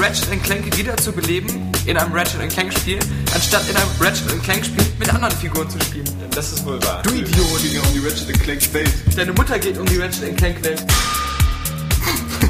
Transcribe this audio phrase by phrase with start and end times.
[0.00, 2.98] Ratchet Clank wieder zu beleben in einem Ratchet Clank Spiel,
[3.34, 6.08] anstatt in einem Ratchet Clank Spiel mit anderen Figuren zu spielen.
[6.34, 7.02] Das ist wohl wahr.
[7.02, 7.36] Du Idiot!
[7.70, 8.90] ja um die Ratchet Clank Welt.
[9.14, 10.82] Deine Mutter geht um die Ratchet Clank Welt.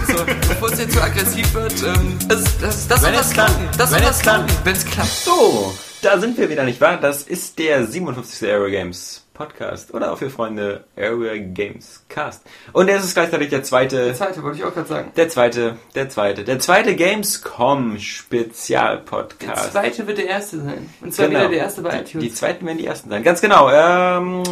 [0.06, 3.34] So, bevor es jetzt zu aggressiv wird, ähm, das, das, das Wenn soll klappt.
[3.34, 3.68] klappen.
[3.78, 4.46] Das soll Wenn was es klappt.
[4.48, 5.10] klappen, wenn es klappt.
[5.24, 6.98] So, da sind wir wieder, nicht wahr?
[6.98, 8.48] Das ist der 57.
[8.48, 12.42] Aero Games Podcast oder auch für Freunde Area Games Cast.
[12.74, 15.12] Und er ist gleichzeitig der zweite, Der zweite wollte ich auch gerade sagen.
[15.16, 19.72] der zweite, der zweite, der zweite Gamescom Der Spezialpodcast.
[19.72, 20.90] zweite wird der erste sein.
[21.00, 21.40] Und zwar Genau.
[21.40, 22.24] wieder der erste bei Die, iTunes.
[22.24, 23.22] die zweiten werden die ersten sein.
[23.22, 23.70] Ganz genau.
[23.70, 24.42] Ähm,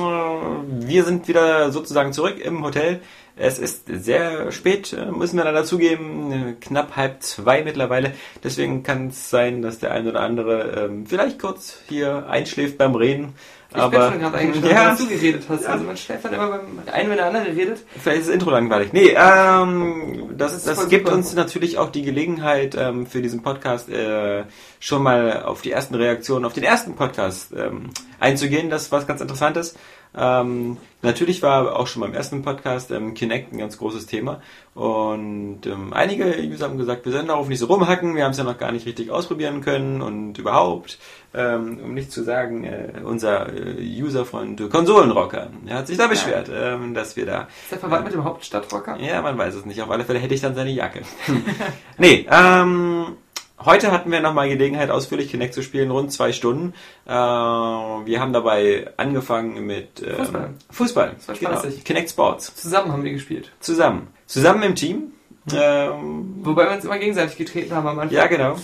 [0.86, 3.00] wir sind wieder sozusagen zurück im Hotel.
[3.40, 6.32] Es ist sehr spät, äh, müssen wir leider zugeben.
[6.32, 8.12] Äh, Knapp halb zwei mittlerweile.
[8.42, 12.94] Deswegen kann es sein, dass der ein oder andere ähm, vielleicht kurz hier einschläft beim
[12.96, 13.34] Reden.
[13.70, 15.66] Ich aber bin schon gerade eingeschlafen, ja, weil du geredet hast.
[15.66, 17.84] Also man schläft dann immer beim einen, wenn der andere redet.
[18.00, 18.94] Vielleicht ist das Intro langweilig.
[18.94, 21.18] Nee, ähm, das, das, voll gibt super.
[21.18, 24.44] uns natürlich auch die Gelegenheit, ähm, für diesen Podcast äh,
[24.80, 28.70] schon mal auf die ersten Reaktionen, auf den ersten Podcast ähm, einzugehen.
[28.70, 29.74] Das ist was ganz Interessantes.
[30.16, 34.40] Ähm, natürlich war auch schon beim ersten Podcast ähm, Kinect ein ganz großes Thema.
[34.74, 38.38] Und ähm, einige User haben gesagt, wir sollen darauf nicht so rumhacken, wir haben es
[38.38, 40.98] ja noch gar nicht richtig ausprobieren können und überhaupt,
[41.34, 46.50] ähm, um nicht zu sagen, äh, unser äh, Userfreund Konsolenrocker, er hat sich da beschwert,
[46.52, 48.98] ähm, dass wir da Ist der verwandt mit dem Hauptstadtrocker?
[49.00, 49.82] ja, man weiß es nicht.
[49.82, 51.02] Auf alle Fälle hätte ich dann seine Jacke.
[51.98, 53.16] nee, ähm,
[53.64, 56.74] heute hatten wir nochmal Gelegenheit, ausführlich Kinect zu spielen, rund zwei Stunden.
[57.06, 60.50] Äh, wir haben dabei angefangen mit ähm, Fußball.
[60.70, 61.12] Fußball.
[61.16, 61.50] Das war genau.
[61.52, 61.84] spaßig.
[61.84, 62.54] Kinect Sports.
[62.54, 63.52] Zusammen haben wir gespielt.
[63.60, 64.08] Zusammen.
[64.26, 65.12] Zusammen im Team.
[65.52, 68.16] Ähm, Wobei wir uns immer gegenseitig getreten haben am Anfang.
[68.16, 68.56] ja, genau.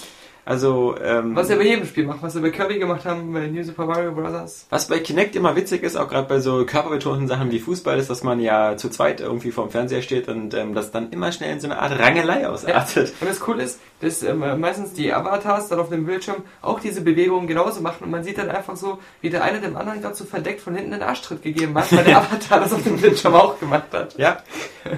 [0.46, 3.46] Also, ähm, Was wir bei jedem Spiel machen, was wir bei Kirby gemacht haben, bei
[3.46, 4.66] New Super Mario Bros.
[4.68, 8.10] Was bei Kinect immer witzig ist, auch gerade bei so körperbetonten Sachen wie Fußball, ist,
[8.10, 11.52] dass man ja zu zweit irgendwie vorm Fernseher steht und ähm, das dann immer schnell
[11.52, 13.14] in so eine Art Rangelei ausartet.
[13.20, 17.00] Und das Coole ist, dass ähm, meistens die Avatars dann auf dem Bildschirm auch diese
[17.00, 20.14] Bewegungen genauso machen und man sieht dann einfach so, wie der eine dem anderen gerade
[20.14, 23.34] so verdeckt von hinten einen Arschtritt gegeben hat, weil der Avatar das auf dem Bildschirm
[23.34, 24.16] auch gemacht hat.
[24.18, 24.36] Ja,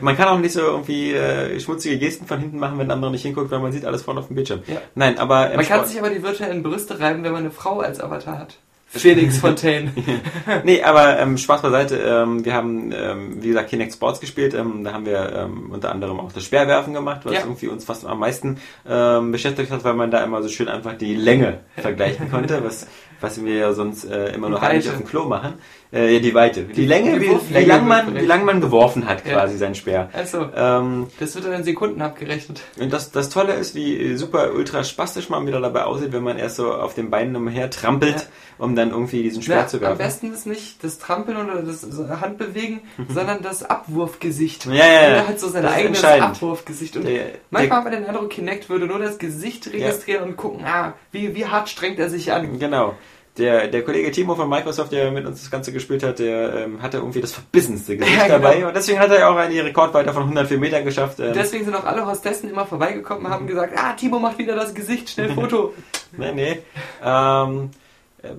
[0.02, 3.10] man kann auch nicht so irgendwie äh, schmutzige Gesten von hinten machen, wenn der andere
[3.10, 4.62] nicht hinguckt, weil man sieht alles vorne auf dem Bildschirm.
[4.66, 4.76] Ja.
[4.94, 7.80] Nein, aber Man kann Sport- sich aber die virtuellen Brüste reiben, wenn man eine Frau
[7.80, 8.56] als Avatar hat.
[9.02, 9.92] Felix Fontaine.
[10.64, 11.96] nee, aber ähm, Spaß beiseite.
[11.96, 14.54] Ähm, wir haben, ähm, wie gesagt, Kinect Sports gespielt.
[14.54, 17.40] Ähm, da haben wir ähm, unter anderem auch das Speerwerfen gemacht, was Ja.
[17.40, 18.58] irgendwie uns fast am meisten
[18.88, 22.86] ähm, beschäftigt hat, weil man da immer so schön einfach die Länge vergleichen konnte, was,
[23.20, 25.54] was wir ja sonst äh, immer noch eigentlich auf dem Klo machen.
[25.96, 26.62] Äh, ja, die Weite.
[26.64, 29.32] Die, Länge, wie, wie, lang man, wie lang man geworfen hat, Ja.
[29.34, 30.10] quasi sein Speer.
[30.12, 32.60] Also, Ähm, das wird dann in Sekunden abgerechnet.
[32.78, 36.38] und das, das Tolle ist, wie super ultra spastisch man wieder dabei aussieht, wenn man
[36.38, 39.82] erst so auf den Beinen umher trampelt, um dann irgendwie diesen Speer Ja, zu am
[39.82, 39.98] werfen.
[39.98, 41.86] besten ist nicht das Trampeln oder das
[42.20, 44.66] Handbewegen, sondern das Abwurfgesicht.
[44.66, 45.26] Ja, ja, ja.
[45.28, 46.04] Hat so sein eigenes.
[46.04, 46.96] Abwurfgesicht.
[46.96, 50.64] Und Der- manchmal hat man den Eindruck, Kinect würde nur das Gesicht registrieren und gucken,
[50.64, 52.58] ah, wie, wie hart strengt er sich an.
[52.58, 52.94] Genau.
[53.38, 56.80] Der, der Kollege Timo von Microsoft, der mit uns das Ganze gespielt hat, der ähm,
[56.80, 58.38] hatte irgendwie das verbissenste Gesicht Ja, genau.
[58.38, 58.66] dabei.
[58.66, 61.20] Und deswegen hat er ja auch eine Rekordweite von 104 Metern geschafft.
[61.20, 64.54] Ähm, Deswegen sind auch alle Hostessen immer vorbeigekommen und haben gesagt, ah, Timo macht wieder
[64.56, 65.74] das Gesicht, schnell Foto.
[66.16, 66.58] nee, nee.
[67.04, 67.85] Ähm, äh,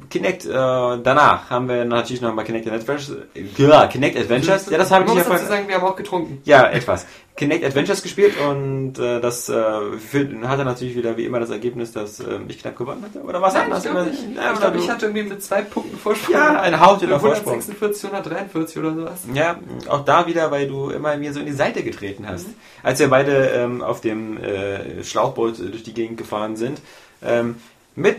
[0.09, 3.17] Kinect, äh, danach haben wir natürlich noch mal Kinect Adventures.
[3.33, 4.69] Äh, ja, Kinect Adventures.
[4.69, 5.47] Ja, das habe ich dazu vorhin.
[5.47, 6.41] sagen, wir haben auch getrunken.
[6.45, 7.05] Ja, etwas.
[7.37, 12.19] Kinect Adventures gespielt und äh, das äh, hatte natürlich wieder wie immer das Ergebnis, dass
[12.19, 13.23] äh, ich knapp gewonnen hatte.
[13.23, 13.85] Oder was anderes?
[13.85, 14.23] ich glaube nicht.
[14.35, 16.33] Ja, ich, glaub, ich hatte irgendwie mit zwei Punkten Vorsprung.
[16.33, 17.53] Ja, eine Haut über Vorsprung.
[17.53, 19.23] 146, 143 oder sowas.
[19.33, 22.47] Ja, auch da wieder, weil du immer mir so in die Seite getreten hast.
[22.47, 22.55] Mhm.
[22.81, 26.81] Als wir beide ähm, auf dem äh, Schlauchboot durch die Gegend gefahren sind.
[27.23, 27.57] Ähm,
[27.97, 28.17] mit,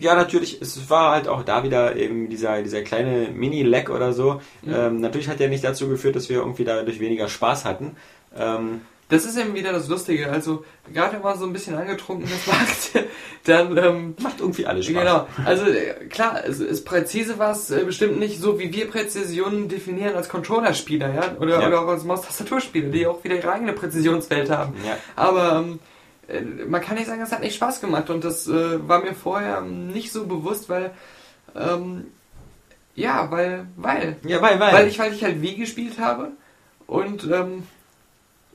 [0.00, 4.40] ja natürlich, es war halt auch da wieder eben dieser, dieser kleine Mini-Lag oder so.
[4.62, 4.74] Mhm.
[4.74, 7.96] Ähm, natürlich hat der nicht dazu geführt, dass wir irgendwie dadurch weniger Spaß hatten.
[8.36, 10.28] Ähm, das ist eben wieder das Lustige.
[10.32, 13.06] Also, gerade wenn man so ein bisschen angetrunken das macht,
[13.44, 14.98] dann, ähm, Macht irgendwie alles Spaß.
[14.98, 19.68] Genau, also äh, klar, es ist präzise was äh, bestimmt nicht so, wie wir Präzision
[19.68, 21.68] definieren als Controller-Spieler, ja, oder, Ja.
[21.68, 24.74] oder auch als Maustastaturspieler, die auch wieder ihre eigene Präzisionswelt haben.
[24.84, 24.96] Ja.
[25.14, 25.95] Aber ähm, äh,
[26.68, 29.60] man kann nicht sagen, es hat nicht Spaß gemacht und das äh, war mir vorher
[29.60, 30.90] nicht so bewusst, weil
[31.54, 32.06] ähm,
[32.94, 34.72] ja, weil, weil, Ja, weil, weil.
[34.72, 36.32] weil ich, weil ich halt Wii gespielt habe
[36.86, 37.64] und ähm,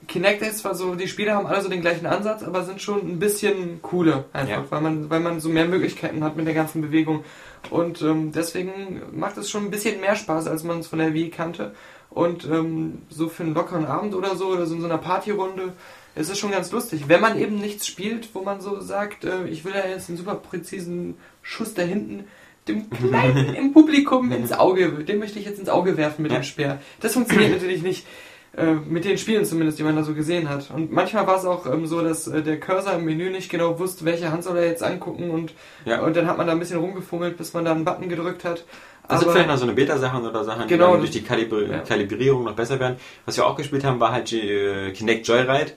[0.07, 2.99] Kinect ist zwar so, die Spiele haben alle so den gleichen Ansatz, aber sind schon
[3.01, 4.65] ein bisschen cooler einfach, Ja.
[4.71, 7.23] weil man, weil man so mehr Möglichkeiten hat mit der ganzen Bewegung.
[7.69, 11.13] Und ähm, deswegen macht es schon ein bisschen mehr Spaß, als man es von der
[11.13, 11.75] Wii kannte.
[12.09, 15.71] Und ähm, so für einen lockeren Abend oder so, oder so in so einer Partyrunde,
[16.15, 17.03] ist es schon ganz lustig.
[17.07, 20.17] Wenn man eben nichts spielt, wo man so sagt, äh, ich will ja jetzt einen
[20.17, 22.25] super präzisen Schuss da hinten
[22.67, 26.43] dem Kleinen im Publikum ins Auge, den möchte ich jetzt ins Auge werfen mit dem
[26.43, 26.79] Speer.
[26.99, 28.05] Das funktioniert natürlich nicht.
[28.53, 30.71] Äh, mit den Spielen zumindest, die man da so gesehen hat.
[30.75, 33.79] Und manchmal war es auch ähm, so, dass äh, der Cursor im Menü nicht genau
[33.79, 35.53] wusste, welche Hand soll er jetzt angucken und,
[35.85, 36.01] Ja.
[36.01, 38.65] und dann hat man da ein bisschen rumgefummelt, bis man da einen Button gedrückt hat.
[39.07, 41.71] Das sind vielleicht noch so eine Beta-Sachen oder Sachen, die Genau, das- durch die Kalibri
[41.71, 41.79] ja.
[41.79, 42.97] Kalibrierung noch besser werden.
[43.25, 45.71] Was wir auch gespielt haben, war halt äh, Kinect Joyride.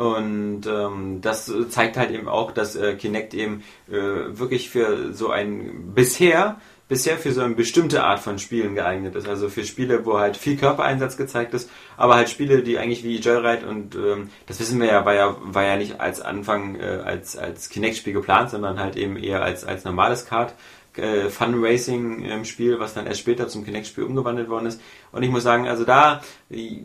[0.00, 5.28] Und ähm, das zeigt halt eben auch, dass äh, Kinect eben äh, wirklich für so
[5.28, 6.56] ein bisher
[6.88, 9.28] bisher für so eine bestimmte Art von Spielen geeignet ist.
[9.28, 13.18] Also für Spiele, wo halt viel Körpereinsatz gezeigt ist, aber halt Spiele, die eigentlich wie
[13.18, 17.02] Joyride und ähm, das wissen wir ja, war ja, war ja nicht als Anfang äh,
[17.04, 20.54] als, als Kinect-Spiel geplant, sondern halt eben eher als, als normales Kart.
[20.96, 24.80] Äh, Fun Racing im Spiel, was dann erst später zum Kinect-Spiel umgewandelt worden ist.
[25.12, 26.20] Und ich muss sagen, also da,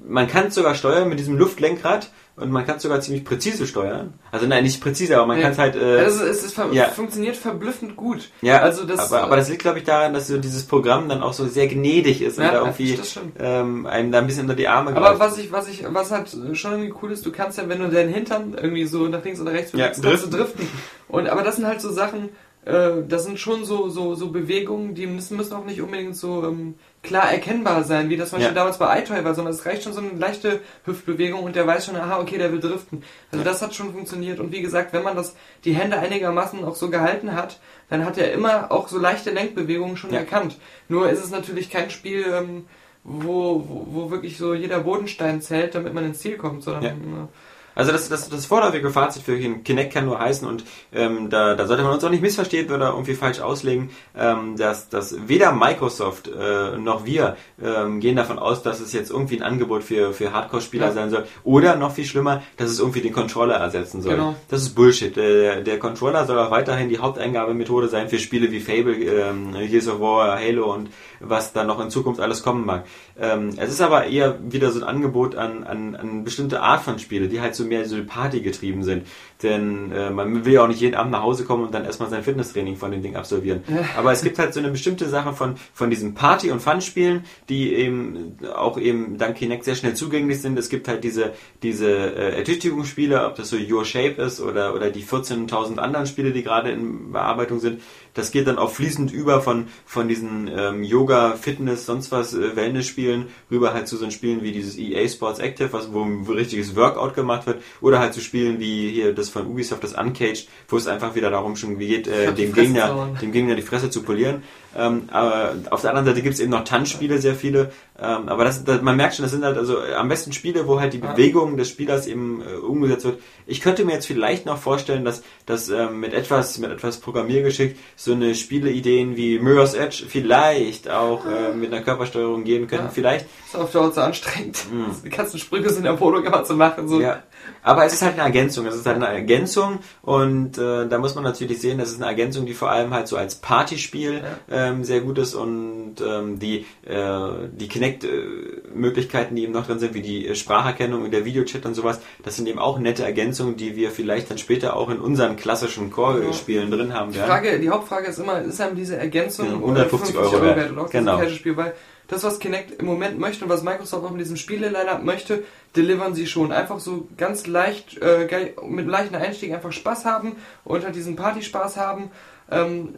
[0.07, 3.65] man kann es sogar steuern mit diesem Luftlenkrad und man kann es sogar ziemlich präzise
[3.65, 4.13] steuern.
[4.31, 5.43] Also nein, nicht präzise, aber man Ja.
[5.43, 5.75] kann es halt.
[5.75, 6.85] Äh, also es, ver ja.
[6.89, 8.29] funktioniert verblüffend gut.
[8.41, 11.21] ja, also das, aber, aber das liegt, glaube ich, daran, dass so dieses Programm dann
[11.21, 12.99] auch so sehr gnädig ist Ja, und da ja, irgendwie
[13.39, 16.35] ähm, einem da ein bisschen unter die Arme Aber was ich, was ich, was halt
[16.53, 19.39] schon irgendwie cool ist, du kannst ja, wenn du deinen Hintern irgendwie so nach links
[19.39, 20.67] oder rechts Ja, bewegst, kannst du driften.
[21.07, 22.29] Und aber das sind halt so Sachen,
[22.65, 26.43] äh, das sind schon so, so, so Bewegungen, die müssen, müssen auch nicht unbedingt so
[26.43, 26.75] ähm,
[27.05, 28.61] klar erkennbar sein, wie das zum Beispiel Ja.
[28.61, 31.85] damals bei iToy war, sondern es reicht schon so eine leichte Hüftbewegung und der weiß
[31.85, 33.03] schon, aha, okay, der will driften.
[33.31, 34.39] Also das hat schon funktioniert.
[34.39, 37.59] Und wie gesagt, wenn man das, die Hände einigermaßen auch so gehalten hat,
[37.89, 40.19] dann hat er immer auch so leichte Lenkbewegungen schon Ja.
[40.19, 40.57] erkannt.
[40.89, 42.65] Nur ist es natürlich kein Spiel, ähm,
[43.03, 47.27] wo, wo, wo wirklich so jeder Bodenstein zählt, damit man ins Ziel kommt, sondern Ja.
[47.75, 50.63] Also das, das, das vorläufige Fazit für Kinect kann nur heißen und
[50.93, 54.89] ähm, da, da sollte man uns auch nicht missverstehen oder irgendwie falsch auslegen, ähm, dass,
[54.89, 59.43] dass weder Microsoft äh, noch wir ähm, gehen davon aus, dass es jetzt irgendwie ein
[59.43, 60.91] Angebot für, für Hardcore-Spieler Ja.
[60.93, 64.15] sein soll oder noch viel schlimmer, dass es irgendwie den Controller ersetzen soll.
[64.15, 64.35] Genau.
[64.49, 65.15] Das ist Bullshit.
[65.15, 69.87] Der, der Controller soll auch weiterhin die Haupteingabemethode sein für Spiele wie Fable, ähm, Gears
[69.87, 70.89] of War, Halo und
[71.19, 72.85] was da noch in Zukunft alles kommen mag.
[73.19, 76.99] Ähm, es ist aber eher wieder so ein Angebot an, an, an bestimmte Art von
[76.99, 79.07] Spiele, die halt so mehr so Party getrieben sind.
[79.45, 82.09] Denn äh, man will ja auch nicht jeden Abend nach Hause kommen und dann erstmal
[82.09, 83.63] sein Fitnesstraining von dem Ding absolvieren.
[83.95, 87.75] Aber es gibt halt so eine bestimmte Sache von, von diesen Party- und Fun-Spielen, die
[87.75, 90.57] eben auch eben dank Kinect sehr schnell zugänglich sind.
[90.57, 94.89] Es gibt halt diese, diese äh, Ertüchtigungsspiele, ob das so Your Shape ist oder, oder
[94.89, 97.81] die 14.000 anderen Spiele, die gerade in Bearbeitung sind.
[98.15, 102.55] Das geht dann auch fließend über von, von diesen ähm, Yoga, Fitness, sonst was, äh,
[102.55, 106.75] Wellness-Spielen rüber halt zu so Spielen wie dieses EA Sports Active, was, wo ein richtiges
[106.75, 110.77] Workout gemacht wird, oder halt zu Spielen wie hier das von Ubisoft, das Uncaged, wo
[110.77, 114.43] es einfach wieder darum schon geht, äh, dem, Gegner, dem Gegner die Fresse zu polieren.
[114.77, 117.71] Ähm, aber auf der anderen Seite gibt es eben noch Tanzspiele, sehr viele.
[117.97, 120.79] Ähm, aber das, das, man merkt schon, das sind halt also am besten Spiele, wo
[120.79, 121.13] halt die Ja.
[121.13, 123.19] Bewegung des Spielers eben äh, umgesetzt wird.
[123.47, 127.77] Ich könnte mir jetzt vielleicht noch vorstellen, dass, dass ähm, mit etwas mit etwas Programmiergeschick
[127.95, 132.85] so eine Spieleideen wie Mirror's Edge vielleicht auch äh, mit einer Körpersteuerung gehen könnten.
[132.85, 132.91] Ja.
[132.91, 134.65] Vielleicht ist auf Dauer zu anstrengend.
[135.05, 136.87] Die ganzen Sprünge sind der Polo immer zu machen.
[136.87, 136.95] So.
[136.95, 137.01] Mhm.
[137.01, 137.23] Ja.
[137.63, 138.65] Aber es ist halt eine Ergänzung.
[138.65, 142.07] Es ist halt eine Ergänzung und äh, da muss man natürlich sehen, das ist eine
[142.07, 146.65] Ergänzung, die vor allem halt so als Partyspiel ähm, sehr gut ist und ähm, die,
[146.85, 151.65] äh, die Kinect-Möglichkeiten, die eben noch drin sind, wie die äh, Spracherkennung und der Videochat
[151.65, 154.99] und sowas, das sind eben auch nette Ergänzungen, die wir vielleicht dann später auch in
[154.99, 157.27] unseren klassischen Core-Spielen drin haben Die, werden.
[157.29, 160.71] Frage, die Hauptfrage ist immer, ist einem diese Ergänzung Ja, oder 150 Euro wert.
[160.71, 161.11] oder auch Genau.
[161.17, 161.73] dieses Casual-Spiel, weil
[162.07, 165.43] das, was Kinect im Moment möchte und was Microsoft auch mit diesem Spiele-Line-Up möchte,
[165.75, 166.51] delivern sie schon.
[166.51, 168.27] Einfach so ganz leicht, äh,
[168.67, 172.11] mit leichten Einstieg einfach Spaß haben und halt diesen Partyspaß haben.
[172.51, 172.89] Ähm,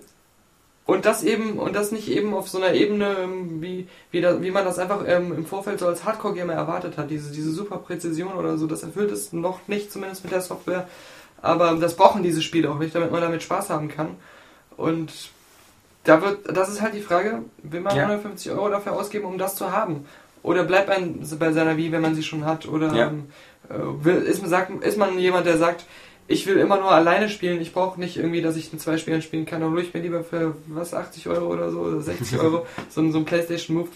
[0.88, 4.42] und das eben, und das nicht eben auf so einer Ebene, ähm, wie, wie, da,
[4.42, 7.12] wie man das einfach ähm, im Vorfeld so als Hardcore-Gamer erwartet hat.
[7.12, 10.88] Diese, diese super Präzision oder so, das erfüllt es noch nicht, zumindest mit der Software.
[11.42, 14.16] Aber das brauchen diese Spiele auch nicht, damit man damit Spaß haben kann.
[14.78, 15.12] Und
[16.06, 18.04] da wird, das ist halt die Frage, will man Ja.
[18.04, 20.06] 150 Euro dafür ausgeben, um das zu haben?
[20.42, 22.66] Oder bleibt man bei seiner Wii, wenn man sie schon hat?
[22.66, 23.08] Oder Ja.
[23.08, 23.26] ähm,
[23.70, 23.74] äh,
[24.06, 25.86] will, ist, man, sagt, ist man jemand, der sagt,
[26.28, 29.22] ich will immer nur alleine spielen, ich brauche nicht irgendwie, dass ich in zwei Spielen
[29.22, 32.38] spielen kann, dann hole ich mir lieber für was, 80 Euro oder so, oder 60
[32.40, 33.90] Euro, so, ein- so ein Playstation Move.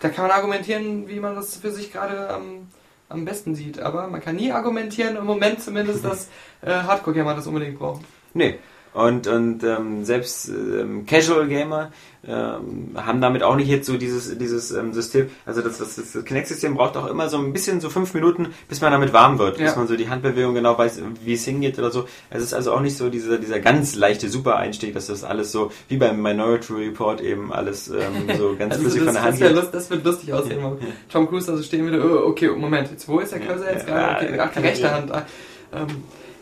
[0.00, 2.68] Da kann man argumentieren, wie man das für sich gerade am,
[3.08, 6.28] am besten sieht, aber man kann nie argumentieren, im Moment zumindest, dass
[6.62, 8.04] äh, Hardcore-Gamer das unbedingt brauchen.
[8.34, 8.58] Nee.
[8.98, 11.92] Und, und ähm, selbst ähm, Casual Gamer
[12.26, 15.30] ähm, haben damit auch nicht jetzt so dieses, dieses ähm, System.
[15.46, 18.80] Also das, das, das Kinect-System braucht auch immer so ein bisschen, so fünf Minuten, bis
[18.80, 19.76] man damit warm wird, bis Ja.
[19.76, 22.06] man so die Handbewegung genau weiß, wie es hingeht oder so.
[22.28, 25.70] Es ist also auch nicht so dieser, dieser ganz leichte Super-Einstieg, dass das alles so,
[25.88, 29.40] wie beim Minority Report eben alles ähm, so ganz Also flüssig das, von der Hand
[29.40, 29.56] das, geht.
[29.56, 30.58] lust, das wird lustig aussehen.
[30.60, 33.88] wenn Tom Cruise also stehen würde, oh, okay, Moment, jetzt, wo ist der Cursor jetzt
[33.88, 34.26] Ja, gerade?
[34.26, 35.12] Okay, ja, ach, die rechte Hand.
[35.12, 35.24] ah,
[35.72, 35.86] Ähm,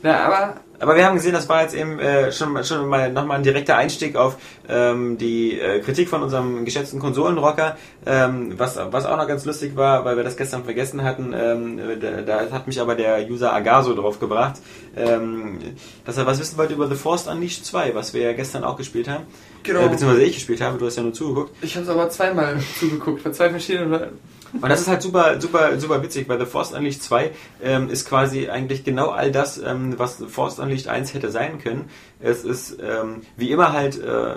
[0.03, 3.39] na, aber Aber wir haben gesehen, das war jetzt eben äh, schon, schon mal nochmal
[3.39, 4.37] ein direkter Einstieg auf
[4.69, 9.77] ähm, die äh, Kritik von unserem geschätzten Konsolenrocker, ähm, was, was auch noch ganz lustig
[9.77, 13.53] war, weil wir das gestern vergessen hatten, ähm, da, da hat mich aber der User
[13.53, 14.57] Agaso drauf gebracht,
[14.97, 15.59] ähm,
[16.05, 18.77] dass er was wissen wollte über The Force Unleashed 2, was wir ja gestern auch
[18.77, 19.25] gespielt haben.
[19.63, 19.81] Genau.
[19.81, 21.55] Äh, beziehungsweise ich gespielt habe, du hast ja nur zugeguckt.
[21.63, 24.19] ich habe es aber zweimal zugeguckt, von zwei verschiedenen Leuten.
[24.63, 27.31] Und das ist halt super, super, super witzig, weil The Force Unleashed 2
[27.63, 31.89] ähm, ist quasi eigentlich genau all das, ähm, was Force Unleashed 1 hätte sein können.
[32.21, 34.37] Es ist ähm, wie immer halt äh,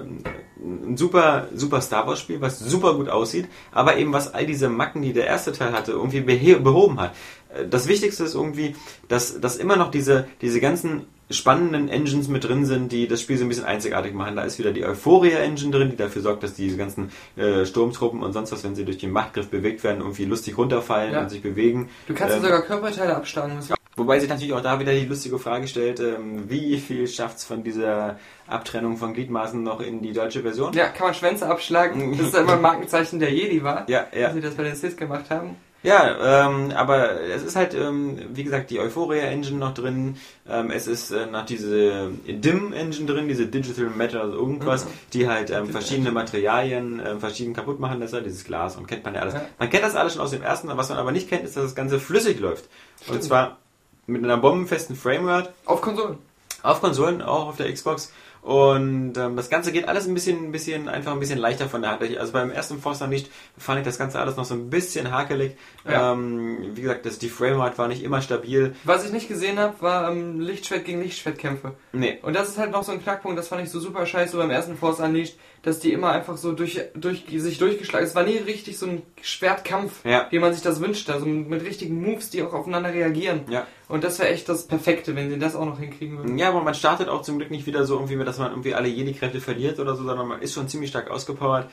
[0.62, 4.70] ein super, super Star Wars Spiel, was super gut aussieht, aber eben was all diese
[4.70, 7.14] Macken, die der erste Teil hatte, irgendwie behoben hat.
[7.54, 8.76] Äh, Das Wichtigste ist irgendwie,
[9.08, 13.38] dass, dass immer noch diese, diese ganzen spannenden Engines mit drin sind, die das Spiel
[13.38, 14.36] so ein bisschen einzigartig machen.
[14.36, 18.34] Da ist wieder die Euphoria-Engine drin, die dafür sorgt, dass diese ganzen äh, Sturmtruppen und
[18.34, 21.22] sonst was, wenn sie durch den Machtgriff bewegt werden, irgendwie lustig runterfallen Ja.
[21.22, 21.90] und sich bewegen.
[22.08, 23.60] Du kannst Ähm, sogar Körperteile abschlagen.
[23.96, 27.64] Wobei sich natürlich auch da wieder die lustige Frage stellt, ähm, wie viel schafft's von
[27.66, 28.18] dieser
[28.48, 30.72] Abtrennung von Gliedmaßen noch in die deutsche Version?
[30.74, 32.18] ja, kann man Schwänze abschlagen.
[32.18, 33.90] Das ist immer ein Markenzeichen der Jedi war.
[33.90, 34.28] Ja, ja.
[34.28, 35.58] Dass sie das bei den Sith gemacht haben.
[35.82, 40.18] Ja, ähm, aber es ist halt, ähm, wie gesagt, die Euphoria-Engine noch drin.
[40.50, 44.90] Ähm, es ist äh, noch diese DIM-Engine drin, diese Digital Matter also irgendwas, Mhm.
[45.14, 48.14] die halt ähm, verschiedene Materialien ähm, verschieden kaputt machen lässt.
[48.26, 49.36] Dieses Glas und kennt man ja alles.
[49.36, 49.46] Ja.
[49.58, 51.64] Man kennt das alles schon aus dem ersten, was man aber nicht kennt, ist, dass
[51.64, 52.66] das Ganze flüssig läuft.
[53.08, 53.58] Und zwar
[54.06, 56.18] mit einer bombenfesten Framerate Auf Konsolen.
[56.62, 58.12] auf Konsolen, auch auf der Xbox.
[58.42, 61.82] Und ähm, das Ganze geht alles ein bisschen, ein bisschen, einfach ein bisschen leichter von
[61.82, 62.18] der Hand.
[62.18, 65.58] Also beim ersten Forster nicht fand ich das Ganze alles noch so ein bisschen hakelig.
[65.86, 66.14] Ja.
[66.14, 68.76] Ähm, wie gesagt, das, die Framerate war nicht immer stabil.
[68.86, 71.74] Was ich nicht gesehen habe, war ähm, Lichtschwert gegen Lichtschwertkämpfe.
[71.92, 72.20] Nee.
[72.22, 74.52] Und das ist halt noch so ein Knackpunkt, das fand ich so super scheiße beim
[74.52, 78.38] ersten Force Unleashed, dass die immer einfach so durch, durch sich durchgeschlagen Es war nie
[78.38, 80.28] richtig so ein Schwertkampf, Ja.
[80.30, 83.42] wie man sich das wünscht, also mit richtigen Moves, die auch aufeinander reagieren.
[83.50, 83.68] Ja.
[83.88, 86.38] Und das wäre echt das Perfekte, wenn sie das auch noch hinkriegen würden.
[86.38, 88.88] Ja, aber man startet auch zum Glück nicht wieder so irgendwie, dass man irgendwie alle
[88.88, 91.70] Jedi-Kräfte verliert oder so, sondern man ist schon ziemlich stark ausgepowert.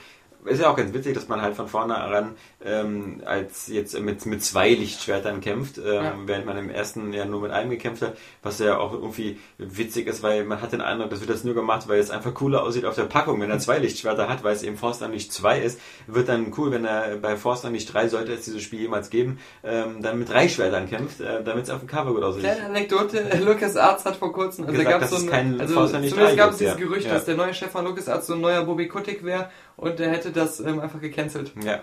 [0.46, 2.34] Ist ja auch ganz witzig, dass man halt von vornherein
[2.64, 6.14] ähm, als jetzt mit, mit zwei Lichtschwertern kämpft, ähm, Ja.
[6.26, 10.06] während man im ersten ja nur mit einem gekämpft hat, was ja auch irgendwie witzig
[10.06, 12.62] ist, weil man hat den Eindruck, das wird das nur gemacht, weil es einfach cooler
[12.62, 15.60] aussieht auf der Packung, wenn er zwei Lichtschwerter hat, weil es eben Force nicht zwei
[15.60, 19.10] ist, wird dann cool, wenn er bei Force nicht drei, sollte es dieses Spiel jemals
[19.10, 22.42] geben, ähm, dann mit drei Schwertern kämpft, äh, damit es auf dem Cover gut aussieht.
[22.44, 25.60] Kleine Anekdote, Lucas Arts hat vor kurzem, also Gesagt, da gab es so ein, kein
[25.60, 26.80] also Forster zumindest gab es dieses ja.
[26.80, 27.14] Gerücht, Ja.
[27.14, 30.10] dass der neue Chef von Lucas Arts so ein neuer Bobby Kotick wäre und der
[30.10, 31.52] hätte das ähm, einfach gecancelt.
[31.62, 31.80] Ja.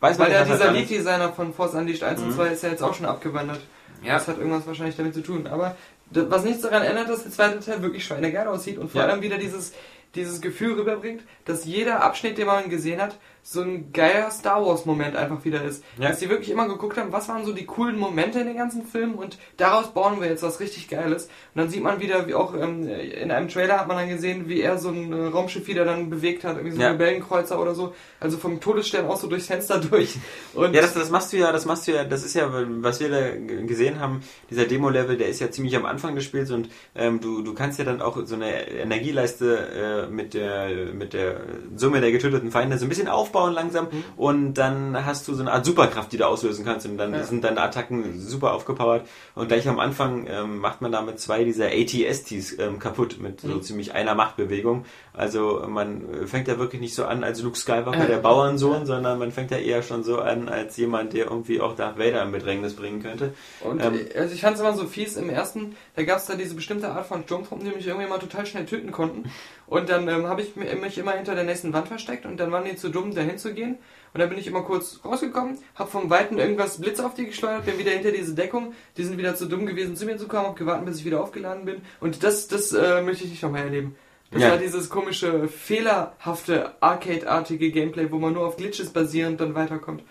[0.00, 2.82] Weiß Weil man ja dieser Lead-Designer von Force Unleashed 1 und 2 ist ja jetzt
[2.82, 3.60] auch schon abgewandert.
[4.02, 4.14] Ja.
[4.14, 5.48] Das hat irgendwas wahrscheinlich damit zu tun.
[5.48, 5.76] Aber
[6.10, 9.08] was nichts daran ändert, dass der zweite Teil wirklich schweinegeil aussieht und vor Ja.
[9.08, 9.72] allem wieder dieses,
[10.14, 15.16] dieses Gefühl rüberbringt, dass jeder Abschnitt, den man gesehen hat, so ein geiler Star Wars-Moment
[15.16, 15.82] einfach wieder ist.
[15.98, 16.08] Ja.
[16.08, 18.84] Dass die wirklich immer geguckt haben, was waren so die coolen Momente in den ganzen
[18.84, 21.24] Filmen und daraus bauen wir jetzt was richtig Geiles.
[21.24, 21.30] Und
[21.62, 24.60] dann sieht man wieder, wie auch ähm, in einem Trailer hat man dann gesehen, wie
[24.60, 26.90] er so ein äh, Raumschiff wieder dann bewegt hat, irgendwie so ein Ja.
[26.92, 27.94] Rebellenkreuzer oder so.
[28.20, 30.16] Also vom Todesstern auch so durchs Fenster durch.
[30.54, 33.00] Und Ja, das, das machst du ja, das machst du ja, das ist ja, was
[33.00, 33.30] wir da
[33.66, 37.42] gesehen haben, dieser Demo-Level, der ist ja ziemlich am Anfang des Spiels und ähm, du,
[37.42, 41.40] du kannst ja dann auch so eine Energieleiste äh, mit der mit der
[41.76, 43.88] Summe der getöteten Feinde so ein bisschen aufbauen langsam.
[44.16, 46.86] Und dann hast du so eine Art Superkraft, die du auslösen kannst.
[46.86, 47.22] Und dann Ja.
[47.24, 49.06] sind deine Attacken super aufgepowert.
[49.34, 53.58] Und gleich am Anfang ähm, macht man damit zwei dieser ATSTs ähm, kaputt mit so
[53.58, 54.84] ziemlich einer Machtbewegung.
[55.18, 59.32] Also man fängt ja wirklich nicht so an als Luke Skywalker, der Bauernsohn, sondern man
[59.32, 62.74] fängt ja eher schon so an als jemand, der irgendwie auch Darth Vader in Bedrängnis
[62.76, 63.34] bringen könnte.
[63.60, 66.26] Und Ähm, äh, also ich fand es immer so fies im ersten, da gab es
[66.26, 69.30] da diese bestimmte Art von Sturmtruppen, die mich irgendwie mal total schnell töten konnten.
[69.66, 72.52] Und dann ähm, habe ich mi- mich immer hinter der nächsten Wand versteckt und dann
[72.52, 73.76] waren die zu dumm, dahin zu gehen.
[74.14, 77.66] Und dann bin ich immer kurz rausgekommen, habe vom Weiten irgendwas Blitz auf die geschleudert,
[77.66, 78.72] bin wieder hinter diese Deckung.
[78.96, 81.20] Die sind wieder zu dumm gewesen, zu mir zu kommen, habe gewartet, bis ich wieder
[81.20, 81.82] aufgeladen bin.
[82.00, 83.96] Und das, das äh, möchte ich nicht nochmal erleben.
[84.30, 84.50] Das Ja.
[84.50, 90.02] war dieses komische, fehlerhafte, Arcade-artige Gameplay, wo man nur auf Glitches basierend dann weiterkommt.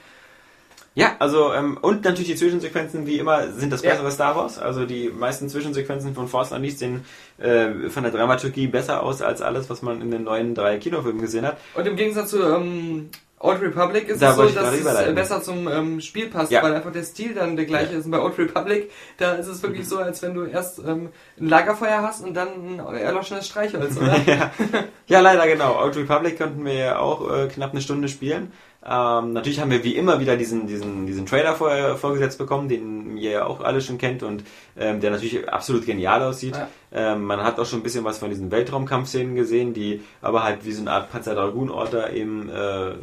[0.96, 3.92] Ja, also ähm, und natürlich die Zwischensequenzen, wie immer, sind das Ja.
[3.92, 4.58] bessere Star Wars.
[4.58, 7.06] Also die meisten Zwischensequenzen von Force Unleashed sehen
[7.38, 11.22] äh, von der Dramaturgie besser aus als alles, was man in den neuen drei Kinofilmen
[11.22, 11.58] gesehen hat.
[11.76, 15.44] Und im Gegensatz zu ähm, Old Republic ist Da es so, dass es äh, besser
[15.44, 16.64] zum ähm, Spiel passt, Ja.
[16.64, 18.06] weil einfach der Stil dann der gleiche ist.
[18.06, 21.48] Und bei Old Republic, da ist es wirklich so, als wenn du erst ähm, ein
[21.48, 24.18] Lagerfeuer hast und dann ein erloschenes Streichholz, oder?
[24.26, 24.52] ja.
[25.06, 25.80] ja, leider genau.
[25.80, 28.52] Old Republic konnten wir ja auch äh, knapp eine Stunde spielen.
[28.86, 33.18] Ähm, natürlich haben wir wie immer wieder diesen, diesen, diesen Trailer vor, vorgesetzt bekommen, den
[33.18, 34.44] ihr ja auch alle schon kennt und
[34.78, 36.56] ähm, der natürlich absolut genial aussieht.
[36.56, 36.68] Ja.
[36.94, 40.64] Ähm, man hat auch schon ein bisschen was von diesen Weltraumkampfszenen gesehen, die aber halt
[40.64, 42.94] wie so eine Art Panzer-Dragoon-Orter eben äh,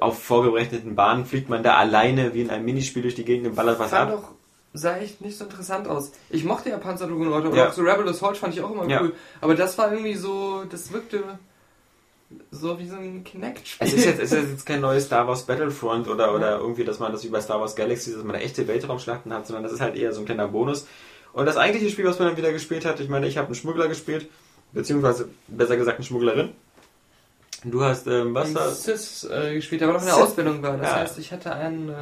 [0.00, 3.54] auf vorgerechneten Bahnen fliegt man da alleine wie in einem Minispiel durch die Gegend und
[3.56, 4.18] ballert was fand ab.
[4.22, 4.30] doch,
[4.72, 6.12] sah echt nicht so interessant aus.
[6.30, 7.68] Ich mochte ja Panzer Dragoon Order oder Ja.
[7.68, 9.02] auch so Rebellious Horde fand ich auch immer Ja.
[9.02, 9.12] cool.
[9.42, 11.22] Aber das war irgendwie so, das wirkte
[12.50, 13.86] so wie so ein Kinect-Spiel.
[13.86, 16.98] Es ist jetzt, es ist jetzt kein neues Star Wars Battlefront oder, oder irgendwie, dass
[16.98, 19.80] man das wie bei Star Wars Galaxy, dass man echte Weltraumschlachten hat, sondern das ist
[19.80, 20.86] halt eher so ein kleiner Bonus.
[21.32, 23.54] Und das eigentliche Spiel, was man dann wieder gespielt hat, ich meine, ich habe einen
[23.54, 24.28] Schmuggler gespielt,
[24.72, 26.50] beziehungsweise besser gesagt eine Schmugglerin.
[27.64, 28.68] Du hast, ähm, was da?
[28.70, 30.16] Sys äh, gespielt, aber noch in der.
[30.16, 30.76] Ausbildung war.
[30.76, 30.96] Das Ja.
[30.96, 31.94] heißt, ich hatte ein, äh,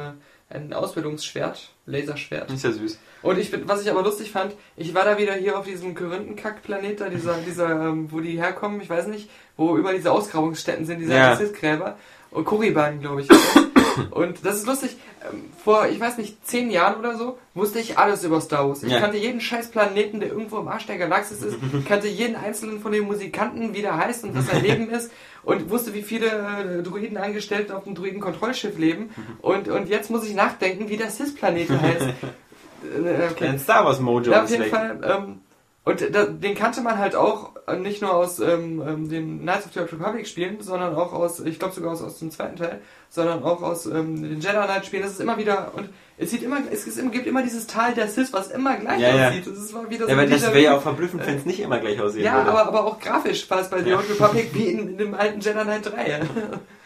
[0.49, 2.51] ein Ausbildungsschwert, Laserschwert.
[2.51, 2.97] Ist ja süß.
[3.21, 5.93] Und ich, bin- was ich aber lustig fand, ich war da wieder hier auf diesem
[5.93, 9.29] Korinthenkack-Planet, da dieser, dieser, ähm, wo die herkommen, ich weiß nicht,
[9.61, 11.35] wo über diese Ausgrabungsstätten sind, diese Ja.
[11.35, 11.97] Sith-Gräber.
[12.31, 13.27] Und Kuriban, glaube ich.
[14.11, 14.95] und das ist lustig,
[15.29, 18.83] ähm, vor, ich weiß nicht, zehn Jahren oder so, wusste ich alles über Star Wars.
[18.83, 18.99] Ich Ja.
[19.01, 22.91] kannte jeden scheiß Planeten, der irgendwo im Arsch der Galaxis ist, kannte jeden einzelnen von
[22.93, 25.11] den Musikanten, wie der heißt und was sein Leben ist
[25.43, 29.09] und wusste, wie viele äh, Druidenangestellte auf dem Druidenkontrollschiff leben.
[29.41, 32.01] Und, und jetzt muss ich nachdenken, wie der Cis-Planet heißt.
[32.01, 33.47] Äh, okay.
[33.47, 34.65] Ein Star Wars Mojo Ja, auf jeden.
[34.65, 34.99] Fall.
[35.03, 35.41] Ähm,
[35.83, 39.65] und da, den kannte man halt auch äh, nicht nur aus ähm, ähm, den Knights
[39.65, 42.55] of the Old Republic Spielen, sondern auch aus, ich glaube sogar aus, aus dem zweiten
[42.55, 45.01] Teil, sondern auch aus ähm, den Jedi Knight Spielen.
[45.01, 48.07] Das ist immer wieder und es sieht immer, es ist, gibt immer dieses Tal der
[48.07, 49.27] Sith, was immer gleich Ja, ja.
[49.29, 49.47] aussieht.
[49.47, 51.79] Das ist mal wieder Ja, weil das wäre ja auch verblüffend, wenn es nicht immer
[51.79, 52.51] gleich aussehen ja, würde.
[52.51, 55.39] aber, aber auch grafisch war es bei The Old Republic wie in, in dem alten
[55.39, 56.21] Jedi Knight 3.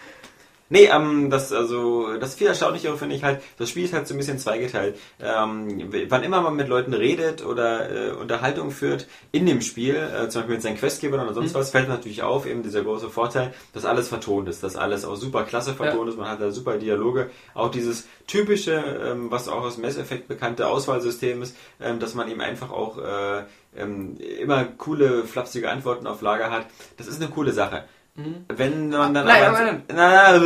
[0.69, 4.15] Nee, ähm, das, also, das viel Erstaunlichere finde ich halt, das Spiel ist halt so
[4.15, 4.97] ein bisschen zweigeteilt.
[5.19, 10.27] Ähm, wann immer man mit Leuten redet oder äh, Unterhaltung führt in dem Spiel, äh,
[10.29, 13.53] zum Beispiel mit seinen Questgebern oder sonst was, fällt natürlich auf, eben dieser große Vorteil,
[13.73, 16.77] dass alles vertont ist, dass alles auch super klasse vertont ist, man hat da super
[16.77, 22.15] Dialoge, auch dieses typische, ähm, was auch aus Mass Effect bekannte Auswahlsystem ist, ähm, dass
[22.15, 23.43] man eben einfach auch äh,
[23.77, 26.65] ähm, immer coole, flapsige Antworten auf Lager hat.
[26.97, 27.83] Das ist eine coole Sache.
[28.15, 29.59] Wenn man dann Nein, aber...
[29.59, 29.95] nein, Nein,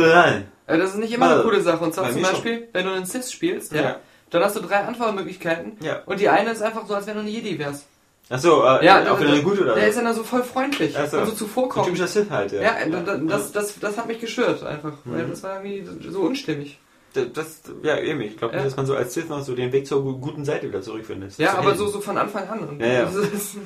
[0.10, 0.48] nein.
[0.66, 1.82] Äh, Das ist nicht immer eine coole Sache.
[1.84, 2.34] Und zwar zum mir schon.
[2.34, 3.96] Beispiel, wenn du einen Sith spielst, ja, Ja.
[4.30, 5.76] dann hast du drei Antwortmöglichkeiten.
[5.80, 6.02] Ja.
[6.06, 7.86] Und die eine ist einfach so, als wenn du ein Jedi wärst.
[8.28, 11.06] Achso, äh, Ja, auch wieder eine gute oder Der ist dann so voll freundlich Ach
[11.08, 11.18] so.
[11.18, 11.86] und so zuvorkommend.
[11.88, 12.62] typischer Sith halt, ja.
[12.62, 14.92] ja, äh, da- das, das, das hat mich gestört einfach.
[15.04, 15.30] Weil Mhm.
[15.30, 16.78] das war irgendwie so unstimmig.
[17.12, 18.20] Das, das, ja, eben.
[18.20, 18.60] Ich glaube Ja.
[18.60, 20.80] nicht, dass man so als Sith noch so den Weg zur gu- guten Seite wieder
[20.80, 21.36] zurückfindet.
[21.38, 22.60] Ja, aber so, so von Anfang an.
[22.68, 23.02] Und Ja, ja.
[23.06, 23.56] das ist-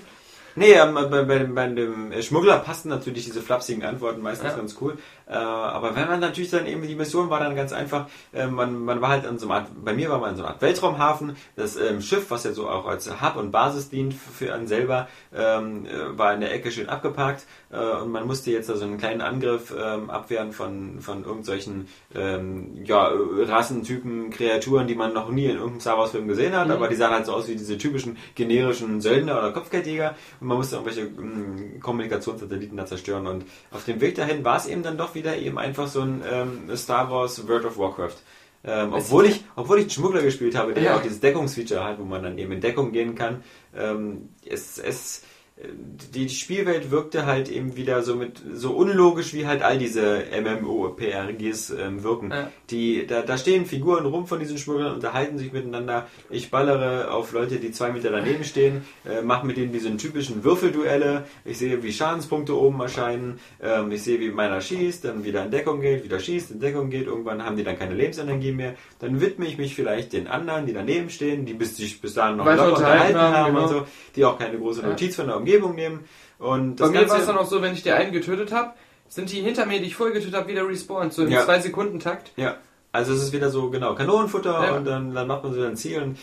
[0.56, 4.56] Nee, ähm, bei, bei, dem- bei dem Schmuggler passten natürlich diese flapsigen Antworten meistens Ja.
[4.56, 4.96] ganz cool.
[5.26, 8.84] Äh, aber wenn man natürlich dann eben, die Mission war dann ganz einfach, äh, man,
[8.84, 10.62] man war halt an so einer Art, bei mir war man in so einer Art
[10.62, 14.66] Weltraumhafen, das ähm, Schiff, was ja so auch als Hub und Basis dient für, einen
[14.66, 17.46] selber, ähm, äh, war in der Ecke schön abgeparkt.
[17.70, 21.88] Äh, und man musste jetzt da so einen kleinen Angriff ähm, abwehren von, von irgendwelchen
[22.14, 26.66] ähm, ja, Rassentypen, Kreaturen, die man noch nie in irgendeinem Star Wars Film gesehen hat,
[26.66, 26.72] Mhm.
[26.72, 30.14] aber die sahen halt so aus wie diese typischen generischen Söldner oder Kopfgeldjäger.
[30.40, 33.26] Und man musste irgendwelche mh, Kommunikationssatelliten da zerstören.
[33.26, 36.22] Und auf dem Weg dahin war es eben dann doch wieder eben einfach so ein
[36.31, 38.16] ähm, Star Wars World of Warcraft.
[38.66, 40.96] Ähm, obwohl ich, obwohl ich Schmuggler gespielt habe, der Ja.
[40.96, 43.44] auch dieses Deckungsfeature hat, wo man dann eben in Deckung gehen kann,
[43.77, 45.22] ähm, es, es,
[45.56, 51.70] die Spielwelt wirkte halt eben wieder so mit so unlogisch wie halt all diese MMORPGs
[51.70, 52.32] ähm, wirken.
[52.32, 52.50] Ja.
[52.70, 56.08] Die, da, da stehen Figuren rum von diesen Schmugglern, unterhalten sich miteinander.
[56.28, 60.42] Ich ballere auf Leute, die zwei Meter daneben stehen, äh, mache mit denen diese typischen
[60.42, 61.24] Würfelduelle.
[61.44, 63.38] Ich sehe, wie Schadenspunkte oben erscheinen.
[63.62, 66.90] Ähm, ich sehe, wie meiner schießt, dann wieder in Deckung geht, wieder schießt, in Deckung
[66.90, 67.06] geht.
[67.06, 68.74] Irgendwann haben die dann keine Lebensenergie mehr.
[68.98, 72.38] Dann widme ich mich vielleicht den anderen, die daneben stehen, die bis, sich bis dahin
[72.38, 73.80] noch unterhalten unterhalten haben, haben und genau.
[73.80, 73.86] so,
[74.16, 74.88] die auch keine große Ja.
[74.88, 76.04] Notiz von der Umgebung nehmen.
[76.38, 78.72] Und Bei das mir war es dann auch so, wenn ich die einen getötet habe,
[79.09, 81.12] sind die hinter mir, die ich vorher getötet habe, wieder respawned.
[81.12, 81.42] So im Ja.
[81.44, 82.33] 2-Sekunden-Takt.
[82.37, 82.57] Ja.
[82.90, 84.76] Also es ist wieder so, genau, Kanonenfutter Ja.
[84.76, 86.16] und dann, dann macht man so ein Ziel und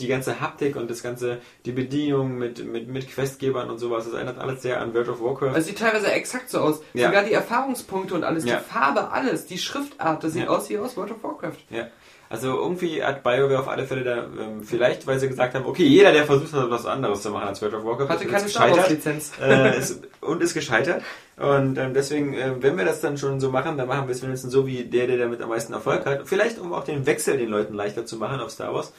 [0.00, 4.14] die ganze Haptik und das ganze, die Bedienung mit, mit, mit Questgebern und sowas, das
[4.14, 5.56] erinnert alles sehr an World of Warcraft.
[5.56, 6.82] Es sieht teilweise exakt so aus.
[6.94, 7.06] Ja.
[7.08, 8.56] Sogar die Erfahrungspunkte und alles, Ja.
[8.56, 11.58] die Farbe, alles, die Schriftart, das sieht aus wie aus World of Warcraft.
[11.70, 11.86] Ja.
[12.28, 15.84] Also irgendwie hat BioWare auf alle Fälle da, ähm, vielleicht, weil sie gesagt haben, okay,
[15.84, 18.68] jeder, der versucht hat, was anderes zu machen als World of Warcraft, Hatte keine Star
[18.68, 18.78] gescheitert.
[18.78, 19.32] Wars-Lizenz.
[19.40, 21.02] äh, und ist gescheitert.
[21.36, 24.22] Und ähm, deswegen, äh, wenn wir das dann schon so machen, dann machen wir es
[24.22, 26.22] wenigstens so wie der, der damit am meisten Erfolg hat.
[26.26, 28.92] Vielleicht, um auch den Wechsel den Leuten leichter zu machen auf Star Wars.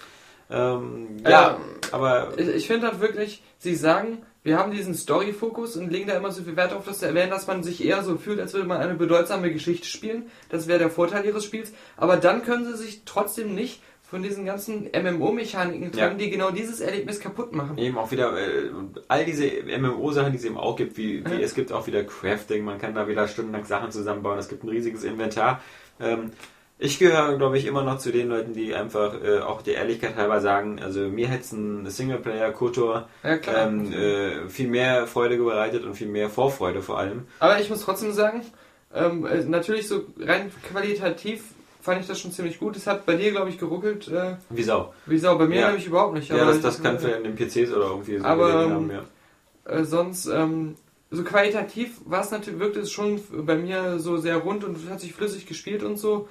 [0.50, 1.62] Ähm, ja, Ähm,
[1.92, 6.16] aber Ich, ich finde halt wirklich, sie sagen, wir haben diesen Story-Fokus und legen da
[6.16, 8.54] immer so viel Wert auf, das zu erwähnen, dass man sich eher so fühlt, als
[8.54, 10.28] würde man eine bedeutsame Geschichte spielen.
[10.50, 11.74] Das wäre der Vorteil ihres Spiels.
[11.98, 16.26] Aber dann können sie sich trotzdem nicht von diesen ganzen MMO-Mechaniken trennen, Ja.
[16.26, 17.78] die genau dieses Erlebnis kaputt machen.
[17.78, 18.70] eben auch wieder äh,
[19.10, 21.40] all diese MMO-Sachen, die es eben auch gibt, wie, wie Ja.
[21.40, 24.70] es gibt auch wieder Crafting, man kann da wieder stundenlang Sachen zusammenbauen, es gibt ein
[24.70, 25.62] riesiges Inventar.
[26.00, 26.32] Ähm,
[26.80, 30.16] ich gehöre, glaube ich, immer noch zu den Leuten, die einfach äh, auch der Ehrlichkeit
[30.16, 35.86] halber sagen, also mir hätte es ein Singleplayer-Kotor Ja, ähm, äh, viel mehr Freude bereitet
[35.86, 37.28] und viel mehr Vorfreude vor allem.
[37.40, 38.42] Aber ich muss trotzdem sagen,
[38.94, 41.44] ähm, äh, natürlich so rein qualitativ
[41.82, 42.76] fand ich das schon ziemlich gut.
[42.76, 44.08] Es hat bei dir, glaube ich, geruckelt.
[44.10, 44.94] Äh, Wie Sau.
[45.06, 45.68] wie Sau, bei mir Ja.
[45.68, 46.30] nämlich überhaupt nicht.
[46.30, 48.92] Ja, das, das kann für in den PCs oder irgendwie so Aber, gelegen ähm, haben,
[48.92, 49.72] ja.
[49.74, 50.76] Äh, sonst, ähm,
[51.10, 55.00] so qualitativ war es natürlich, wirkte es schon bei mir so sehr rund und hat
[55.00, 56.28] sich flüssig gespielt und so.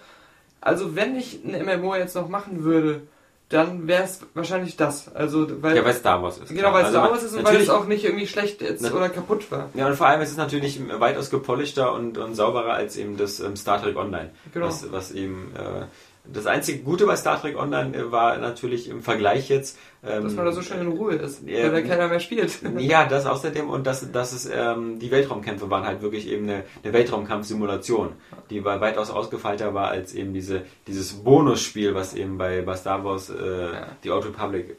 [0.60, 3.02] Also wenn ich ein MMO jetzt noch machen würde,
[3.48, 5.14] dann wäre es wahrscheinlich das.
[5.14, 6.48] Also, weil, Ja, weil Star Wars ist.
[6.48, 8.92] genau, weil es Also Star Wars ist und weil es auch nicht irgendwie schlecht jetzt
[8.92, 9.70] oder kaputt war.
[9.74, 13.38] Ja, und vor allem ist es natürlich weitaus gepolischter und, und sauberer als eben das
[13.38, 14.30] ähm, Star Trek Online.
[14.52, 14.66] Genau.
[14.66, 15.84] Was, was eben äh,
[16.24, 19.78] das einzige Gute bei Star Trek Online äh, war natürlich im Vergleich jetzt.
[20.08, 22.58] Ähm, Dass man da so schön in Ruhe ist, Ja, weil da keiner mehr spielt.
[22.78, 26.92] Ja, das außerdem und dass, es ähm, die Weltraumkämpfe waren halt wirklich eben eine, eine
[26.92, 28.12] Weltraumkampfsimulation,
[28.50, 33.04] die war weitaus ausgefeilter war als eben diese dieses Bonusspiel, was eben bei, bei Star
[33.04, 33.86] Wars äh, Ja.
[34.04, 34.76] die Old Republic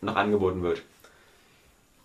[0.00, 0.82] noch angeboten wird.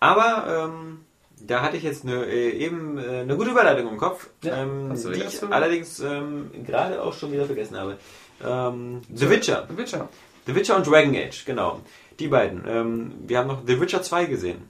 [0.00, 1.00] Aber ähm,
[1.40, 4.92] da hatte ich jetzt eine, äh, eben äh, eine gute Überleitung im Kopf, Ja, ähm,
[4.94, 7.98] die ich allerdings ähm, gerade auch schon wieder vergessen habe.
[8.44, 9.66] Ähm, The Witcher.
[9.68, 10.08] The Witcher.
[10.46, 11.80] The Witcher und Dragon Age, genau.
[12.18, 12.64] Die beiden.
[12.66, 14.68] Ähm, wir haben noch The Witcher 2 gesehen.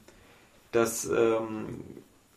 [0.72, 1.80] Das, ähm,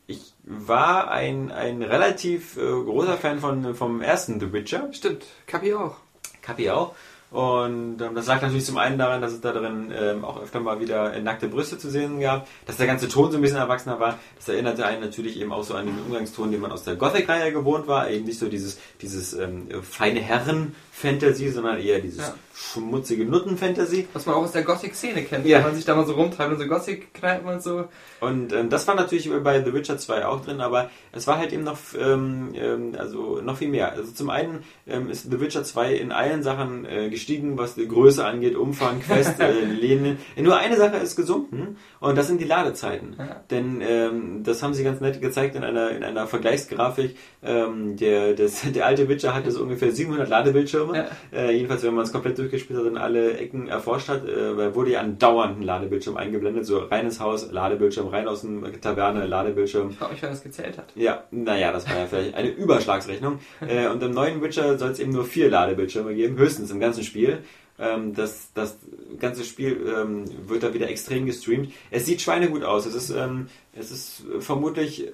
[0.05, 4.89] ich war ein, ein relativ äh, großer Fan von, vom ersten The Witcher.
[4.93, 5.97] Stimmt, Kapi auch.
[6.41, 6.95] Kapi auch.
[7.29, 10.61] Und ähm, das lag natürlich zum einen daran, dass es da drin ähm, auch öfter
[10.61, 13.57] mal wieder äh, nackte Brüste zu sehen gab, dass der ganze Ton so ein bisschen
[13.57, 14.17] erwachsener war.
[14.37, 17.51] Das erinnerte einen natürlich eben auch so an den Umgangston, den man aus der Gothic-Reihe
[17.51, 18.09] gewohnt war.
[18.09, 22.33] Eben nicht so dieses, dieses ähm, feine Herren-Fantasy, sondern eher dieses Ja.
[22.55, 24.07] schmutzige Nutten-Fantasy.
[24.13, 25.57] Was man auch aus der Gothic-Szene kennt, Ja.
[25.57, 27.85] wenn man sich da mal so rumtreibt und so Gothic-Kneipen und so.
[28.21, 31.51] Und ähm, das war natürlich bei The Witcher 2 auch drin, aber es war halt
[31.53, 33.91] eben noch, ähm, ähm, also noch viel mehr.
[33.91, 37.87] Also zum einen ähm, ist The Witcher 2 in allen Sachen äh, gestiegen, was die
[37.87, 40.17] Größe angeht, Umfang, Quest, äh, Lehne.
[40.39, 43.15] Nur eine Sache ist gesunken und das sind die Ladezeiten.
[43.17, 43.43] Ja.
[43.49, 47.17] Denn ähm, das haben sie ganz nett gezeigt in einer, in einer Vergleichsgrafik.
[47.43, 50.95] Ähm, der, das, der alte Witcher hatte so ungefähr 700 Ladebildschirme.
[50.95, 51.05] Ja.
[51.37, 54.75] Äh, jedenfalls, wenn man es komplett durchgespielt hat und alle Ecken erforscht hat, äh, weil
[54.75, 56.65] wurde ja andauernd ein Ladebildschirm eingeblendet.
[56.65, 59.89] So reines Haus, Ladebildschirm, rein aus dem Taverne, Ladebildschirm.
[59.89, 60.93] Ich frage mich, wer das gezählt hat.
[60.95, 63.39] Ja, naja, das war ja vielleicht eine Überschlagsrechnung.
[63.67, 67.03] Äh, und im neuen Witcher soll es eben nur vier Ladebildschirme geben, höchstens im ganzen
[67.07, 67.43] Spiel.
[67.79, 68.77] Ähm, das, das
[69.19, 71.71] ganze Spiel ähm, wird da wieder extrem gestreamt.
[71.91, 72.85] Es sieht schweinegut aus.
[72.85, 75.11] Es ist, ähm, es ist vermutlich,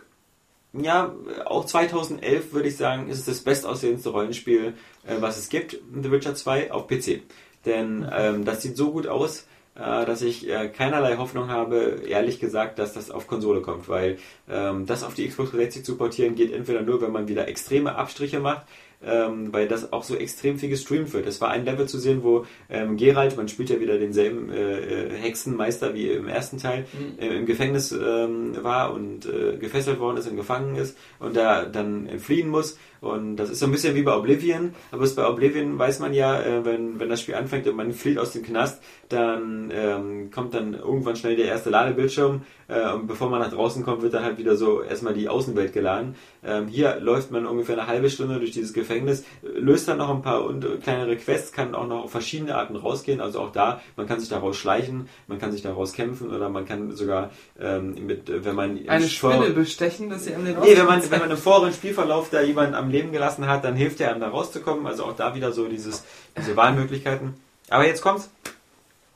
[0.74, 1.14] ja,
[1.46, 4.74] auch 2011 würde ich sagen, ist es das bestaussehendste Rollenspiel,
[5.06, 7.22] äh, was es gibt, The Witcher 2 auf PC.
[7.66, 12.40] Denn ähm, das sieht so gut aus, äh, dass ich äh, keinerlei Hoffnung habe, ehrlich
[12.40, 14.18] gesagt, dass das auf Konsole kommt, weil
[14.50, 17.96] ähm, das auf die Xbox 360 zu portieren geht entweder nur, wenn man wieder extreme
[17.96, 18.68] Abstriche macht,
[19.06, 21.28] ähm, weil das auch so extrem viel gestreamt wird.
[21.28, 24.80] Es war ein Level zu sehen, wo ähm, Geralt, man spielt ja wieder denselben äh,
[24.80, 26.86] äh, Hexenmeister wie im ersten Teil,
[27.20, 31.66] äh, im Gefängnis ähm, war und äh, gefesselt worden ist und gefangen ist und da
[31.66, 32.78] dann äh, fliehen muss.
[33.04, 36.42] Und das ist so ein bisschen wie bei Oblivion, aber bei Oblivion weiß man ja,
[36.42, 40.54] äh, wenn, wenn das Spiel anfängt und man flieht aus dem Knast, dann ähm, kommt
[40.54, 44.24] dann irgendwann schnell der erste Ladebildschirm äh, und bevor man nach draußen kommt, wird dann
[44.24, 46.16] halt wieder so erstmal die Außenwelt geladen.
[46.46, 50.22] Ähm, hier läuft man ungefähr eine halbe Stunde durch dieses Gefängnis, löst dann noch ein
[50.22, 53.82] paar und, äh, kleinere Quests, kann auch noch auf verschiedene Arten rausgehen, also auch da,
[53.98, 57.96] man kann sich daraus schleichen, man kann sich daraus kämpfen oder man kann sogar ähm,
[58.08, 61.20] mit, äh, wenn man Eine Spinne bestechen, dass sie an den Nee, wenn man, wenn
[61.20, 64.30] man im vorderen Spielverlauf da jemanden am Leben gelassen hat, dann hilft er einem da
[64.30, 64.88] rauszukommen.
[64.88, 66.06] Also auch da wieder so dieses,
[66.38, 67.34] diese Wahlmöglichkeiten.
[67.70, 68.30] Aber jetzt kommt's.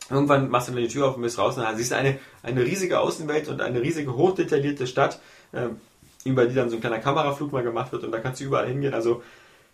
[0.09, 2.17] Irgendwann machst du dann die Tür auf und bist raus und dann siehst du eine,
[2.41, 5.19] eine riesige Außenwelt und eine riesige, hochdetaillierte Stadt,
[5.51, 5.67] äh,
[6.23, 8.67] über die dann so ein kleiner Kameraflug mal gemacht wird und da kannst du überall
[8.67, 8.93] hingehen.
[8.93, 9.21] Also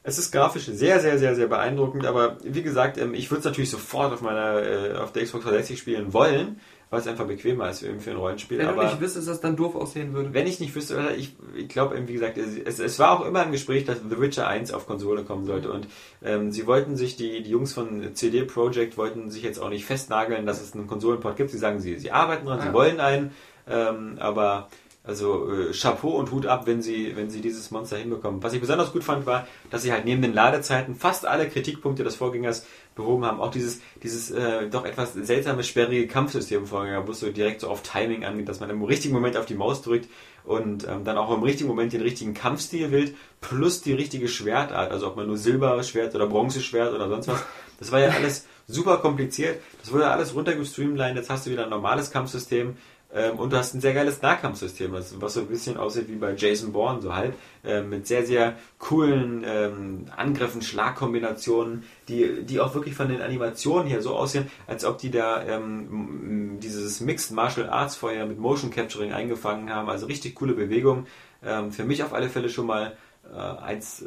[0.01, 3.45] es ist grafisch sehr, sehr, sehr, sehr beeindruckend, aber wie gesagt, ähm, ich würde es
[3.45, 6.59] natürlich sofort auf meiner, äh, auf der Xbox 360 spielen wollen,
[6.93, 8.60] weil es einfach bequemer ist für, für ein Rollenspiel.
[8.60, 10.32] Wenn aber du nicht wüsstest, dass das dann doof aussehen würde.
[10.34, 13.41] wenn ich nicht wüsste, oder ich, ich glaube, wie gesagt, es, es war auch immer
[13.43, 15.71] im Gespräch, dass The Witcher 1 auf Konsole kommen sollte.
[15.71, 15.88] Und
[16.23, 19.86] ähm, sie wollten sich, die, die Jungs von CD Projekt wollten sich jetzt auch nicht
[19.86, 21.49] festnageln, dass es einen Konsolenport gibt.
[21.49, 22.67] Sie sagen, sie, sie arbeiten dran, Ja.
[22.67, 23.32] sie wollen einen,
[23.67, 24.69] ähm, aber
[25.03, 28.41] also äh, Chapeau und Hut ab, wenn sie, wenn sie dieses Monster hinbekommen.
[28.41, 32.03] Was ich besonders gut fand, war, dass sie halt neben den Ladezeiten fast alle Kritikpunkte
[32.06, 33.39] des Vorgängers behoben haben.
[33.39, 37.69] Auch dieses, dieses äh, doch etwas seltsame, sperrige Kampfsystem Vorgänger, wo es so direkt so
[37.69, 40.10] auf Timing angeht, dass man im richtigen Moment auf die Maus drückt
[40.45, 44.91] und ähm, dann auch im richtigen Moment den richtigen Kampfstil wählt, plus die richtige Schwertart,
[44.91, 47.43] also ob man nur Silberschwert oder Bronzeschwert oder sonst was.
[47.79, 49.60] Das war ja alles super kompliziert.
[49.82, 51.17] Das wurde alles runtergestreamlined.
[51.17, 52.77] Jetzt hast du wieder ein normales Kampfsystem.
[53.13, 56.15] Ähm, und du hast ein sehr geiles Nahkampfsystem, was, was so ein bisschen aussieht wie
[56.15, 62.60] bei Jason Bourne, so halt, äh, mit sehr, sehr coolen ähm, Angriffen, Schlagkombinationen, die, die
[62.60, 67.32] auch wirklich von den Animationen her so aussehen, als ob die da ähm, dieses Mixed
[67.32, 69.89] Martial Arts vorher mit Motion Capturing eingefangen haben.
[69.89, 71.06] Also richtig coole Bewegung.
[71.45, 72.97] Ähm, für mich auf alle Fälle schon mal
[73.31, 74.05] äh, eins äh,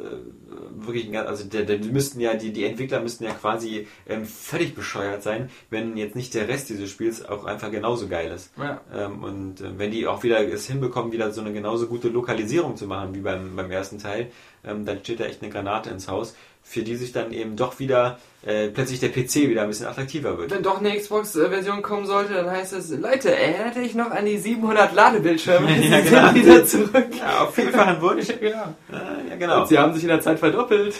[0.75, 4.25] wirklich, ein- also der, der, die müssten ja, die, die Entwickler müssten ja quasi ähm,
[4.25, 8.51] völlig bescheuert sein, wenn jetzt nicht der Rest dieses Spiels auch einfach genauso geil ist.
[8.57, 8.81] Ja.
[8.93, 12.75] Ähm, und äh, wenn die auch wieder es hinbekommen, wieder so eine genauso gute Lokalisierung
[12.77, 14.31] zu machen wie beim, beim ersten Teil,
[14.67, 17.79] ähm, dann steht da echt eine Granate ins Haus, für die sich dann eben doch
[17.79, 20.51] wieder äh, plötzlich der PC wieder ein bisschen attraktiver wird.
[20.51, 24.37] Wenn doch eine Xbox-Version kommen sollte, dann heißt es, Leute, erinnert euch noch an die
[24.37, 25.67] 700 Ladebildschirme?
[25.81, 26.33] Sie Ja, sind genau.
[26.33, 27.07] wieder zurück.
[27.17, 28.27] Ja, auf jeden Fall ein Wunsch.
[28.41, 28.73] ja.
[28.91, 29.61] Äh, ja, genau.
[29.61, 30.95] Und sie haben sich in der Zeit verdoppelt.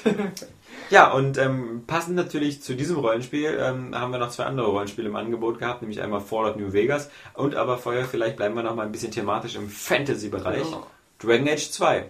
[0.90, 5.10] Ja, und ähm, passend natürlich zu diesem Rollenspiel ähm, haben wir noch zwei andere Rollenspiele
[5.10, 8.74] im Angebot gehabt, nämlich einmal Fallout New Vegas und aber vorher vielleicht bleiben wir noch
[8.76, 10.64] mal ein bisschen thematisch im Fantasy-Bereich.
[10.64, 10.88] Genau.
[11.20, 12.10] Dragon Age 2.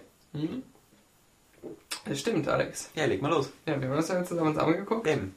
[2.08, 2.90] Das stimmt, Alex.
[2.94, 3.50] Ja, leg mal los.
[3.66, 5.06] Ja, wir haben das ja zusammen uns angeguckt.
[5.06, 5.34] Eben.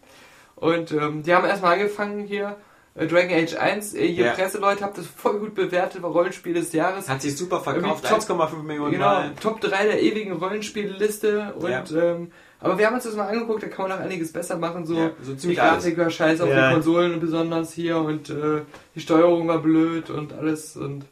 [0.56, 2.56] Und ähm, die haben erstmal angefangen hier,
[2.96, 4.32] äh, Dragon Age 1, äh, ihr Ja.
[4.34, 7.10] Presseleute habt das voll gut bewertet, war Rollenspiel des Jahres.
[7.10, 9.32] Hat sich super verkauft, Irgendwie top- 1,5 Millionen Genau, Mal.
[9.42, 11.84] Top 3 der ewigen Rollenspielliste und Ja.
[11.96, 14.86] ähm, aber wir haben uns das mal angeguckt, da kann man noch einiges besser machen,
[14.86, 18.62] so, Ja, so die ziemlich Grafik war scheiße auf den Konsolen besonders hier und äh,
[18.94, 21.06] die Steuerung war blöd und alles und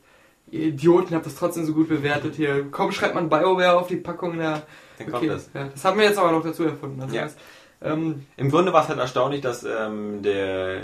[0.51, 2.69] ihr Idioten habt das trotzdem so gut bewertet hier.
[2.71, 4.61] Kaum schreibt man BioWare auf die Packung, da
[4.99, 5.49] Dann kommt das.
[5.53, 7.01] Ja, das haben wir jetzt aber noch dazu erfunden.
[7.01, 7.23] Also Ja.
[7.23, 7.35] das,
[7.81, 10.81] ähm, Im Grunde war es halt erstaunlich, dass ähm, der,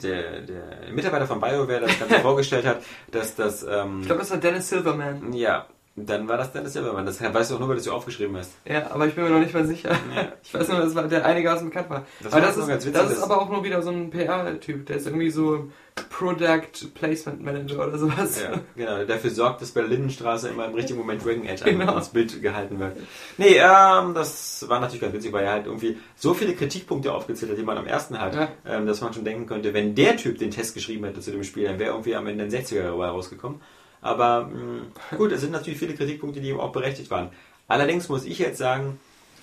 [0.00, 3.66] der, der Mitarbeiter von BioWare das Ganze vorgestellt hat, dass das...
[3.68, 5.32] Ähm, ich glaube, das war Dennis Silverman.
[5.32, 7.04] ja, dann war das Dennis Silverman.
[7.04, 8.52] Das weißt du auch nur, weil du es aufgeschrieben hast.
[8.64, 9.90] Ja, aber ich bin mir noch nicht mal sicher.
[10.14, 10.28] Ja.
[10.44, 12.04] Ich weiß nur, dass war der einigermaßen bekannt war.
[12.22, 14.86] Das war das, ist, ganz witzig, das ist aber auch nur wieder so ein PR-Typ.
[14.86, 15.70] Der ist irgendwie so
[16.10, 18.42] Product Placement Manager oder sowas.
[18.42, 21.96] Ja, genau, der dafür sorgt, dass bei Lindenstraße immer im richtigen Moment Dragon Age Genau.
[21.96, 22.96] ins Bild gehalten wird.
[23.38, 27.52] Nee, ähm, das war natürlich ganz witzig, weil er halt irgendwie so viele Kritikpunkte aufgezählt
[27.52, 28.48] hat, die man am ersten hat, Ja.
[28.66, 31.44] ähm, dass man schon denken könnte, wenn der Typ den Test geschrieben hätte zu dem
[31.44, 33.60] Spiel, dann wäre irgendwie am Ende ein 60er dabei rausgekommen.
[34.02, 37.30] Aber mh, gut, es sind natürlich viele Kritikpunkte, die eben auch berechtigt waren.
[37.68, 38.98] Allerdings muss ich jetzt sagen,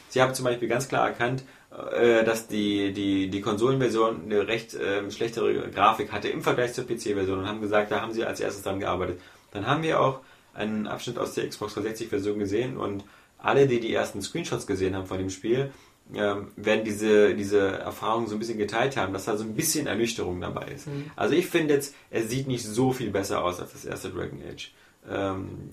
[0.09, 4.75] Sie haben zum Beispiel ganz klar erkannt, äh, dass die, die, die Konsolenversion eine recht
[4.79, 8.39] ähm, schlechtere Grafik hatte im Vergleich zur PC-Version und haben gesagt, da haben sie als
[8.39, 9.21] erstes dran gearbeitet.
[9.51, 10.19] Dann haben wir auch
[10.55, 13.03] einen Abschnitt aus der Xbox 360-Version gesehen und
[13.37, 15.71] alle, die die ersten Screenshots gesehen haben von dem Spiel,
[16.13, 19.87] ähm, werden diese, diese Erfahrung so ein bisschen geteilt haben, dass da so ein bisschen
[19.87, 20.87] Ernüchterung dabei ist.
[21.15, 24.39] Also ich finde jetzt, es sieht nicht so viel besser aus als das erste Dragon
[24.41, 24.71] Age.
[25.09, 25.69] Ähm,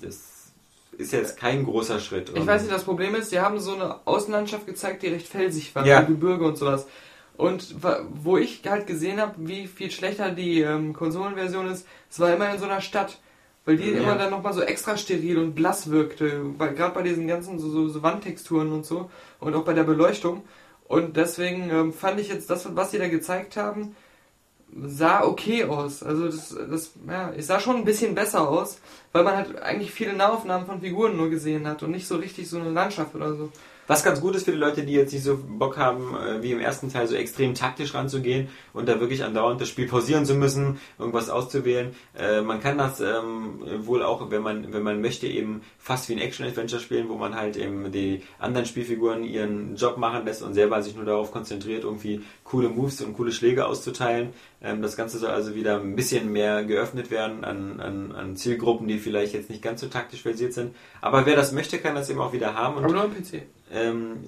[0.00, 0.52] das
[0.96, 2.30] ist jetzt kein großer Schritt.
[2.34, 5.74] Ich weiß nicht, das Problem ist, die haben so eine Außenlandschaft gezeigt, die recht felsig
[5.74, 6.00] war, Ja.
[6.02, 6.86] Gebirge und sowas.
[7.36, 7.76] Und
[8.14, 12.52] wo ich halt gesehen habe, wie viel schlechter die ähm, Konsolenversion ist, es war immer
[12.52, 13.20] in so einer Stadt.
[13.68, 14.00] Weil die Ja.
[14.00, 16.40] immer dann nochmal so extra steril und blass wirkte.
[16.58, 19.10] Gerade bei diesen ganzen so, so, so Wandtexturen und so.
[19.40, 20.42] Und auch bei der Beleuchtung.
[20.84, 23.94] Und deswegen ähm, fand ich jetzt das, was die da gezeigt haben,
[24.74, 26.02] sah okay aus.
[26.02, 28.80] Also das, das, ja, es sah schon ein bisschen besser aus,
[29.12, 32.48] weil man halt eigentlich viele Nahaufnahmen von Figuren nur gesehen hat und nicht so richtig
[32.48, 33.52] so eine Landschaft oder so.
[33.88, 36.52] Was ganz gut ist für die Leute, die jetzt nicht so Bock haben, äh, wie
[36.52, 40.34] im ersten Teil so extrem taktisch ranzugehen und da wirklich andauernd das Spiel pausieren zu
[40.34, 41.94] müssen, irgendwas auszuwählen.
[42.14, 46.12] Äh, man kann das ähm, wohl auch, wenn man, wenn man möchte, eben fast wie
[46.12, 50.52] ein Action-Adventure spielen, wo man halt eben die anderen Spielfiguren ihren Job machen lässt und
[50.52, 54.34] selber sich nur darauf konzentriert, irgendwie coole Moves und coole Schläge auszuteilen.
[54.60, 58.86] Ähm, das Ganze soll also wieder ein bisschen mehr geöffnet werden an, an, an Zielgruppen,
[58.86, 60.76] die vielleicht jetzt nicht ganz so taktisch versiert sind.
[61.00, 62.76] Aber wer das möchte, kann das eben auch wieder haben.
[62.76, 63.44] Und Aber nur am PC.
[63.72, 64.18] Ähm,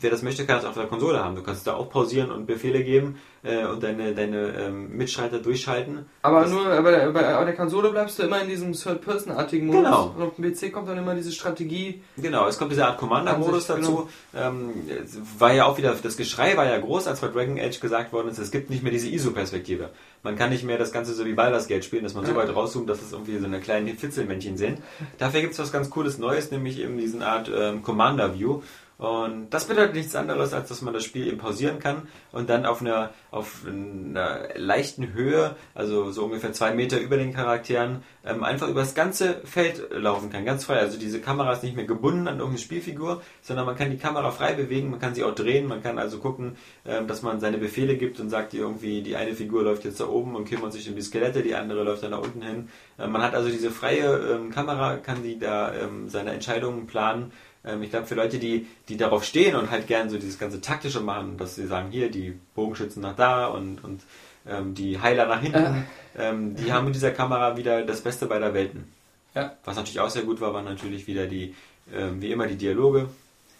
[0.00, 1.34] wer das möchte, kann das auf der Konsole haben.
[1.36, 6.06] Du kannst da auch pausieren und Befehle geben äh, und deine, deine ähm, Mitschalter durchschalten.
[6.22, 9.82] Aber Das- nur bei der, bei der Konsole bleibst du immer in diesem Third-Person-artigen Modus.
[9.82, 10.14] Genau.
[10.16, 12.02] Und auf dem PC kommt dann immer diese Strategie.
[12.16, 14.08] Genau, es kommt diese Art Commander-Modus dazu.
[14.34, 14.70] Ähm,
[15.02, 18.12] es war ja auch wieder, das Geschrei war ja groß, als bei Dragon Age gesagt
[18.12, 19.90] worden ist, es gibt nicht mehr diese ISO-Perspektive.
[20.22, 22.54] Man kann nicht mehr das Ganze so wie Baldur's Gate spielen, dass man so weit
[22.54, 24.80] rauszoomt, dass es irgendwie so eine kleinen Fitzelmännchen sind.
[25.18, 28.60] Dafür gibt es was ganz Cooles Neues, nämlich eben diesen Art ähm, Commander-View.
[29.00, 32.66] Und das bedeutet nichts anderes, als dass man das Spiel eben pausieren kann und dann
[32.66, 38.44] auf einer, auf einer leichten Höhe, also so ungefähr zwei Meter über den Charakteren, ähm,
[38.44, 40.80] einfach über das ganze Feld laufen kann, ganz frei.
[40.80, 44.32] Also diese Kamera ist nicht mehr gebunden an irgendeine Spielfigur, sondern man kann die Kamera
[44.32, 47.56] frei bewegen, man kann sie auch drehen, man kann also gucken, ähm, dass man seine
[47.56, 50.86] Befehle gibt und sagt irgendwie, die eine Figur läuft jetzt da oben und kümmert sich
[50.90, 52.68] um die Skelette, die andere läuft dann da unten hin.
[52.98, 57.32] Äh, man hat also diese freie ähm, Kamera, kann die da ähm, seine Entscheidungen planen
[57.64, 60.60] ähm, ich glaube, für Leute, die, die darauf stehen und halt gern so dieses ganze
[60.60, 64.02] taktische machen, dass sie sagen, hier, die Bogenschützen nach da und, und
[64.48, 66.62] ähm, die Heiler nach hinten, äh.
[66.62, 68.90] die haben mit dieser Kamera wieder das Beste beider Welten.
[69.34, 69.54] Ja.
[69.64, 71.54] Was natürlich auch sehr gut war, waren natürlich wieder die,
[71.94, 73.08] ähm, wie immer, die Dialoge.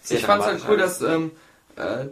[0.01, 1.31] Sehr ich fand es halt cool, dass ähm,
[1.75, 2.05] äh,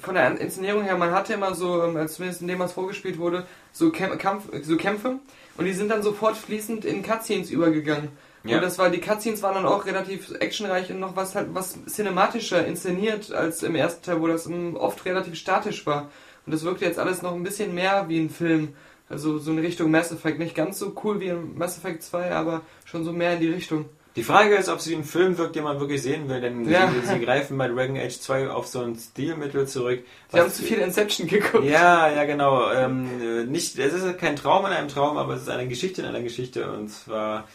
[0.00, 3.46] von der Inszenierung her, man hatte immer so, ähm, zumindest in dem, was vorgespielt wurde,
[3.72, 5.18] so, Kämpf, so Kämpfe
[5.56, 8.08] und die sind dann sofort fließend in Cutscenes übergegangen.
[8.44, 8.56] Ja.
[8.56, 11.78] Und das war, die Cutscenes waren dann auch relativ actionreich und noch was halt was
[11.86, 16.10] cinematischer inszeniert als im ersten Teil, wo das oft relativ statisch war.
[16.44, 18.74] Und das wirkte jetzt alles noch ein bisschen mehr wie ein Film.
[19.08, 20.38] Also so in Richtung Mass Effect.
[20.38, 23.50] Nicht ganz so cool wie in Mass Effect 2, aber schon so mehr in die
[23.50, 23.86] Richtung.
[24.16, 26.88] Die Frage ist, ob sie ein Film wirkt, den man wirklich sehen will, denn ja.
[26.88, 30.04] sie, sie, greifen bei Dragon Age 2 auf so ein Stilmittel zurück.
[30.30, 31.64] Sie haben zu viel Inception geguckt.
[31.64, 32.70] Ja, ja, genau.
[32.70, 36.06] Ähm, nicht, es ist kein Traum in einem Traum, aber es ist eine Geschichte in
[36.06, 37.48] einer Geschichte und zwar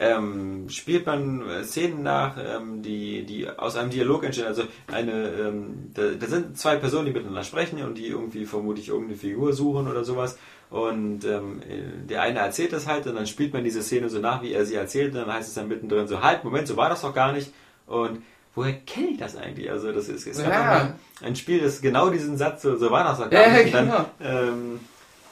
[0.00, 4.46] ähm, spielt man äh, Szenen nach, ähm, die, die aus einem Dialog entstehen.
[4.46, 8.88] Also eine, ähm, da, da, sind zwei Personen, die miteinander sprechen und die irgendwie vermutlich
[8.88, 10.38] irgendeine Figur suchen oder sowas.
[10.70, 11.62] Und ähm,
[12.08, 14.64] der eine erzählt das halt und dann spielt man diese Szene so nach, wie er
[14.64, 15.14] sie erzählt.
[15.14, 17.52] Und dann heißt es dann mittendrin so, halt, Moment, so war das doch gar nicht.
[17.86, 18.22] Und
[18.54, 19.68] woher kenne ich das eigentlich?
[19.68, 20.94] Also das ist, ist ja.
[21.22, 23.66] ein Spiel, das genau diesen Satz, so, so war das doch gar ja, nicht.
[23.66, 24.06] Und dann, genau.
[24.20, 24.80] ähm,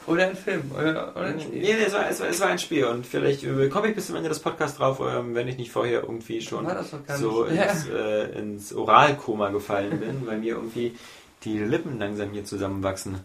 [0.07, 1.61] oder ein Film oder, oder ein Spiel.
[1.61, 3.95] Nee, nee es, war, es, war, es war ein Spiel und vielleicht äh, komme ich
[3.95, 6.67] bis zum Ende des Podcasts drauf, ähm, wenn ich nicht vorher irgendwie schon
[7.17, 10.95] so ins, äh, ins Oralkoma gefallen bin, weil mir irgendwie
[11.43, 13.19] die Lippen langsam hier zusammenwachsen.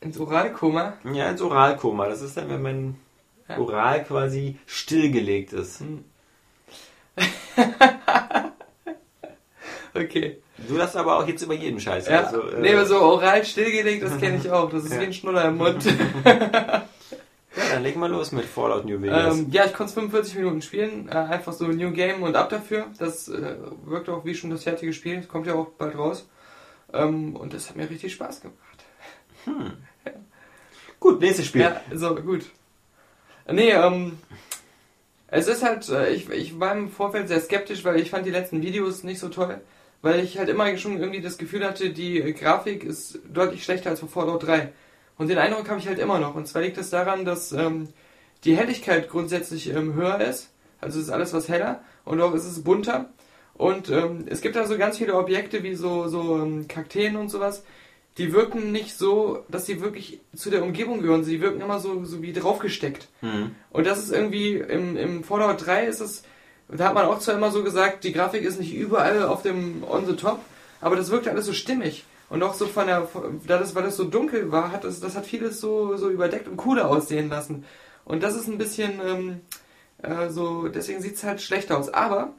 [0.00, 0.94] Ins Oralkoma?
[1.12, 2.08] Ja, ins Oralkoma.
[2.08, 2.96] Das ist dann, wenn mein
[3.48, 3.58] ja.
[3.58, 5.80] Oral quasi stillgelegt ist.
[5.80, 6.04] Hm.
[9.94, 10.38] okay.
[10.68, 12.06] Du hast aber auch jetzt über jeden Scheiß.
[12.08, 14.70] Ja, also, äh, nee, so oral stillgelegt, das kenne ich auch.
[14.70, 15.00] Das ist ja.
[15.00, 15.84] wie ein Schnuller im Mund.
[16.24, 16.82] ja,
[17.54, 19.38] dann leg mal los mit Fallout New Vegas.
[19.38, 21.08] Ähm, ja, ich konnte 45 Minuten spielen.
[21.08, 22.86] Äh, einfach so New Game und ab dafür.
[22.98, 25.16] Das äh, wirkt auch wie schon das fertige Spiel.
[25.16, 26.28] Das kommt ja auch bald raus.
[26.92, 28.58] Ähm, und das hat mir richtig Spaß gemacht.
[29.46, 29.72] Hm.
[30.04, 30.12] Ja.
[30.98, 31.62] Gut, nächstes Spiel.
[31.62, 32.44] Ja, so, gut.
[33.50, 34.18] Nee, ähm,
[35.28, 38.30] es ist halt, äh, ich, ich war im Vorfeld sehr skeptisch, weil ich fand die
[38.30, 39.62] letzten Videos nicht so toll
[40.02, 44.00] weil ich halt immer schon irgendwie das Gefühl hatte, die Grafik ist deutlich schlechter als
[44.00, 44.72] vor Fallout 3.
[45.18, 46.34] Und den Eindruck habe ich halt immer noch.
[46.34, 47.88] Und zwar liegt es das daran, dass ähm,
[48.44, 50.50] die Helligkeit grundsätzlich ähm, höher ist.
[50.80, 53.10] Also ist alles was heller und auch ist es bunter.
[53.54, 57.28] Und ähm, es gibt da so ganz viele Objekte wie so, so ähm, Kakteen und
[57.28, 57.62] sowas,
[58.16, 61.24] die wirken nicht so, dass sie wirklich zu der Umgebung gehören.
[61.24, 63.08] Sie wirken immer so, so wie draufgesteckt.
[63.20, 63.54] Mhm.
[63.70, 66.22] Und das ist irgendwie, im, im Fallout 3 ist es
[66.72, 69.84] da hat man auch zwar immer so gesagt, die Grafik ist nicht überall auf dem
[69.88, 70.40] On the Top,
[70.80, 72.04] aber das wirkte alles so stimmig.
[72.28, 73.08] Und auch so von der,
[73.46, 76.46] da das, weil es so dunkel war, hat das, das hat vieles so, so überdeckt
[76.46, 77.64] und cooler aussehen lassen.
[78.04, 79.40] Und das ist ein bisschen ähm,
[80.02, 81.88] äh, so, deswegen sieht es halt schlechter aus.
[81.88, 82.32] Aber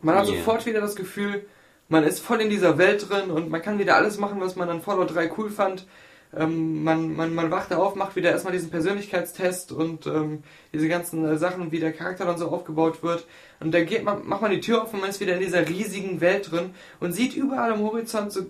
[0.00, 0.36] man hat yeah.
[0.36, 1.46] sofort wieder das Gefühl,
[1.88, 4.68] man ist voll in dieser Welt drin und man kann wieder alles machen, was man
[4.68, 5.86] an Fallout 3 cool fand.
[6.34, 11.24] Ähm, man, man, man wacht auf, macht wieder erstmal diesen Persönlichkeitstest und ähm, diese ganzen
[11.24, 13.26] äh, Sachen, wie der Charakter dann so aufgebaut wird.
[13.60, 15.68] Und da geht man, macht man die Tür auf und man ist wieder in dieser
[15.68, 18.46] riesigen Welt drin und sieht überall am Horizont so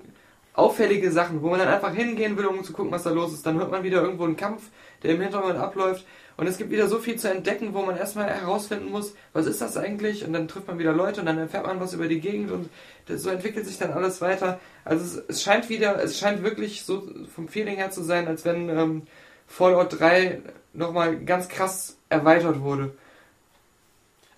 [0.55, 3.45] auffällige Sachen, wo man dann einfach hingehen will, um zu gucken, was da los ist.
[3.45, 4.71] Dann hört man wieder irgendwo einen Kampf,
[5.03, 6.07] der im Hintergrund abläuft.
[6.37, 9.63] Und es gibt wieder so viel zu entdecken, wo man erstmal herausfinden muss, was ist
[9.63, 10.25] das eigentlich?
[10.25, 12.69] Und dann trifft man wieder Leute und dann erfährt man was über die Gegend und
[13.09, 14.61] so entwickelt sich dann alles weiter.
[14.85, 18.45] Also es, es, scheint wieder, es scheint wirklich so vom Feeling her zu sein, als
[18.45, 19.03] wenn ähm,
[19.47, 20.43] Fallout 3
[20.75, 22.93] nochmal ganz krass erweitert wurde.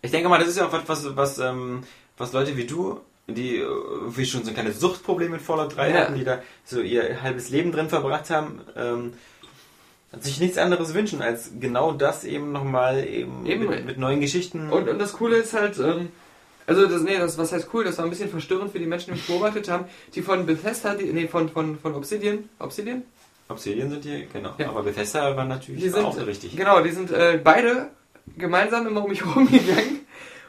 [0.00, 1.82] Ich denke mal, das ist ja auch was, was, was, ähm,
[2.16, 3.66] was Leute wie du, die äh,
[4.10, 5.96] wie schon so ein kleines Suchtproblem mit Fallout 3 ja.
[5.98, 9.14] hatten, die da so ihr halbes Leben drin verbracht haben, ähm,
[10.20, 14.70] sich nichts anderes wünschen, als genau das eben nochmal eben, eben mit, mit, neuen Geschichten.
[14.70, 16.08] Und, und das Coole ist halt, ähm,
[16.66, 19.06] also das, nee, das, was heißt cool, das war ein bisschen verstörend für die Menschen,
[19.06, 23.02] die mich beobachtet haben, die von Bethesda, die, nee, von, von, von Obsidian, Obsidian?
[23.48, 24.54] Obsidian sind die, genau.
[24.58, 24.70] Ja.
[24.70, 26.56] Aber Bethesda war natürlich die sind, auch richtig.
[26.56, 27.90] Genau, die sind äh, beide
[28.36, 30.00] gemeinsam immer um mich rumgegangen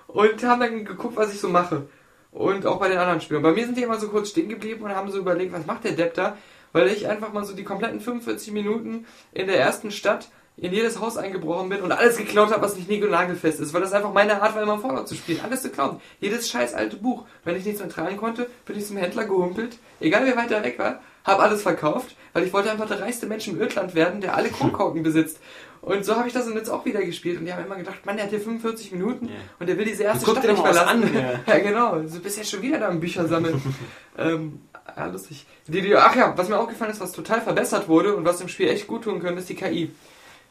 [0.07, 1.88] und haben dann geguckt, was ich so mache.
[2.31, 3.41] Und auch bei den anderen Spielen.
[3.41, 5.84] Bei mir sind die immer so kurz stehen geblieben und haben so überlegt, was macht
[5.84, 6.38] der Depp da?
[6.72, 10.30] Weil ich einfach mal so die kompletten 45 Minuten in der ersten Stadt
[10.61, 13.93] in jedes Haus eingebrochen bin und alles geklaut habe, was nicht nagelfest ist, weil das
[13.93, 15.39] einfach meine Art war, immer Fallout zu spielen.
[15.43, 16.01] Alles zu klauen.
[16.20, 17.26] Jedes scheiß alte Buch.
[17.43, 20.63] Wenn ich nichts mehr tragen konnte, bin ich zum Händler gehumpelt, egal wie weit er
[20.63, 24.22] weg war, habe alles verkauft, weil ich wollte einfach der reichste Mensch im Irland werden,
[24.22, 25.39] der alle Kronkorken besitzt.
[25.82, 28.05] Und so habe ich das im Netz auch wieder gespielt und die haben immer gedacht,
[28.05, 29.36] Mann, der hat hier 45 Minuten Ja.
[29.59, 31.03] und der will diese erste Stadt nicht verlassen.
[31.03, 31.39] an, ja.
[31.53, 31.99] ja, genau.
[31.99, 33.61] Du bist ja schon wieder da im Bücher sammeln.
[34.17, 34.59] ähm,
[34.95, 35.45] ja, lustig.
[35.67, 38.47] Die, die, ach ja, was mir aufgefallen ist, was total verbessert wurde und was dem
[38.47, 39.91] Spiel echt gut tun könnte, ist die KI.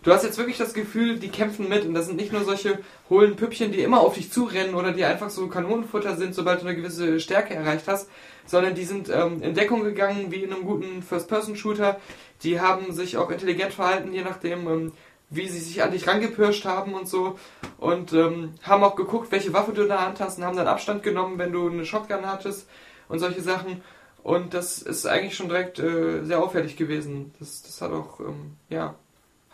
[0.03, 2.79] Du hast jetzt wirklich das Gefühl, die kämpfen mit und das sind nicht nur solche
[3.11, 6.67] hohlen Püppchen, die immer auf dich zurennen oder die einfach so Kanonenfutter sind, sobald du
[6.67, 8.09] eine gewisse Stärke erreicht hast,
[8.47, 11.99] sondern die sind ähm, in Deckung gegangen wie in einem guten First-Person-Shooter.
[12.45, 14.93] Die haben sich auch intelligent verhalten, je nachdem, ähm,
[15.31, 17.37] wie sie sich an dich rangepirscht haben und so.
[17.79, 20.69] Und ähm, haben auch geguckt, welche Waffe du in der Hand hast und haben dann
[20.69, 22.69] Abstand genommen, wenn du eine Shotgun hattest
[23.09, 23.83] und solche Sachen.
[24.23, 27.33] Und das ist eigentlich schon direkt äh, sehr auffällig gewesen.
[27.39, 28.95] Das, das hat auch, ähm, ja,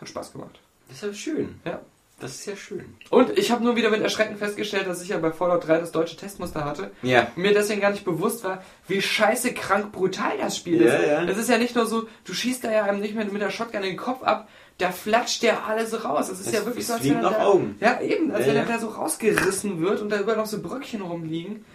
[0.01, 0.59] hat Spaß gemacht.
[0.87, 1.59] Das ist ja schön.
[1.65, 1.79] Ja.
[2.19, 2.95] Das ist ja schön.
[3.09, 5.91] Und ich habe nur wieder mit Erschrecken festgestellt, dass ich ja bei Fallout 3 das
[5.91, 6.91] deutsche Testmuster hatte.
[7.01, 7.27] Ja.
[7.35, 11.07] Und mir deswegen gar nicht bewusst war, wie scheiße krank brutal das Spiel Ja, ist.
[11.07, 11.23] ja.
[11.25, 13.49] Es ist ja nicht nur so, du schießt da ja einem nicht mehr mit der
[13.49, 14.47] Shotgun in den Kopf ab,
[14.77, 16.29] da flatscht der alles raus.
[16.29, 17.75] Es ist Es- ja wirklich so, als wenn er da, Augen.
[17.81, 18.61] Ja, eben, als Ja, wenn ja.
[18.61, 21.65] er da so rausgerissen wird und da überall noch so Bröckchen rumliegen.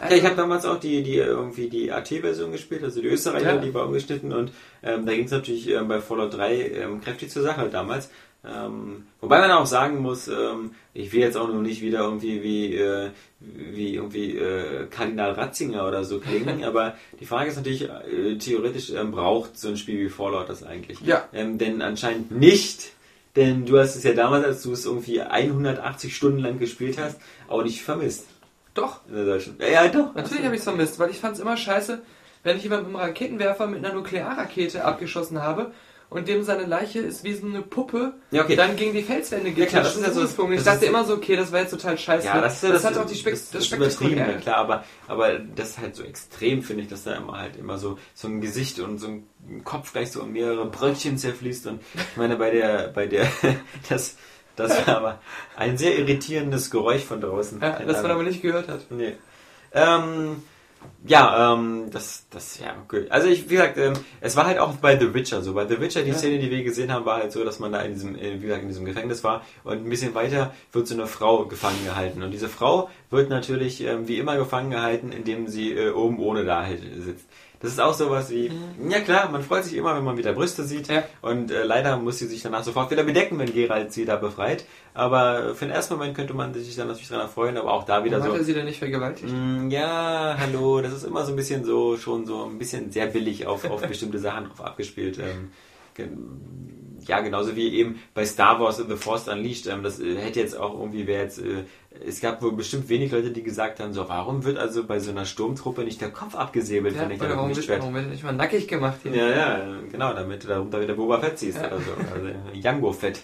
[0.00, 3.60] Ja, ich habe damals auch die, die irgendwie die AT-Version gespielt, also die Österreicher, Ja.
[3.60, 7.30] die war umgeschnitten und ähm, da ging es natürlich ähm, bei Fallout 3 ähm, kräftig
[7.30, 8.10] zur Sache damals.
[8.44, 12.40] Ähm, wobei man auch sagen muss, ähm, ich will jetzt auch nur nicht wieder irgendwie
[12.44, 13.08] wie, äh,
[13.40, 18.90] wie irgendwie äh, Kardinal Ratzinger oder so klingen, aber die Frage ist natürlich, äh, theoretisch
[18.90, 21.00] ähm, braucht so ein Spiel wie Fallout das eigentlich.
[21.00, 21.28] Ja.
[21.32, 22.92] Ähm, denn anscheinend nicht,
[23.34, 27.18] denn du hast es ja damals, als du es irgendwie 180 Stunden lang gespielt hast,
[27.48, 28.26] auch nicht vermisst.
[28.80, 29.56] Doch, In der deutschen.
[29.60, 30.14] Ja, ja, doch.
[30.14, 32.00] Natürlich habe ich es vermisst, weil ich fand es immer scheiße,
[32.44, 35.72] wenn ich jemanden mit einem Raketenwerfer mit einer Nuklearrakete abgeschossen habe
[36.10, 38.56] und dem seine Leiche ist wie so eine Puppe, Ja, okay.
[38.56, 40.24] dann gegen die Felswände Ja, klar, das ist ja so-.
[40.50, 42.26] Ich das dachte immer so, okay, das war jetzt total scheiße.
[42.26, 44.32] Ja, das, ja das, hat auch die Spek das, das, das übertrieben, Spektakuläre.
[44.32, 47.56] ja, klar, aber, aber das ist halt so extrem, finde ich, dass da immer halt
[47.56, 51.82] immer so, so ein Gesicht und so ein Kopf gleich so mehrere Brötchen zerfließt und
[51.94, 53.26] ich meine, bei der, bei der,
[53.90, 54.16] das,
[54.58, 55.18] das war aber
[55.56, 57.60] ein sehr irritierendes Geräusch von draußen.
[57.60, 58.90] Ja, das man aber nicht gehört hat.
[58.90, 59.14] Nee.
[59.72, 60.42] Ähm,
[61.06, 63.10] ja, ähm, das, das, ja, gut.
[63.10, 65.54] Also ich, wie gesagt, ähm, es war halt auch bei The Witcher so.
[65.54, 66.16] Bei The Witcher, die Ja.
[66.16, 68.46] Szene, die wir gesehen haben, war halt so, dass man da in diesem, äh, wie
[68.46, 72.22] gesagt, in diesem Gefängnis war und ein bisschen weiter wird so eine Frau gefangen gehalten.
[72.22, 76.44] Und diese Frau wird natürlich ähm, wie immer gefangen gehalten, indem sie äh, oben ohne
[76.44, 77.26] da halt sitzt.
[77.60, 78.52] Das ist auch sowas wie,
[78.88, 80.88] ja klar, man freut sich immer, wenn man wieder Brüste sieht.
[80.88, 80.94] Mhm.
[80.94, 81.02] Ja.
[81.22, 84.64] Und äh, leider muss sie sich danach sofort wieder bedecken, wenn Geralt sie da befreit.
[84.94, 88.04] Aber für den ersten Moment könnte man sich dann natürlich daran erfreuen, aber auch da
[88.04, 88.32] wieder Warum so.
[88.34, 89.32] hat er sie denn nicht vergewaltigt?
[89.32, 93.06] Mm, Ja, hallo, das ist immer so ein bisschen so, schon so ein bisschen sehr
[93.06, 95.18] billig auf, auf bestimmte Sachen drauf abgespielt.
[95.18, 95.50] Ähm,
[97.06, 99.66] ja, genauso wie eben bei Star Wars The Force Unleashed.
[99.66, 101.64] Ähm, das äh, hätte jetzt auch irgendwie, wäre jetzt, äh,
[102.06, 105.10] es gab wohl bestimmt wenig Leute, die gesagt haben, so, warum wird also bei so
[105.10, 108.10] einer Sturmtruppe nicht der Kopf abgesäbelt, Ja, wenn ich da warum, nicht wird, warum wird
[108.10, 109.14] nicht mal nackig gemacht hier?
[109.14, 111.68] ja, ja, genau, damit du darunter wieder Boba Fett siehst Ja.
[111.68, 111.92] oder so.
[112.14, 113.20] Also Jango Fett.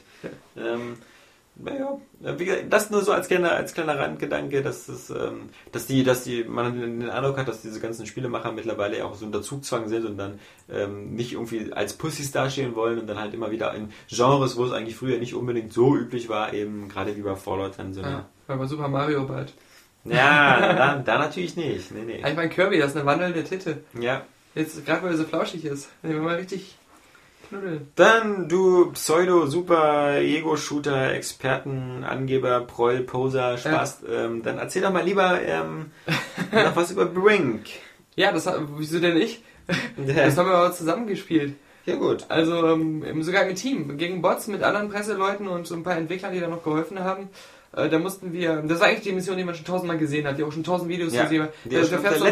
[0.56, 0.94] Ähm,
[1.56, 1.98] naja,
[2.68, 6.42] das nur so als kleiner, als kleiner Randgedanke, dass das, ähm, dass die, dass die,
[6.42, 10.04] man den Eindruck hat, dass diese ganzen Spielemacher mittlerweile ja auch so unter Zugzwang sind
[10.04, 13.90] und dann ähm, nicht irgendwie als Pussys dastehen wollen und dann halt immer wieder in
[14.08, 17.78] Genres, wo es eigentlich früher nicht unbedingt so üblich war, eben gerade wie bei Fallout
[17.78, 18.10] dann so eine.
[18.10, 19.52] Ja, weil bei Super Mario bald.
[20.04, 21.92] Ja, da, da natürlich nicht.
[21.92, 22.16] Nee, nee.
[22.16, 23.84] Ich meine, Kirby, das ist eine wandelnde Titte.
[23.98, 24.26] Ja.
[24.56, 25.88] Jetzt, gerade weil er so flauschig ist.
[26.02, 26.76] Den will mal richtig
[27.58, 27.88] knuddeln.
[27.96, 34.02] Dann du Pseudo-Super-Ego-Shooter, Experten, Angeber, Proll, Poser, Spaß.
[34.10, 35.90] Ähm, dann erzähl doch mal lieber ähm,
[36.52, 37.66] noch was über Brink.
[38.16, 39.42] Ja, das hat, wieso denn nicht?
[39.96, 41.54] Das haben wir aber zusammengespielt.
[41.86, 42.24] Ja gut.
[42.28, 46.32] Also ähm, sogar im Team, gegen Bots mit anderen Presseleuten und so ein paar Entwicklern,
[46.32, 47.28] die da noch geholfen haben.
[47.76, 50.38] Äh, da mussten wir, das war eigentlich die Mission, die man schon tausendmal gesehen hat,
[50.38, 51.52] die auch schon tausend Videos Ja, gesehen hat.
[51.88, 52.30] schon auf der so ein-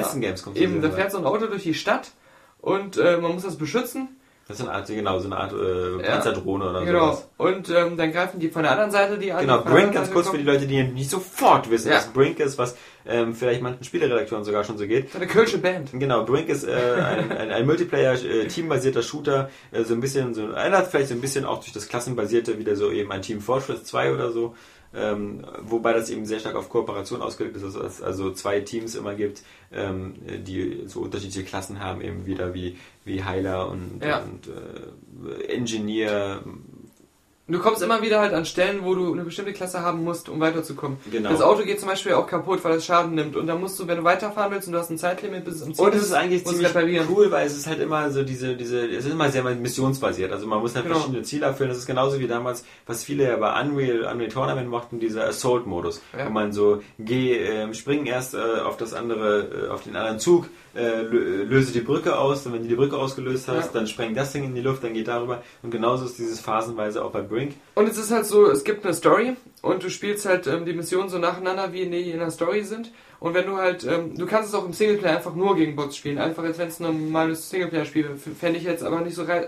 [0.62, 2.12] Eben, da fährt so ein Auto durch die Stadt
[2.60, 4.16] und äh, man muss das beschützen.
[4.48, 6.10] Das ist eine Art, genau, so eine Art äh, Ja.
[6.14, 7.06] Panzerdrohne oder Genau.
[7.12, 7.28] sowas.
[7.38, 9.40] Und ähm, dann greifen die von der anderen Seite die an.
[9.40, 10.42] Genau, von der Brink, ganz kurz für die.
[10.44, 11.96] Leute, die nicht sofort wissen, Ja.
[11.98, 12.76] was Brink ist, was
[13.06, 15.14] ähm, vielleicht manchen Spieleredakteuren sogar schon so geht.
[15.14, 15.90] Eine Kölsche Band.
[15.92, 20.34] Genau, Brink ist äh, ein, ein, ein Multiplayer, äh, teambasierter Shooter, äh, so ein bisschen,
[20.34, 23.40] so erinnert vielleicht so ein bisschen auch durch das Klassenbasierte wieder so eben ein Team
[23.40, 24.54] Fortress 2 oder so,
[24.94, 28.94] ähm, wobei das eben sehr stark auf Kooperation ausgelegt ist, dass es also zwei Teams
[28.94, 30.14] immer gibt, ähm,
[30.46, 34.20] die so unterschiedliche Klassen haben, eben wieder wie, wie Heiler und, Ja.
[34.22, 36.42] und äh, Engineer,
[37.48, 40.38] Du kommst immer wieder halt an Stellen, wo du eine bestimmte Klasse haben musst, um
[40.38, 40.96] weiterzukommen.
[41.10, 41.28] Genau.
[41.28, 43.34] Das Auto geht zum Beispiel auch kaputt, weil es Schaden nimmt.
[43.34, 45.62] Und dann musst du, wenn du weiterfahren willst und du hast ein Zeitlimit bis es
[45.64, 47.08] am Ziel Und es ist eigentlich ziemlich reparieren.
[47.10, 50.30] cool, weil es ist halt immer so diese, diese, es ist immer sehr missionsbasiert.
[50.30, 50.98] Also man muss halt Genau.
[50.98, 51.70] verschiedene Ziele erfüllen.
[51.70, 56.00] Das ist genauso wie damals, was viele ja bei Unreal, Unreal Tournament mochten, dieser Assault-Modus.
[56.16, 56.26] Ja.
[56.26, 60.20] Wo man so, geh, ähm, spring erst äh, auf das andere, äh, auf den anderen
[60.20, 63.70] Zug, äh, lö- löse die Brücke aus, und wenn du die Brücke ausgelöst hast, Ja.
[63.80, 65.42] dann spreng das Ding in die Luft, dann geht darüber.
[65.62, 67.54] Und genauso ist dieses phasenweise auch bei Brink.
[67.74, 70.72] Und es ist halt so, es gibt eine Story und du spielst halt ähm, die
[70.74, 72.92] Missionen so nacheinander, wie die in der Story sind.
[73.20, 75.96] Und wenn du halt, ähm, du kannst es auch im Singleplayer einfach nur gegen Bots
[75.96, 78.16] spielen, einfach als wenn es ein normales Singleplayer-Spiel wäre.
[78.16, 79.46] Fände ich jetzt aber nicht so, äh,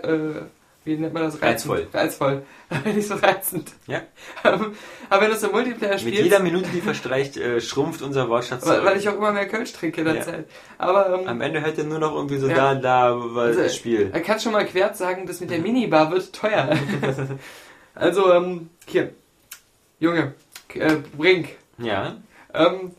[0.85, 1.41] wie nennt man das?
[1.41, 1.73] Reizend.
[1.73, 1.87] Reizvoll.
[1.93, 2.43] Reizvoll.
[2.95, 3.71] nicht so reizend.
[3.87, 4.03] Ja.
[4.43, 8.29] aber wenn du es im Multiplayer Mit spielst, jeder Minute, die verstreicht, äh, schrumpft unser
[8.29, 8.65] Wortschatz.
[8.65, 10.21] weil, weil ich auch immer mehr Kölsch trinke in der Ja.
[10.21, 10.45] Zeit.
[10.77, 12.75] Aber ähm, Am Ende hört er nur noch irgendwie so Ja.
[12.75, 14.09] da, da, weil Also, das Spiel.
[14.13, 16.69] Er kann schon mal quert sagen, das mit der Minibar wird teuer.
[17.95, 19.11] also, ähm, hier.
[19.99, 20.33] Junge,
[20.73, 21.55] äh, Brink.
[21.77, 22.17] Ja.
[22.53, 22.91] Ähm,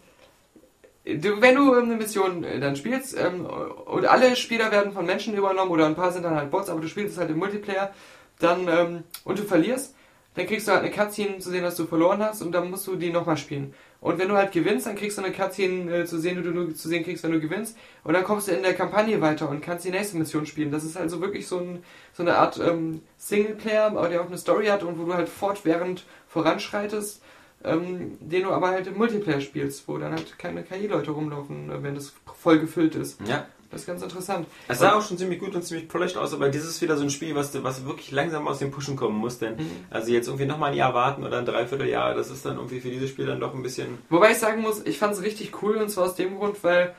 [1.04, 5.34] du, wenn du eine Mission äh, dann spielst, ähm, und alle Spieler werden von Menschen
[5.34, 7.92] übernommen oder ein paar sind dann halt Bots, aber du spielst es halt im Multiplayer,
[8.38, 9.94] dann, ähm, und du verlierst,
[10.34, 12.86] dann kriegst du halt eine Cutscene zu sehen, dass du verloren hast und dann musst
[12.86, 13.74] du die nochmal spielen.
[14.00, 16.50] Und wenn du halt gewinnst, dann kriegst du eine Cutscene äh, zu sehen, die du
[16.50, 17.76] nur zu sehen kriegst, wenn du gewinnst.
[18.04, 20.70] Und dann kommst du in der Kampagne weiter und kannst die nächste Mission spielen.
[20.70, 21.82] Das ist also wirklich so, ein,
[22.12, 25.28] so eine Art ähm, Singleplayer, aber der auch eine Story hat und wo du halt
[25.28, 27.22] fortwährend voranschreitest,
[27.64, 31.82] ähm, den du aber halt im Multiplayer spielst, wo dann halt keine KI-Leute rumlaufen, äh,
[31.82, 33.18] wenn das voll gefüllt ist.
[33.26, 33.46] Ja.
[33.76, 34.46] Das ist ganz interessant.
[34.68, 37.02] Es sah auch schon ziemlich gut und ziemlich polished aus, aber dieses ist wieder so
[37.02, 39.70] ein Spiel, was, was wirklich langsam aus dem Pushen kommen muss, denn Mhm.
[39.90, 42.88] also jetzt irgendwie nochmal ein Jahr warten oder ein Dreivierteljahr, das ist dann irgendwie für
[42.88, 43.98] dieses Spiel dann doch ein bisschen.
[44.08, 46.94] Wobei ich sagen muss, ich fand es richtig cool und zwar aus dem Grund, weil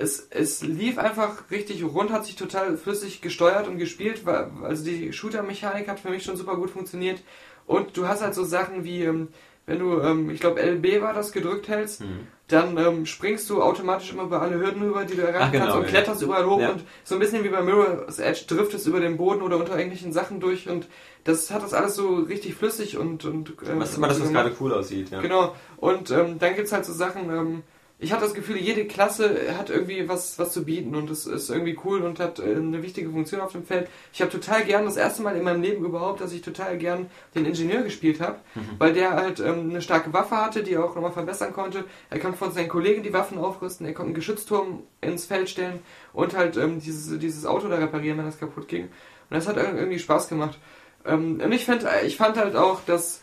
[0.00, 4.84] es, es lief einfach richtig rund, hat sich total flüssig gesteuert und gespielt, weil, also
[4.84, 7.22] die Shooter-Mechanik hat für mich schon super gut funktioniert
[7.66, 9.28] und du hast halt so Sachen wie, ähm,
[9.66, 12.02] wenn du, ähm, ich glaube LB war das, gedrückt hältst,
[12.48, 15.64] dann ähm, springst du automatisch immer über alle Hürden rüber, die du erreichen Ach, genau,
[15.64, 15.88] kannst und ja.
[15.90, 16.70] kletterst überall hoch Ja.
[16.70, 20.12] und so ein bisschen wie bei Mirror's Edge driftest über den Boden oder unter irgendwelchen
[20.12, 20.88] Sachen durch und
[21.24, 24.30] das hat das alles so richtig flüssig und, und ähm, Was ist immer das, was
[24.32, 25.10] gerade cool aussieht.
[25.10, 25.20] Ja.
[25.20, 25.54] Genau.
[25.76, 27.62] Und ähm, dann gibt's halt so Sachen, ähm,
[28.00, 31.50] ich hatte das Gefühl, jede Klasse hat irgendwie was, was zu bieten und es ist
[31.50, 33.88] irgendwie cool und hat äh, eine wichtige Funktion auf dem Feld.
[34.12, 37.10] Ich habe total gern, das erste Mal in meinem Leben überhaupt, dass ich total gern
[37.34, 38.38] den Ingenieur gespielt habe,
[38.78, 41.84] weil der halt ähm, eine starke Waffe hatte, die er auch nochmal verbessern konnte.
[42.08, 45.80] Er konnte von seinen Kollegen die Waffen aufrüsten, er konnte einen Geschützturm ins Feld stellen
[46.12, 48.84] und halt ähm, dieses, dieses Auto da reparieren, wenn das kaputt ging.
[48.84, 48.90] Und
[49.30, 50.58] das hat ir- irgendwie Spaß gemacht.
[51.04, 53.22] Ähm, und ich, find, ich fand halt auch, dass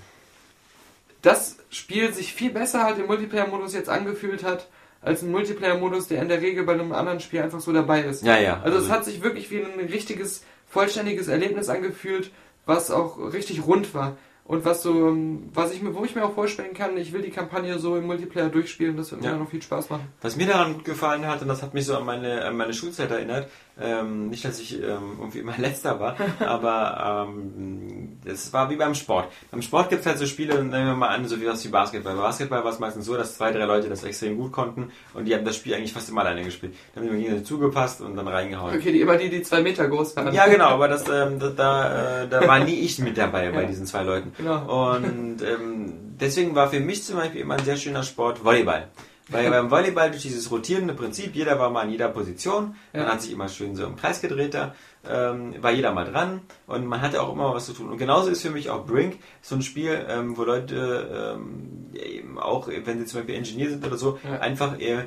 [1.25, 4.67] das Spiel sich viel besser halt im Multiplayer-Modus jetzt angefühlt hat,
[5.01, 8.23] als ein Multiplayer-Modus, der in der Regel bei einem anderen Spiel einfach so dabei ist.
[8.23, 8.61] Ja, ja.
[8.63, 12.31] Also es hat sich wirklich wie ein richtiges, vollständiges Erlebnis angefühlt,
[12.65, 14.17] was auch richtig rund war.
[14.47, 17.23] Und was so, ähm, was ich mir, wo ich mir auch vorstellen kann, ich will
[17.23, 19.31] die Kampagne so im Multiplayer durchspielen, das wird mir Ja.
[19.33, 20.07] dann noch viel Spaß machen.
[20.21, 22.73] Was mir daran gut gefallen hat, und das hat mich so an meine, an meine
[22.75, 23.49] Schulzeit erinnert,
[23.79, 28.95] ähm, nicht, dass ich ähm, irgendwie immer letzter war, aber ähm, es war wie beim
[28.95, 29.27] Sport.
[29.51, 31.69] Beim Sport gibt es halt so Spiele, nehmen wir mal an, so wie was wie
[31.69, 32.15] Basketball.
[32.15, 35.25] Bei Basketball war es meistens so, dass zwei, drei Leute das extrem gut konnten und
[35.25, 36.73] die haben das Spiel eigentlich fast immer alleine gespielt.
[36.93, 38.75] Dann haben die gegenseitig zugepasst und dann reingehauen.
[38.75, 40.33] Okay, die, immer die, die zwei Meter groß waren.
[40.33, 43.61] Ja, genau, aber das, ähm, da, da, äh, da war nie ich mit dabei bei
[43.63, 43.67] Ja.
[43.67, 44.31] diesen zwei Leuten.
[44.37, 44.93] Genau.
[44.95, 48.87] Und ähm, deswegen war für mich zum Beispiel immer ein sehr schöner Sport Volleyball.
[49.29, 53.11] Weil beim Volleyball durch dieses rotierende Prinzip, jeder war mal in jeder Position, man Ja.
[53.11, 54.75] hat sich immer schön so im Kreis gedreht da,
[55.09, 57.89] ähm, war jeder mal dran und man hatte auch immer was zu tun.
[57.89, 62.37] Und genauso ist für mich auch Brink so ein Spiel, ähm, wo Leute ähm, eben
[62.39, 64.39] auch, wenn sie zum Beispiel Ingenieur sind oder so, Ja.
[64.41, 65.05] einfach eher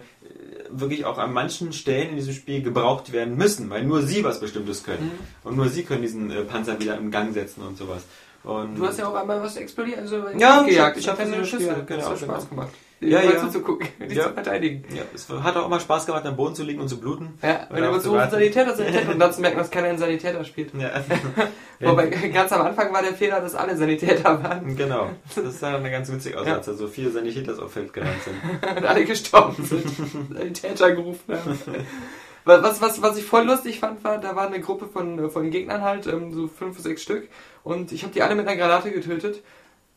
[0.71, 4.41] wirklich auch an manchen Stellen in diesem Spiel gebraucht werden müssen, weil nur sie was
[4.41, 5.13] Bestimmtes können.
[5.45, 8.03] Und nur sie können diesen äh, Panzer wieder in Gang setzen und sowas.
[8.45, 10.69] Und Du hast ja auch einmal was explodiert, also Ja, gejagt.
[10.69, 11.85] ich hab- ich hab eine Schüssel.
[11.87, 12.63] genau, das hat Spaß genau.
[12.63, 12.75] gemacht.
[13.01, 13.31] Ja, Ja, ja.
[13.43, 13.51] ja.
[13.51, 14.25] zu gucken, die Ja.
[14.25, 14.85] zu verteidigen.
[14.95, 17.39] ja, es hat auch immer Spaß gemacht, am Boden zu liegen und zu bluten.
[17.43, 18.31] Ja, wenn Oder du auch immer so.
[18.37, 20.73] Sanitäter, Sanitäter und dann zu merken, dass keiner einen Sanitäter spielt.
[20.75, 20.91] Ja.
[21.81, 25.11] Wobei ganz am Anfang war der Fehler, dass alle Sanitäter waren genau.
[25.37, 26.55] Das sah dann ganz witzig aus, Ja.
[26.57, 28.77] als da so viele Sanitäters auf Feld gerannt sind.
[28.77, 29.85] und alle gestorben sind.
[30.33, 31.59] Sanitäter gerufen haben.
[32.45, 35.83] Was, was, was ich voll lustig fand, war, da war eine Gruppe von, von Gegnern
[35.83, 37.29] halt, ähm, so fünf, sechs Stück,
[37.63, 39.43] und ich habe die alle mit einer Granate getötet.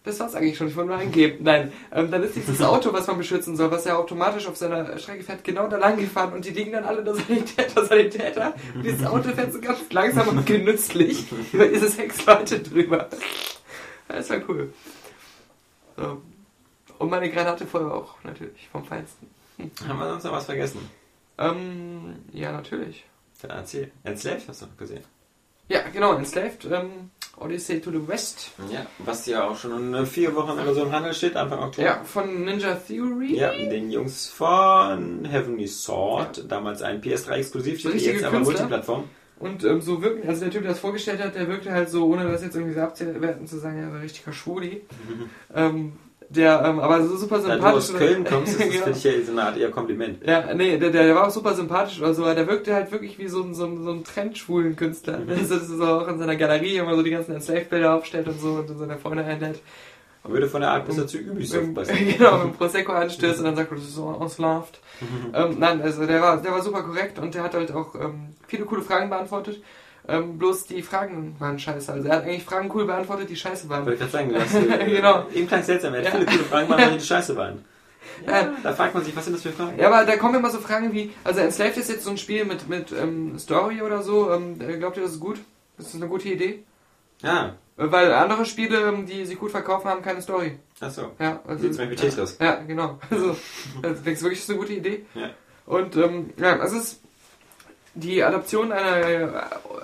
[0.04, 1.44] Das war's eigentlich schon, ich wollte nur eingeben.
[1.44, 4.98] Nein, ähm, dann ist dieses Auto, was man beschützen soll, was ja automatisch auf seiner
[4.98, 8.56] Strecke fährt, genau da lang gefahren und die liegen dann alle da Sanitäter, Sanitäter.
[8.74, 13.10] Und dieses Auto fährt so ganz langsam und genüsslich über diese sechs Leute drüber.
[14.08, 14.74] Das war cool.
[15.98, 16.22] So.
[16.98, 19.30] Und meine Granate vorher auch, natürlich, vom Feinsten.
[19.88, 20.90] Haben wir sonst noch was vergessen?
[21.38, 23.06] Ähm, ja, natürlich.
[23.42, 23.92] Dann erzähl.
[24.04, 25.04] Enslaved hast du noch gesehen.
[25.68, 26.66] Ja, genau, Enslaved.
[26.72, 28.52] Ähm, Odyssey to the West.
[28.72, 31.88] Ja, was ja auch schon in vier Wochen oder so im Handel steht, Anfang Oktober.
[31.88, 33.36] Ja, von Ninja Theory.
[33.36, 38.54] Ja, den Jungs von Heavenly Sword, damals ein PS3-Exklusiv, Richtige jetzt aber Künstler.
[38.60, 39.04] Multiplattform.
[39.40, 42.06] Und ähm, so wirken, also der Typ, der das vorgestellt hat, der wirkte halt so,
[42.06, 44.82] ohne das jetzt irgendwie so abzuwerten zu sagen, er war ein richtiger Schwuli.
[45.56, 45.94] ähm,
[46.36, 47.76] der, ähm, aber so super Da du sympathisch.
[47.78, 48.84] aus Köln kommst, ist das Genau.
[48.86, 50.26] finde ich ja so eine Art eher Kompliment.
[50.26, 53.18] Ja, nee, der, der war auch super sympathisch oder so, aber der wirkte halt wirklich
[53.20, 55.20] wie so ein, so ein, so ein trendschwulen Künstler.
[55.20, 55.28] Mhm.
[55.30, 58.50] Das ist so auch in seiner Galerie immer so die ganzen Enslaved-Bilder aufstellt und so
[58.54, 59.60] und so seine Freunde einlädt.
[60.24, 61.96] Man würde von der Art besser zu Ubisoft passen.
[62.18, 64.80] genau, mit dem Prosecco anstößt und dann sagt, das ist so enslaved.
[65.02, 65.32] Mhm.
[65.34, 68.36] ähm, nein, also der war, der war super korrekt und der hat halt auch ähm,
[68.48, 69.62] viele coole Fragen beantwortet.
[70.08, 71.92] Ähm, bloß die Fragen waren scheiße.
[71.94, 73.86] Also er hat eigentlich Fragen cool beantwortet, die scheiße waren.
[73.86, 75.26] Wollte ich gerade sagen, du hast, äh, Genau.
[75.34, 76.12] eben klang seltsam, er hat Ja.
[76.12, 77.64] viele coole Fragen gemacht, die scheiße waren.
[78.28, 78.52] Ja.
[78.64, 79.78] Da fragt man sich, was sind das für Fragen?
[79.80, 82.46] Ja, aber da kommen immer so Fragen wie, also Enslaved ist jetzt so ein Spiel
[82.46, 84.32] mit, mit ähm, Story oder so.
[84.32, 85.38] Ähm, glaubt ihr, das ist gut?
[85.78, 86.64] Ist das eine gute Idee?
[87.24, 90.58] Ah, Äh, Weil andere Spiele, ähm, die sich gut verkaufen, haben keine Story.
[90.80, 91.12] achso.
[91.20, 92.38] Ja, also, Wie zum Beispiel Tetris.
[92.42, 93.00] Ja, genau.
[93.12, 93.36] Also,
[93.84, 95.06] also wirklich, das ist eine gute Idee?
[95.14, 95.30] Ja.
[95.68, 97.01] Und ähm, ja, es ist
[97.94, 99.30] die Adaption einer äh,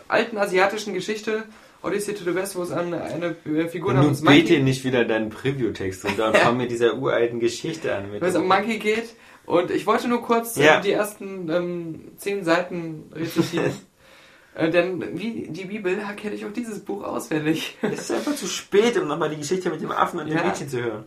[0.07, 1.43] alten asiatischen Geschichte,
[1.83, 4.63] Odyssey to the West, wo es an eine äh, Figur Und namens nun bete Monkey,
[4.63, 6.39] nicht wieder deinen Preview-Text und dann Ja.
[6.39, 8.11] fang mit dieser uralten Geschichte an.
[8.11, 9.15] Mit wo es um Monkey geht.
[9.45, 10.81] Und ich wollte nur kurz Ja.
[10.81, 13.71] die ersten ähm, zehn Seiten rezitieren.
[14.55, 17.77] äh, denn wie die Bibel kenne ich auch dieses Buch auswendig.
[17.81, 20.43] es ist einfach zu spät, um nochmal die Geschichte mit dem Affen und dem Ja.
[20.43, 21.05] Mädchen zu hören.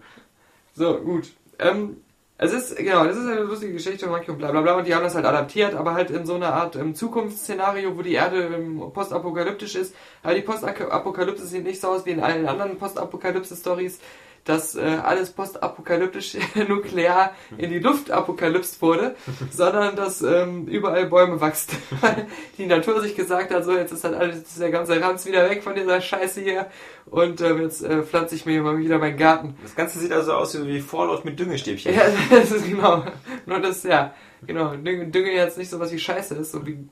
[0.75, 1.31] So, gut.
[1.59, 1.97] Ähm,
[2.43, 4.87] es ist, genau, das ist eine lustige Geschichte von Monkey und bla bla bla und
[4.87, 8.15] die haben das halt adaptiert, aber halt in so einer Art ähm, Zukunftsszenario, wo die
[8.15, 9.95] Erde ähm, postapokalyptisch ist.
[10.23, 13.99] Aber die Postapokalypse sieht nicht so aus wie in allen anderen Postapokalypse-Stories,
[14.45, 16.37] dass äh, alles postapokalyptisch
[16.69, 19.15] nuklear in die Luft apokalypst wurde,
[19.51, 21.77] sondern dass ähm, überall Bäume wachsen.
[22.01, 22.27] Weil
[22.59, 25.49] die Natur sich gesagt hat, so jetzt ist halt alles, ist der ganze Ranz wieder
[25.49, 26.67] weg von dieser Scheiße hier
[27.07, 29.57] und ähm, jetzt äh, pflanze ich mir mal wieder meinen Garten.
[29.63, 31.95] Das Ganze sieht also aus wie Fallout mit Düngestäbchen.
[31.95, 33.05] Ja, das ist genau.
[33.47, 34.15] Nur das, ja,
[34.47, 34.75] genau.
[34.75, 36.89] Dünge, Dünge jetzt nicht so was wie Scheiße ist, so wie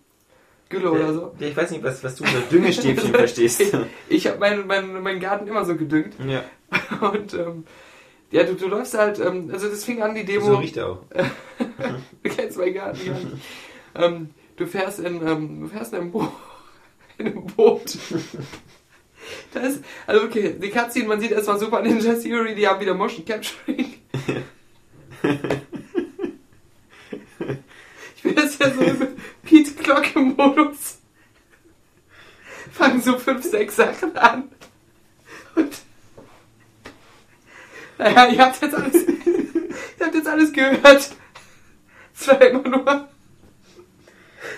[0.69, 1.35] Gülle oder so.
[1.39, 3.63] Ja, ich weiß nicht, was, was du unter Düngestäbchen verstehst.
[4.09, 6.15] Ich habe meinen mein, mein Garten immer so gedüngt.
[6.27, 6.45] ja,
[7.01, 7.65] Und ähm,
[8.31, 10.45] ja, du, du läufst halt, ähm, also das fing an, die Demo.
[10.45, 11.03] so riecht er auch.
[12.23, 13.27] du kennst meinen Garten gar nicht.
[13.95, 16.31] ähm, du fährst in, ähm, du fährst in einem, Bo
[17.19, 17.97] in einem Boot.
[19.55, 22.95] Das ist, also okay, die Cutscene, man sieht erstmal Super Ninja Theory, die haben wieder
[22.95, 23.95] Motion Capturing.
[28.19, 30.99] Ich bin jetzt ja so im Pete Glocke Modus.
[32.73, 34.51] Fangen so fünf, sechs Sachen an.
[35.55, 35.79] Und
[37.97, 41.11] naja, ihr habt jetzt alles, ihr habt jetzt alles gehört.
[42.13, 43.09] Es war immer nur,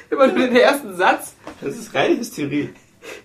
[0.09, 1.35] immer nur den ersten Satz.
[1.61, 2.73] Das ist reine Hysterie.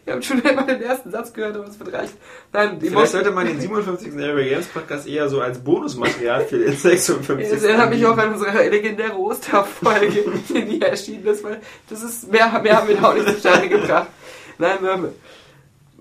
[0.05, 2.13] Ihr habt schon immer den ersten Satz gehört, aber es wird reichen.
[2.53, 4.13] Nein, die Vielleicht sollte man den 57.
[4.13, 7.51] Area Games Podcast eher so als Bonusmaterial für den 56.
[7.51, 11.59] es erinnert mich auch an unsere legendäre Osterfolge, die nie erschienen ist, weil
[11.89, 14.07] das ist, mehr, mehr haben wir da auch nicht zustande gebracht.
[14.57, 15.09] Nein, ähm,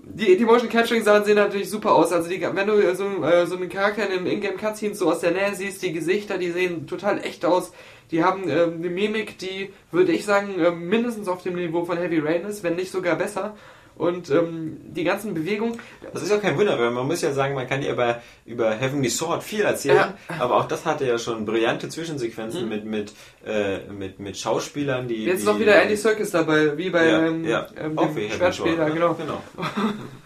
[0.07, 2.11] die, die Motion Capturing Sachen sehen natürlich super aus.
[2.11, 5.19] Also die, wenn du so, äh, so einen Charakter in den Ingame Cutscenes so aus
[5.19, 7.71] der Nähe siehst, die Gesichter, die sehen total echt aus.
[8.11, 11.97] Die haben ähm, eine Mimik, die, würde ich sagen, ähm, mindestens auf dem Niveau von
[11.97, 13.55] Heavy Rain ist, wenn nicht sogar besser.
[13.97, 15.79] Und ähm, die ganzen Bewegungen,
[16.11, 18.71] Das ist ja kein Wunder, weil man muss ja sagen, man kann ja über, über
[18.71, 20.35] Heavenly Sword viel erzählen, Ja.
[20.39, 23.13] aber auch das hatte ja schon brillante Zwischensequenzen mit, mit,
[23.45, 25.23] äh, mit, mit Schauspielern, die...
[25.23, 28.85] jetzt die, auch wieder Andy Serkis dabei, wie bei ja, ähm, ja, ähm, dem Schwertspieler,
[28.89, 28.93] ne?
[28.93, 29.13] genau.
[29.13, 29.41] genau.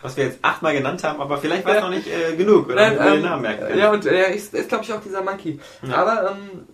[0.02, 1.84] Was wir jetzt achtmal genannt haben, aber vielleicht war es Ja.
[1.90, 2.90] noch nicht äh, genug, oder?
[2.92, 5.60] Nein, ähm, Namen merken ja, und äh, er ist, ist glaube ich, auch dieser Monkey.
[5.92, 6.68] Aber, ähm,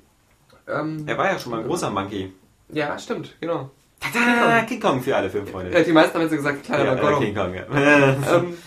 [0.68, 2.32] ähm, Er war ja schon mal ein großer Monkey.
[2.70, 3.70] ja, stimmt, genau.
[4.00, 5.72] Tada, King Kong für alle Filmfreunde.
[5.72, 7.20] Ja, die meisten haben jetzt gesagt, kleiner Ja, äh.
[7.20, 7.64] King Kong, ja.
[8.36, 8.58] ähm,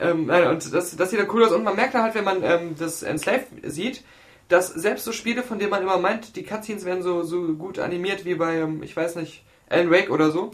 [0.00, 1.52] ähm, nein, und das, das sieht ja cool aus.
[1.52, 4.04] Und man merkt dann halt, wenn man ähm, das Enslaved sieht,
[4.48, 7.78] dass selbst so Spiele, von denen man immer meint, die Cutscenes werden so, so gut
[7.78, 10.52] animiert wie bei, ähm, ich weiß nicht, Alan Wake oder so,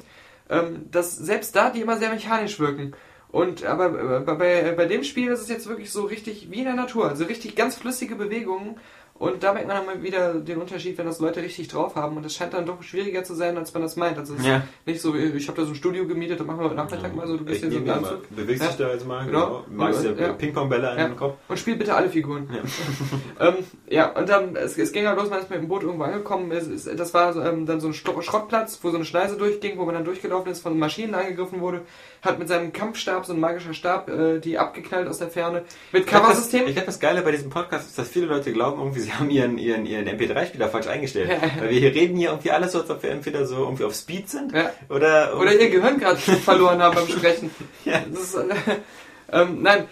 [0.49, 2.95] ähm, dass selbst da die immer sehr mechanisch wirken.
[3.33, 6.59] Und aber äh, bei, bei, bei dem Spiel ist es jetzt wirklich so richtig wie
[6.59, 8.77] in der Natur, also richtig ganz flüssige Bewegungen.
[9.21, 12.17] Und da merkt man dann mal wieder den Unterschied, wenn das Leute richtig drauf haben.
[12.17, 14.17] Und das scheint dann doch schwieriger zu sein, als man das meint.
[14.17, 14.57] Also es Ja.
[14.57, 17.15] ist nicht so, ich habe da so ein Studio gemietet, da machen wir heute Nachmittag
[17.15, 18.35] mal so, du bist hier so mal, Anzug.
[18.35, 18.69] bewegst Ja.
[18.69, 19.47] dich da jetzt mal, Genau.
[19.47, 19.65] genau.
[19.85, 20.33] Magst dir Ja.
[20.33, 21.05] Ping-Pong-Bälle an Ja.
[21.09, 21.37] den Kopf.
[21.49, 22.49] Und spielt bitte alle Figuren.
[23.39, 23.55] Ja, ähm,
[23.91, 26.51] ja und dann, es, es ging halt los, man ist mit dem Boot irgendwo angekommen.
[26.53, 29.85] Es, es, das war ähm, dann so ein Schrottplatz, wo so eine Schneise durchging, wo
[29.85, 31.83] man dann durchgelaufen ist, von Maschinen angegriffen wurde.
[32.23, 35.65] Hat mit seinem Kampfstab, so ein magischer Stab, äh, die abgeknallt aus der Ferne.
[35.93, 36.67] Mit Ich glaube, das, Coversystem.
[36.69, 39.31] ich glaub, das Geile bei diesem Podcast ist, dass viele Leute glauben, irgendwie, sie haben
[39.31, 41.31] ihren, ihren, ihren MP3-Spieler falsch eingestellt.
[41.59, 43.95] Weil wir hier reden hier irgendwie alles so, als ob wir entweder so irgendwie auf
[43.95, 44.71] Speed sind Ja.
[44.89, 47.51] oder, Oder ihr Gehirn gerade verloren haben beim Sprechen.
[47.85, 48.03] Ja.
[48.11, 48.45] Das ist, äh,
[49.33, 49.87] ähm, nein.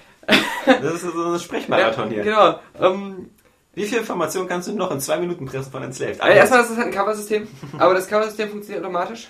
[0.66, 2.23] Das ist so ein Sprechmarathon hier.
[2.23, 2.61] Genau.
[2.79, 3.31] Ähm,
[3.75, 6.21] Wie viel Informationen kannst du noch in zwei Minuten pressen von Enslaved?
[6.21, 7.49] also erstmal ist es halt ein Cover-System,
[7.79, 9.29] aber das Cover-System funktioniert automatisch.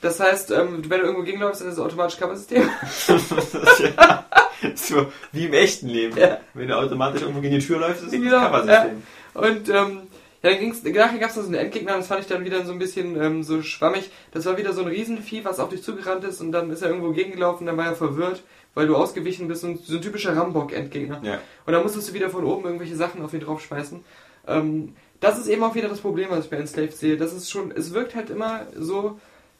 [0.00, 2.68] Das heißt, ähm, wenn du irgendwo gegenläufst, dann ist es automatisch Cover-System.
[3.96, 4.24] ja.
[4.74, 6.16] so wie im echten Leben.
[6.16, 6.38] Ja.
[6.54, 9.02] Wenn du automatisch irgendwo gegen die Tür läufst, ist es Genau, ein Coversystem.
[9.38, 10.08] Und ähm,
[10.42, 12.64] ja, dann ging's, nachher gab es noch so einen Endgegner, das fand ich dann wieder
[12.64, 14.10] so ein bisschen ähm, so schwammig.
[14.32, 16.88] Das war wieder so ein Riesenvieh, was auf dich zugerannt ist und dann ist er
[16.88, 21.20] irgendwo gegengelaufen, dann war er verwirrt, weil du ausgewichen bist und so ein typischer Rambock-Endgegner.
[21.24, 21.40] Ja.
[21.66, 24.04] Und dann musstest du wieder von oben irgendwelche Sachen auf ihn draufschmeißen.
[24.46, 27.16] Ähm, das ist eben auch wieder das Problem, was ich bei Enslaved sehe.
[27.16, 29.18] Das ist schon, es wirkt halt immer so,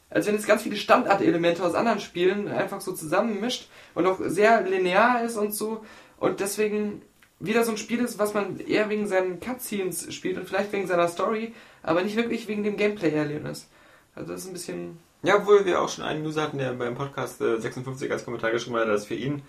[0.09, 4.61] als wenn es ganz viele Standardelemente aus anderen Spielen einfach so zusammenmischt und auch sehr
[4.61, 5.83] linear ist und so.
[6.17, 7.01] Und deswegen
[7.39, 10.87] wieder so ein Spiel ist, was man eher wegen seinen Cutscenes spielt und vielleicht wegen
[10.87, 13.67] seiner Story, aber nicht wirklich wegen dem Gameplay-Erlebnis.
[14.15, 14.99] Also das ist ein bisschen...
[15.23, 18.51] Ja, obwohl wir auch schon einen User hatten, der beim Podcast äh, 56 als Kommentar
[18.51, 19.41] geschrieben hat, dass für ihn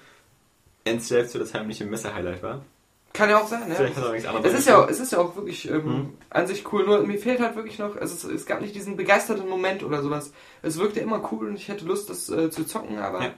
[0.84, 2.64] Enslaved so das heimliche Messer-Highlight war.
[3.12, 3.74] Kann ja auch sein, ne?
[3.74, 5.84] Vielleicht hat er nichts anderes Es ist, ja, auch- es ist ja auch wirklich ähm,
[5.84, 6.09] Mhm.
[6.30, 8.97] an sich cool, nur mir fehlt halt wirklich noch, also es, es gab nicht diesen
[8.97, 10.32] begeisterten Moment oder sowas.
[10.62, 13.34] Es wirkte immer cool und ich hätte Lust, das äh, zu zocken, aber Ja.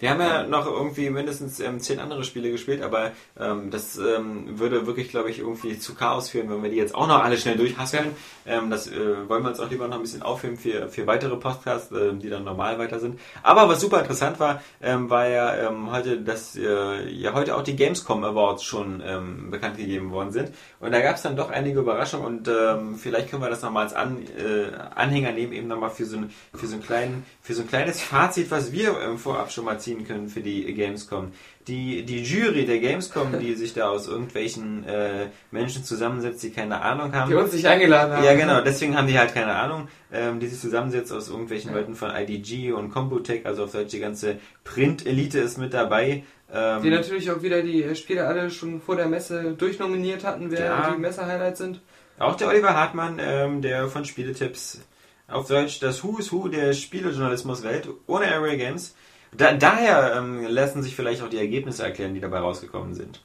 [0.00, 4.58] Wir haben ja noch irgendwie mindestens ähm, zehn andere Spiele gespielt, aber ähm, das ähm,
[4.58, 7.38] würde wirklich, glaube ich, irgendwie zu Chaos führen, wenn wir die jetzt auch noch alle
[7.38, 8.10] schnell durchhasseln.
[8.44, 11.36] Ähm, das äh, wollen wir uns auch lieber noch ein bisschen aufheben für, für weitere
[11.36, 13.20] Podcasts, äh, die dann normal weiter sind.
[13.44, 17.62] Aber was super interessant war, ähm, war ja ähm, heute, dass äh, ja heute auch
[17.62, 20.50] die Gamescom Awards schon ähm, bekannt gegeben worden sind.
[20.80, 23.84] Und da gab es dann doch einige Überraschungen und ähm, vielleicht können wir das nochmal
[23.84, 27.62] als An, äh, Anhänger nehmen, eben nochmal für so, ein, für, so kleinen, für so
[27.62, 31.32] ein kleines Fazit, was wir ähm, vorab schon mal ziehen können für die Gamescom.
[31.68, 36.80] Die, die Jury der Gamescom, die sich da aus irgendwelchen äh, Menschen zusammensetzt, die keine
[36.80, 37.30] Ahnung haben.
[37.30, 38.24] die uns nicht eingeladen haben.
[38.24, 41.94] Ja, genau, deswegen haben die halt keine Ahnung, ähm, die sich zusammensetzt aus irgendwelchen Leuten
[41.94, 46.24] von IDG und Computech, also auf Deutsch die ganze Print-Elite ist mit dabei.
[46.52, 50.64] Ähm, Die natürlich auch wieder die Spiele alle schon vor der Messe durchnominiert hatten, wer
[50.64, 50.90] Ja.
[50.90, 51.80] die Messe-Highlights sind.
[52.18, 54.80] Auch der Oliver Hartmann, ähm, der von Spieletipps
[55.26, 58.94] auf Deutsch das Who is Who der Spielejournalismuswelt ohne Area Games.
[59.36, 63.20] Da, daher ähm, lassen sich vielleicht auch die Ergebnisse erklären, die dabei rausgekommen sind.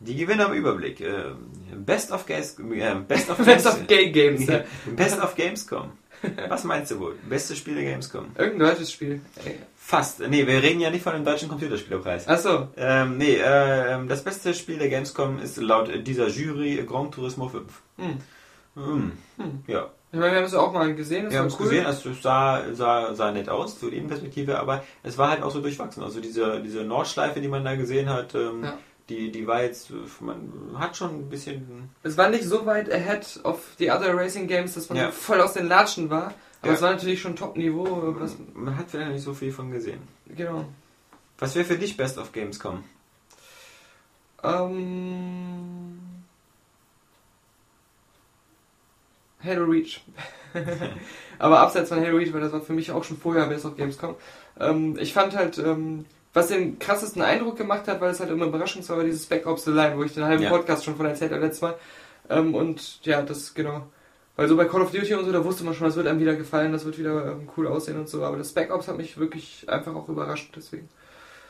[0.00, 1.00] Die Gewinner im Überblick.
[1.00, 1.36] Ähm,
[1.84, 4.46] Best of Games, äh, Best of Best of Gay Games.
[4.96, 5.92] Best of Gamescom.
[6.48, 7.14] Was meinst du wohl?
[7.28, 8.26] Beste Spiel der Gamescom?
[8.36, 9.20] Irgendein deutsches Spiel.
[9.44, 9.56] Ey.
[9.76, 10.20] Fast.
[10.20, 12.26] Nee, wir reden ja nicht von dem deutschen Computerspielepreis.
[12.28, 17.48] Achso, Ähm, nee, äh, das beste Spiel der Gamescom ist laut dieser Jury Gran Turismo
[17.48, 17.82] 5.
[17.98, 18.18] Hm.
[18.74, 19.12] Hm.
[19.66, 19.90] Ja.
[20.12, 21.64] Ich meine, wir haben es ja auch mal gesehen, das Wir haben es cool.
[21.68, 25.50] gesehen, also es sah, sah, sah nett aus, zur Innenperspektive, aber es war halt auch
[25.50, 26.02] so durchwachsen.
[26.02, 28.78] Also diese, diese Nordschleife, die man da gesehen hat, ähm, Ja.
[29.08, 29.90] die, die war jetzt,
[30.20, 31.90] man hat schon ein bisschen.
[32.02, 35.10] Es war nicht so weit ahead of the other Racing Games, dass man Ja.
[35.10, 36.32] voll aus den Latschen war.
[36.60, 36.74] Aber Ja.
[36.74, 38.14] es war natürlich schon Top-Niveau.
[38.54, 40.00] Man hat vielleicht nicht so viel von gesehen.
[40.36, 40.64] Genau.
[41.38, 42.82] Was wäre für dich Best of Gamescom?
[44.42, 45.97] Ähm,
[49.44, 50.00] Halo Reach.
[51.38, 53.76] Aber abseits von Halo Reach, weil das war für mich auch schon vorher Best of
[53.76, 54.16] Gamescom.
[54.58, 58.46] Ähm, ich fand halt, ähm, was den krassesten Eindruck gemacht hat, weil es halt immer
[58.46, 60.50] überraschend war, war dieses Spec Ops The Line, wo ich den halben Ja.
[60.50, 61.74] Podcast schon von erzählt habe letztes Mal.
[62.28, 63.86] Ähm, und ja, das genau.
[64.36, 66.20] Weil so bei Call of Duty und so, da wusste man schon, das wird einem
[66.20, 68.24] wieder gefallen, das wird wieder ähm, cool aussehen und so.
[68.24, 70.88] Aber das Spec Ops hat mich wirklich einfach auch überrascht, deswegen.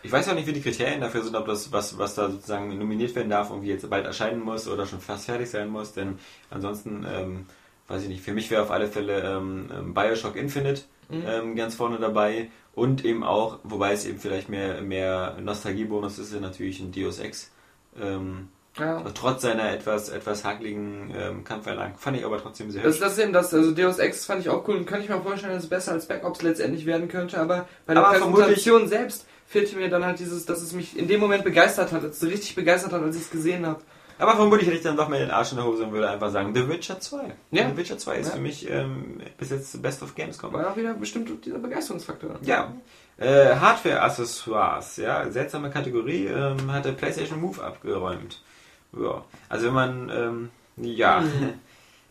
[0.03, 2.79] Ich weiß auch nicht, wie die Kriterien dafür sind, ob das, was, was da sozusagen
[2.79, 6.19] nominiert werden darf, irgendwie jetzt bald erscheinen muss oder schon fast fertig sein muss, denn
[6.51, 7.47] ansonsten, ähm,
[7.89, 11.25] weiß ich nicht, für mich wäre auf alle Fälle ähm, ähm, Bioshock Infinite Mhm.
[11.27, 16.39] ähm, ganz vorne dabei und eben auch, wobei es eben vielleicht mehr, mehr Nostalgiebonus ist,
[16.39, 17.51] natürlich ein Deus Ex.
[17.99, 19.03] Ähm, Ja.
[19.15, 23.01] trotz seiner etwas, etwas hakligen ähm, Kampfeinlagen fand ich aber trotzdem sehr Das, hübsch.
[23.01, 25.19] das ist eben das, also Deus Ex fand ich auch cool und kann ich mir
[25.21, 28.87] vorstellen, dass es besser als Spec Ops letztendlich werden könnte, aber bei der Aber Präsentation
[28.87, 32.23] selbst fehlte mir dann halt dieses, dass es mich in dem Moment begeistert hat, dass
[32.23, 33.81] es richtig begeistert hat, als ich es gesehen habe.
[34.19, 36.31] Aber vermutlich hätte ich dann doch mal den Arsch in der Hose und würde einfach
[36.31, 37.19] sagen, The Witcher 2.
[37.53, 37.69] Ja.
[37.71, 38.35] The Witcher 2 ist Ja.
[38.35, 40.53] für mich ähm, bis jetzt Best of Gamescom.
[40.53, 42.37] War auch wieder bestimmt dieser Begeisterungsfaktor.
[42.43, 42.73] Ja.
[43.19, 48.43] Äh, Hardware-Accessoires, ja, seltsame Kategorie, ähm, hat der PlayStation Move abgeräumt.
[48.99, 49.25] Ja.
[49.49, 51.23] Also wenn man, ähm, ja,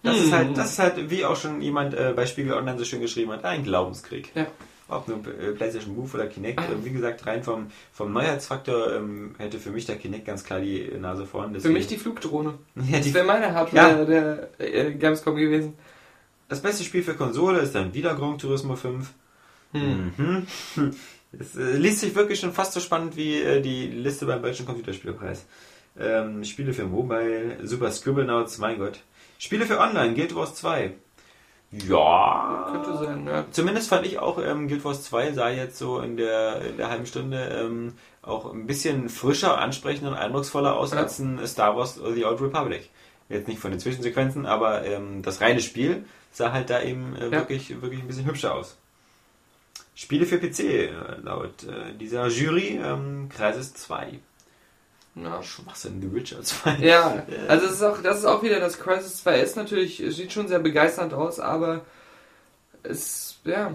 [0.03, 2.85] das ist halt, das ist halt, wie auch schon jemand äh, bei Spiegel Online so
[2.85, 4.31] schön geschrieben hat, ein Glaubenskrieg.
[4.35, 4.47] Ja.
[4.89, 9.35] Ob nur äh, PlayStation Move oder Kinect, äh, wie gesagt, rein vom, vom Neuheitsfaktor ähm,
[9.37, 11.49] hätte für mich der Kinect ganz klar die Nase vorn.
[11.49, 12.53] Für deswegen- mich die Flugdrohne.
[12.75, 14.05] ja, Das die wäre meine Hardware Ja.
[14.05, 15.73] der äh, Gamescom gewesen.
[16.49, 19.09] Das beste Spiel für Konsole ist dann wieder Gran Turismo 5.
[19.73, 20.47] Mhm.
[21.37, 24.65] Es äh, liest sich wirklich schon fast so spannend wie äh, die Liste beim Deutschen
[24.65, 25.45] Computerspielpreis.
[25.99, 29.01] Ähm, Spiele für Mobile, Super Scribblenauts, mein Gott.
[29.37, 30.93] Spiele für Online, Guild Wars 2.
[31.71, 32.69] Ja.
[32.71, 33.45] Könnte sein, ja.
[33.51, 36.89] Zumindest fand ich auch, ähm, Guild Wars 2 sah jetzt so in der, in der
[36.89, 40.99] halben Stunde ähm, auch ein bisschen frischer, ansprechender und eindrucksvoller aus Ja.
[40.99, 42.89] als ein Star Wars The Old Republic.
[43.29, 47.25] Jetzt nicht von den Zwischensequenzen, aber ähm, das reine Spiel sah halt da eben äh,
[47.25, 47.31] Ja.
[47.31, 48.77] wirklich, wirklich ein bisschen hübscher aus.
[49.93, 50.89] Spiele für PC, äh,
[51.23, 54.19] laut äh, dieser Jury, ähm, Kreises 2.
[55.23, 55.41] Ja.
[55.41, 56.77] Schwachsinn, The Witcher 2.
[56.77, 60.31] Ja, also es ist auch, das ist auch wieder das Crisis 2 ist natürlich, sieht
[60.31, 61.81] schon sehr begeisternd aus, aber
[62.83, 63.73] es, ja,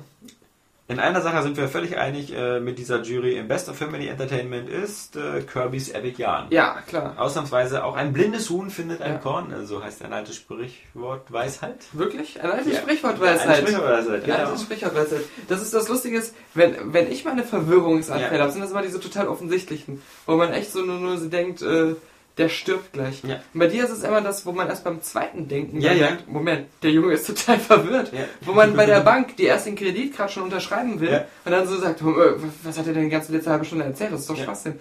[0.89, 3.37] In einer Sache sind wir völlig einig äh, mit dieser Jury.
[3.39, 6.49] Im Best of Family Entertainment ist äh, Kirby's Epic Yarn.
[6.51, 7.15] ja, klar.
[7.19, 9.19] Ausnahmsweise auch ein blindes Huhn findet ein Ja.
[9.19, 11.77] Korn, äh, so heißt ein altes Sprichwort Weisheit.
[11.93, 12.43] Wirklich?
[12.43, 12.81] Ein altes Ja.
[12.81, 13.59] Sprichwort Ein Weisheit.
[13.59, 14.51] Sprichwort Weisheit, Ja, genau.
[14.51, 15.21] das Sprichwort Weisheit.
[15.49, 18.41] Das ist das Lustige ist, wenn, wenn ich meine Verwirrungsanfälle Ja.
[18.43, 21.63] habe, sind das immer diese total offensichtlichen, wo man echt so nur, nur so denkt,
[21.63, 21.95] äh,
[22.39, 23.23] der stirbt gleich.
[23.25, 23.41] Ja.
[23.53, 26.07] Und bei dir ist es immer das, wo man erst beim zweiten Denken Ja, ja.
[26.11, 28.11] merkt, Moment, der Junge ist total verwirrt.
[28.41, 31.67] Wo man bei der Bank, die erst den Kredit gerade schon unterschreiben will und dann
[31.69, 34.13] so sagt, "Hm, äh, was hat er denn die ganze letzte halbe Stunde erzählt?
[34.13, 34.37] Das ist doch.
[34.37, 34.79] Schwachsinn.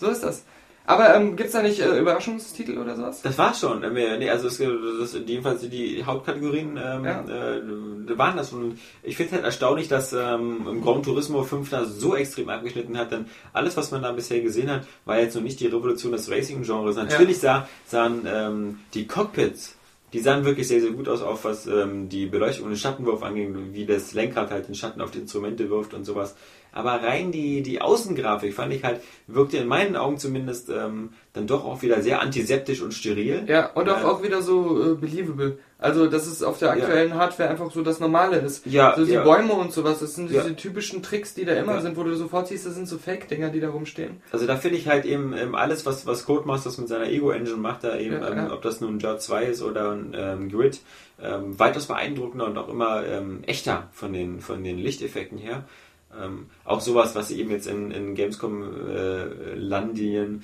[0.00, 0.42] So ist das.
[0.88, 3.20] Aber ähm, gibt's da nicht äh, Überraschungstitel oder sowas?
[3.20, 3.82] Das war's schon.
[3.84, 7.24] Äh, Nee, also es, das, jedenfalls die Hauptkategorien ähm, Ja.
[7.24, 8.54] äh, waren das.
[8.54, 12.48] Und ich finde es halt erstaunlich, dass ähm, im Gran Turismo 5 da so extrem
[12.48, 13.12] abgeschnitten hat.
[13.12, 16.30] Denn alles, was man da bisher gesehen hat, war jetzt noch nicht die Revolution des
[16.30, 16.96] Racing-Genres.
[16.96, 19.76] Natürlich sah, sahen ähm, die Cockpits,
[20.14, 23.22] die sahen wirklich sehr, sehr gut aus, auch was ähm, die Beleuchtung und den Schattenwurf
[23.22, 26.34] anging, wie das Lenkrad halt den Schatten auf die Instrumente wirft und sowas.
[26.72, 31.46] Aber rein die, die Außengrafik fand ich halt, wirkte in meinen Augen zumindest ähm, dann
[31.46, 33.44] doch auch wieder sehr antiseptisch und steril.
[33.46, 34.08] Ja, und auch, Ja.
[34.08, 35.58] auch wieder so äh, believable.
[35.80, 38.66] Also, dass es auf der aktuellen Hardware einfach so das Normale ist.
[38.66, 39.22] Ja, so die ja.
[39.22, 40.42] Bäume und sowas, das sind Ja.
[40.42, 41.80] diese typischen Tricks, die da immer Ja.
[41.80, 44.20] sind, wo du sofort siehst, das sind so Fake-Dinger, die da rumstehen.
[44.32, 47.84] Also da finde ich halt eben ähm, alles, was, was Codemasters mit seiner Ego-Engine macht,
[47.84, 48.52] da eben, Ja, ähm, ja.
[48.52, 50.80] ob das nun Jar 2 ist oder ein ähm, Grid,
[51.22, 55.62] ähm, weitaus beeindruckender und auch immer ähm, echter von den, von den Lichteffekten her.
[56.10, 60.40] Ähm, auch sowas, was sie eben jetzt in, in Gamescom äh, im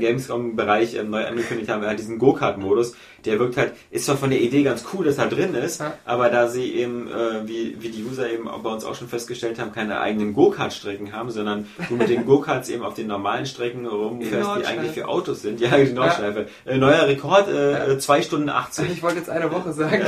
[0.00, 2.94] Gamescom-Bereich ähm, neu angekündigt haben, halt diesen Go-Kart-Modus,
[3.24, 5.94] der wirkt halt, ist zwar von der Idee ganz cool, dass er drin ist, Ja.
[6.04, 9.08] aber da sie eben, äh, wie, wie die User eben auch bei uns auch schon
[9.08, 13.46] festgestellt haben, keine eigenen Go-Kart-Strecken haben, sondern du mit den Go-Karts eben auf den normalen
[13.46, 15.60] Strecken rumfährst, die eigentlich für Autos sind.
[15.60, 16.48] Ja, die Nordschleife.
[16.64, 18.90] Äh, neuer Rekord, äh, 2 Stunden 80.
[18.90, 20.04] Ich wollte jetzt eine Woche sagen.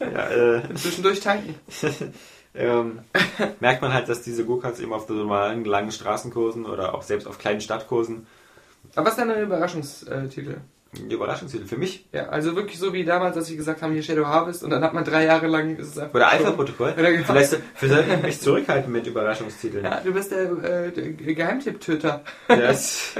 [0.00, 1.54] Ja, äh, Zwischendurch tanken.
[2.54, 3.00] ähm,
[3.60, 7.26] merkt man halt, dass diese Go-Karts eben auf den normalen langen Straßenkursen oder auch selbst
[7.26, 8.26] auf kleinen Stadtkursen
[8.94, 10.58] Aber was ist denn ein Überraschungstitel?
[10.94, 12.06] die Überraschungstitel für mich.
[12.12, 14.82] Ja, also wirklich so wie damals, als sie gesagt haben, hier Shadow Harvest und dann
[14.82, 16.94] hat man drei Jahre lang ist es einfach Oder Alpha-Protokoll.
[16.96, 17.24] Oder genau.
[17.24, 17.50] Vielleicht,
[17.80, 19.84] sollte ich mich zurückhalten mit Überraschungstiteln.
[19.84, 22.22] Ja, du bist der, äh, der Geheimtipp-Töter.
[22.48, 23.14] Das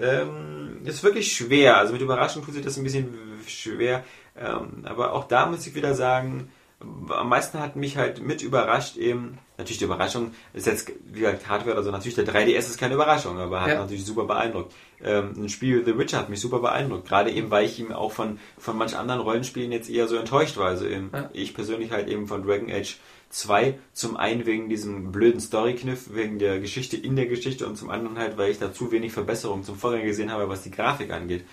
[0.00, 1.76] ähm, ist wirklich schwer.
[1.78, 3.16] Also mit Überraschung tut sich das ein bisschen
[3.46, 4.04] schwer.
[4.36, 6.50] Ähm, aber auch da muss ich wieder sagen,
[6.80, 11.48] am meisten hat mich halt mit überrascht eben, natürlich die Überraschung ist jetzt, wie gesagt,
[11.48, 13.78] Hardware, also natürlich der 3DS ist keine Überraschung, aber hat Ja.
[13.80, 14.72] natürlich super beeindruckt.
[15.02, 18.12] Ähm, ein Spiel The Witcher hat mich super beeindruckt, gerade eben, weil ich ihm auch
[18.12, 20.66] von, von manch anderen Rollenspielen jetzt eher so enttäuscht war.
[20.68, 21.30] Also eben, Ja.
[21.32, 22.96] ich persönlich halt eben von Dragon Age
[23.30, 27.90] 2 zum einen wegen diesem blöden Story-Kniff, wegen der Geschichte in der Geschichte und zum
[27.90, 31.10] anderen halt, weil ich da zu wenig Verbesserung zum Vorgänger gesehen habe, was die Grafik
[31.12, 31.44] angeht.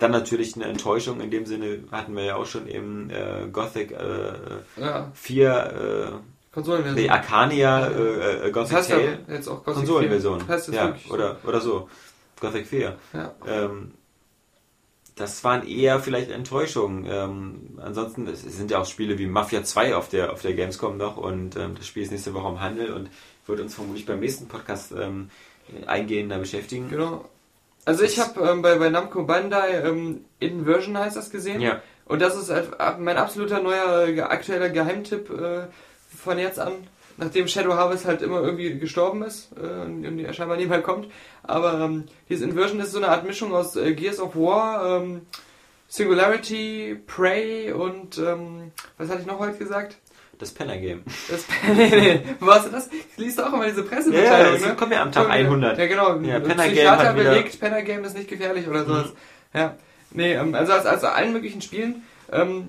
[0.00, 3.92] Dann natürlich eine Enttäuschung, in dem Sinne hatten wir ja auch schon eben äh, Gothic
[3.92, 4.32] äh,
[4.80, 5.50] Ja, 4,
[6.12, 7.00] äh, Konsolenversion.
[7.04, 10.40] nee, Arcania, äh, äh, das Gothic heißt Tale, ja jetzt auch Gothic Konsolenversion.
[10.40, 10.48] 4.
[10.48, 11.14] Das heißt Ja, wirklich so.
[11.14, 11.88] oder, oder so.
[12.40, 12.96] Gothic 4.
[13.12, 13.34] Ja.
[13.46, 13.92] Ähm,
[15.16, 17.04] das waren eher vielleicht Enttäuschungen.
[17.06, 21.18] Ähm, ansonsten sind ja auch Spiele wie Mafia 2 auf der, auf der Gamescom noch
[21.18, 23.10] und ähm, das Spiel ist nächste Woche im Handel und
[23.46, 25.28] wird uns vermutlich beim nächsten Podcast ähm,
[25.86, 26.88] eingehender beschäftigen.
[26.88, 27.28] Genau.
[27.84, 31.60] Also ich habe ähm, bei, bei Namco Bandai ähm, Inversion heißt das gesehen.
[31.60, 31.82] Ja.
[32.04, 32.52] Und das ist
[32.98, 35.66] mein absoluter neuer aktueller Geheimtipp äh,
[36.16, 36.72] von jetzt an.
[37.16, 41.08] Nachdem Shadow Harvest halt immer irgendwie gestorben ist äh, und und scheinbar nie mehr kommt.
[41.42, 45.22] Aber ähm, dieses Inversion ist so eine Art Mischung aus äh, Gears of War, ähm,
[45.88, 49.96] Singularity, Prey und ähm, was hatte ich noch heute gesagt?
[50.40, 51.02] Das Penner Game.
[51.28, 51.44] Das,
[51.76, 52.88] nee, was ist das?
[52.88, 54.72] Du liest auch immer diese Ja, Pressemitteilung, ja, ne?
[54.72, 55.78] es kommt ja am Tag 100.
[55.78, 56.18] Ja, genau.
[56.20, 57.34] Ja, Ein Penner Game Psychiater hat wieder- Mhm.
[57.36, 59.12] belegt, Penner Game ist nicht gefährlich oder sowas.
[59.52, 59.76] Ja.
[60.12, 62.68] Nee, ähm, also aus, aus allen möglichen Spielen ähm,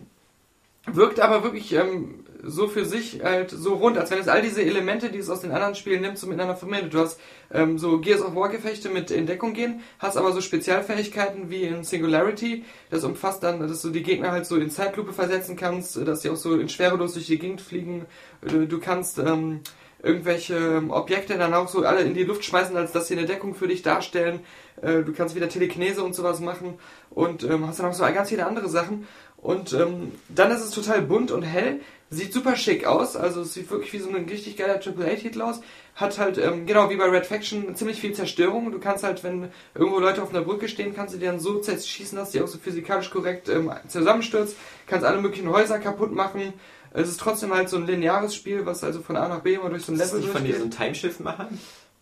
[0.86, 4.64] wirkt aber wirklich ähm, so für sich halt so rund, als wenn es all diese
[4.64, 6.94] Elemente, die es aus den anderen Spielen nimmt, so miteinander verbindet.
[6.94, 7.20] Du hast
[7.54, 11.64] ähm, so Gears of War Gefechte mit in Deckung gehen, hast aber so Spezialfähigkeiten wie
[11.64, 12.66] in Singularity.
[12.90, 16.30] Das umfasst dann, dass du die Gegner halt so in Zeitlupe versetzen kannst, dass die
[16.30, 18.06] auch so in Schwerelos durch die Gegend fliegen.
[18.42, 19.62] Du, du kannst ähm,
[20.04, 23.28] irgendwelche ähm, Objekte dann auch so alle in die Luft schmeißen, als dass sie eine
[23.28, 24.40] Deckung für dich darstellen.
[24.82, 26.76] Äh, du kannst wieder Telekinese und sowas machen
[27.10, 29.08] und ähm, hast dann auch so ganz viele andere Sachen.
[29.38, 33.54] Und ähm, dann ist es total bunt und hell, sieht super schick aus, also es
[33.54, 35.62] sieht wirklich wie so ein richtig geiler AAA-Titel aus.
[35.96, 38.72] Hat halt, ähm, genau wie bei Red Faction, ziemlich viel Zerstörung.
[38.72, 41.60] Du kannst halt, wenn irgendwo Leute auf einer Brücke stehen, kannst du die dann so
[41.60, 44.58] zerschießen, dass die auch so physikalisch korrekt ähm, zusammenstürzt.
[44.88, 46.54] Kannst alle möglichen Häuser kaputt machen.
[46.94, 49.70] Es ist trotzdem halt so ein lineares Spiel, was also von A nach B immer
[49.70, 50.56] durch so ein Ist das Level nicht von durchgeht.
[50.58, 51.60] diesen Timeshift-Machern?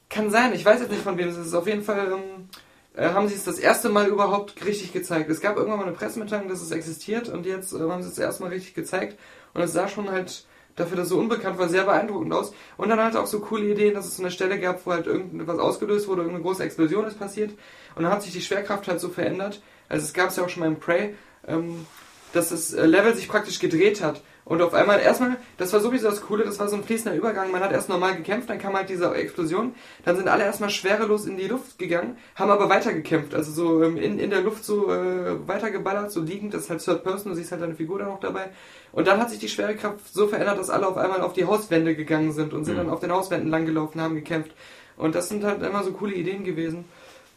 [0.10, 1.54] Kann sein, ich weiß jetzt nicht von wem es ist.
[1.54, 2.50] Auf jeden Fall ähm,
[2.96, 5.30] äh, haben sie es das erste Mal überhaupt richtig gezeigt.
[5.30, 8.16] Es gab irgendwann mal eine Pressemitteilung, dass es existiert und jetzt äh, haben sie es
[8.16, 9.20] das erste Mal richtig gezeigt.
[9.54, 10.46] Und es sah schon halt
[10.76, 12.54] dafür, dass es so unbekannt war, sehr beeindruckend aus.
[12.78, 15.06] Und dann halt auch so coole Ideen, dass es so eine Stelle gab, wo halt
[15.06, 17.52] irgendwas ausgelöst wurde, irgendeine große Explosion ist passiert.
[17.96, 19.62] Und dann hat sich die Schwerkraft halt so verändert.
[19.90, 21.16] Also es gab es ja auch schon mal im Prey,
[21.48, 21.86] ähm,
[22.34, 24.24] dass das äh, Level sich praktisch gedreht hat.
[24.50, 27.52] Und auf einmal, erstmal, das war sowieso das Coole, das war so ein fließender Übergang.
[27.52, 29.76] Man hat erst normal gekämpft, dann kam halt diese Explosion.
[30.06, 33.36] Dann sind alle erstmal schwerelos in die Luft gegangen, haben aber weitergekämpft.
[33.36, 36.56] Also so ähm, in, in der Luft so äh, weitergeballert, so liegend.
[36.56, 38.50] Das ist halt Third Person, du siehst halt deine Figur da noch dabei.
[38.92, 41.96] Und dann hat sich die Schwerekraft so verändert, dass alle auf einmal auf die Hauswände
[41.96, 44.54] gegangen sind und sind dann auf den Hauswänden langgelaufen, haben gekämpft.
[44.98, 46.86] Und das sind halt immer so coole Ideen gewesen.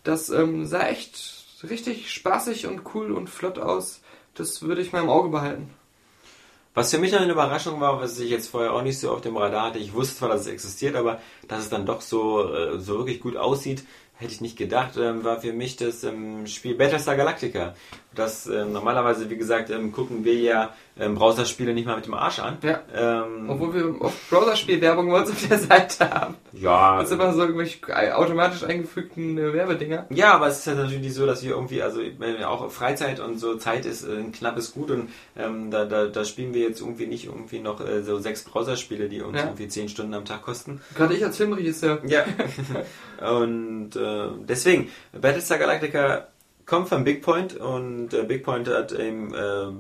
[0.03, 4.01] Das ähm, sah echt richtig spaßig und cool und flott aus.
[4.35, 5.75] Das würde ich mal im Auge behalten.
[6.75, 9.37] Was für mich eine Überraschung war, was ich jetzt vorher auch nicht so auf dem
[9.37, 9.79] Radar hatte.
[9.79, 13.21] Ich wusste zwar, dass es existiert, aber dass es dann doch so, äh, so wirklich
[13.21, 17.75] gut aussieht, hätte ich nicht gedacht, ähm, war für mich das ähm, Spiel Battlestar Galactica.
[18.15, 22.39] Das ähm, normalerweise, wie gesagt, gucken wir ja ähm, Browserspiele nicht mal mit dem Arsch
[22.39, 22.59] an.
[22.63, 22.81] Ja.
[22.95, 26.35] Ähm, Obwohl wir oft Browserspielwerbung bei uns auf der Seite haben.
[26.53, 30.07] ja, Das sind immer so irgendwelche automatisch eingefügten äh, Werbedinger.
[30.11, 32.01] Ja, aber es ist ja natürlich so, dass wir irgendwie, also
[32.47, 36.25] auch Freizeit und so Zeit ist äh, ein knappes Gut und ähm, da, da, da
[36.27, 39.45] spielen wir jetzt irgendwie nicht irgendwie noch äh, so sechs Browserspiele, die uns Ja.
[39.45, 40.83] irgendwie zehn Stunden am Tag kosten.
[40.95, 42.01] Gerade ich als Filmregisseur.
[42.07, 42.25] Ja.
[43.35, 46.27] und äh, deswegen, Battlestar Galactica
[46.67, 49.73] kommt von Big Point und äh, Big Point hat eben äh,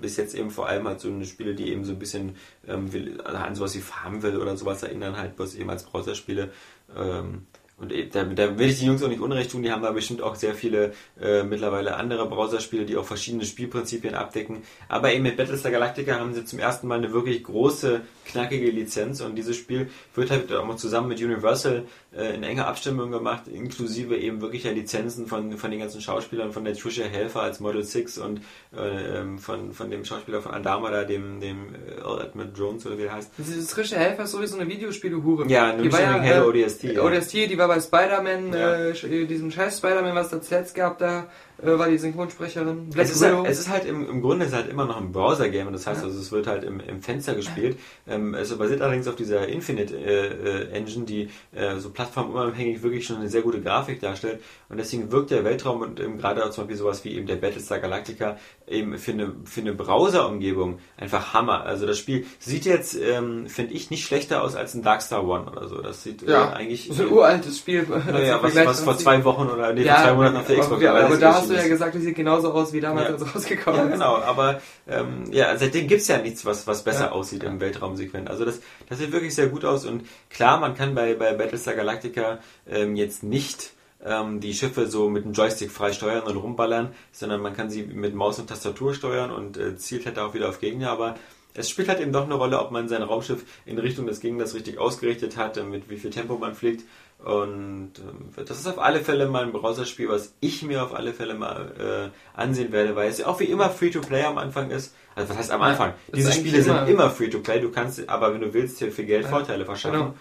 [0.00, 2.36] bis jetzt eben vor allem halt so eine Spiele, die eben so ein bisschen
[2.66, 6.50] ähm, will, an sowas wie Farmville oder sowas erinnern, halt bloß eben als Browserspiele.
[6.96, 7.46] Ähm,
[7.80, 9.90] und eh, da, da will ich die Jungs auch nicht unrecht tun, die haben da
[9.90, 14.62] bestimmt auch sehr viele äh, mittlerweile andere Browserspiele, die auch verschiedene Spielprinzipien abdecken.
[14.88, 19.20] Aber eben mit Battlestar Galactica haben sie zum ersten Mal eine wirklich große, knackige Lizenz
[19.20, 21.84] und dieses Spiel wird halt auch mal zusammen mit Universal
[22.16, 26.64] äh, in enger Abstimmung gemacht, inklusive eben wirklicher Lizenzen von, von den ganzen Schauspielern, von
[26.64, 28.40] der Trisha Helfer als Model 6 und
[28.76, 32.98] äh, ähm, von, von dem Schauspieler von Andamada, dem, dem äh, Earl Edmund Jones oder
[32.98, 33.32] wie der heißt.
[33.38, 35.48] Diese frische Helfer ist sowieso eine Videospiele-Hure.
[35.48, 36.82] Ja, eine die war ja, Halo äh, ODST.
[36.84, 37.02] ja.
[37.02, 38.74] ODST, die war bei Spider-Man, Ja.
[38.88, 41.26] äh, sch- diesem scheiß Spider-Man, was da zuletzt gab, da
[41.62, 42.90] äh, war die Synchronsprecherin.
[42.90, 45.12] Black Es ist, halt, es ist halt im, im Grunde ist halt immer noch ein
[45.12, 47.78] Browser-Game, das heißt also, es wird halt im, im Fenster gespielt.
[48.08, 53.06] Ähm, es basiert allerdings auf dieser Infinite äh, äh, Engine, die äh, so plattformunabhängig wirklich
[53.06, 54.40] schon eine sehr gute Grafik darstellt.
[54.68, 57.36] Und deswegen wirkt der Weltraum und eben gerade auch zum Beispiel sowas wie eben der
[57.36, 58.36] Battlestar Galactica
[58.70, 61.64] eben für eine, für eine Browser-Umgebung einfach Hammer.
[61.64, 65.50] Also das Spiel sieht jetzt, ähm, finde ich, nicht schlechter aus als ein Darkstar One
[65.50, 65.82] oder so.
[65.82, 66.88] Das sieht ja, äh, eigentlich.
[66.92, 67.86] so ein uraltes Spiel.
[67.88, 70.82] naja, was, was vor zwei Wochen oder nee, ja, vor zwei Monaten auf der Xbox
[70.82, 73.14] ja, aber 360 da hast du ja gesagt, das sieht genauso aus wie damals, Ja.
[73.14, 77.06] als es rausgekommen Ja, genau, aber ähm, ja, seitdem gibt's ja nichts, was, was besser
[77.06, 77.12] Ja.
[77.12, 78.30] aussieht im Weltraumsegment.
[78.30, 81.74] Also das, das sieht wirklich sehr gut aus und klar, man kann bei, bei Battlestar
[81.74, 83.72] Galactica ähm, jetzt nicht
[84.04, 87.82] ähm, die Schiffe so mit dem Joystick frei steuern und rumballern, sondern man kann sie
[87.82, 91.16] mit Maus und Tastatur steuern und äh, zielt halt auch wieder auf Gegner, aber
[91.52, 94.54] es spielt halt eben doch eine Rolle, ob man sein Raumschiff in Richtung des Gegners
[94.54, 96.84] richtig ausgerichtet hat, äh, mit wie viel Tempo man fliegt.
[97.22, 101.12] Und ähm, das ist auf alle Fälle mal ein Browserspiel, was ich mir auf alle
[101.12, 104.94] Fälle mal äh, ansehen werde, weil es ja auch wie immer Free-to-Play am Anfang ist.
[105.14, 105.92] Also was heißt am Anfang?
[106.06, 108.90] das Diese Spiele eigentlich sind immer- immer Free-to-Play, du kannst aber wenn du willst hier
[108.90, 109.98] für Geld Ja, Vorteile verschaffen.
[109.98, 110.14] Genau.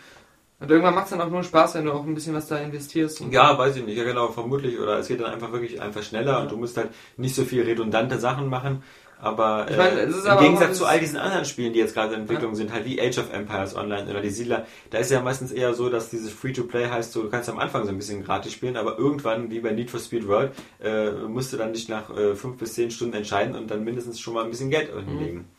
[0.60, 2.58] Und irgendwann macht es dann auch nur Spaß, wenn du auch ein bisschen was da
[2.58, 3.22] investierst.
[3.22, 4.78] Und Ja, weiß ich nicht, ja genau, vermutlich.
[4.78, 7.64] Oder es geht dann einfach wirklich einfach schneller und du musst halt nicht so viel
[7.64, 8.84] redundante Sachen machen.
[9.22, 12.14] Aber Ich meine, äh, im aber Gegensatz zu all diesen anderen Spielen, die jetzt gerade
[12.14, 15.22] in Entwicklung sind, halt wie Age of Empires Online oder die Siedler, da ist ja
[15.22, 18.24] meistens eher so, dass dieses Free-to-Play heißt, so, du kannst am Anfang so ein bisschen
[18.24, 21.90] gratis spielen, aber irgendwann, wie bei Need for Speed World, äh, musst du dann dich
[21.90, 24.90] nach äh, fünf bis zehn Stunden entscheiden und dann mindestens schon mal ein bisschen Geld
[24.94, 25.50] hinlegen.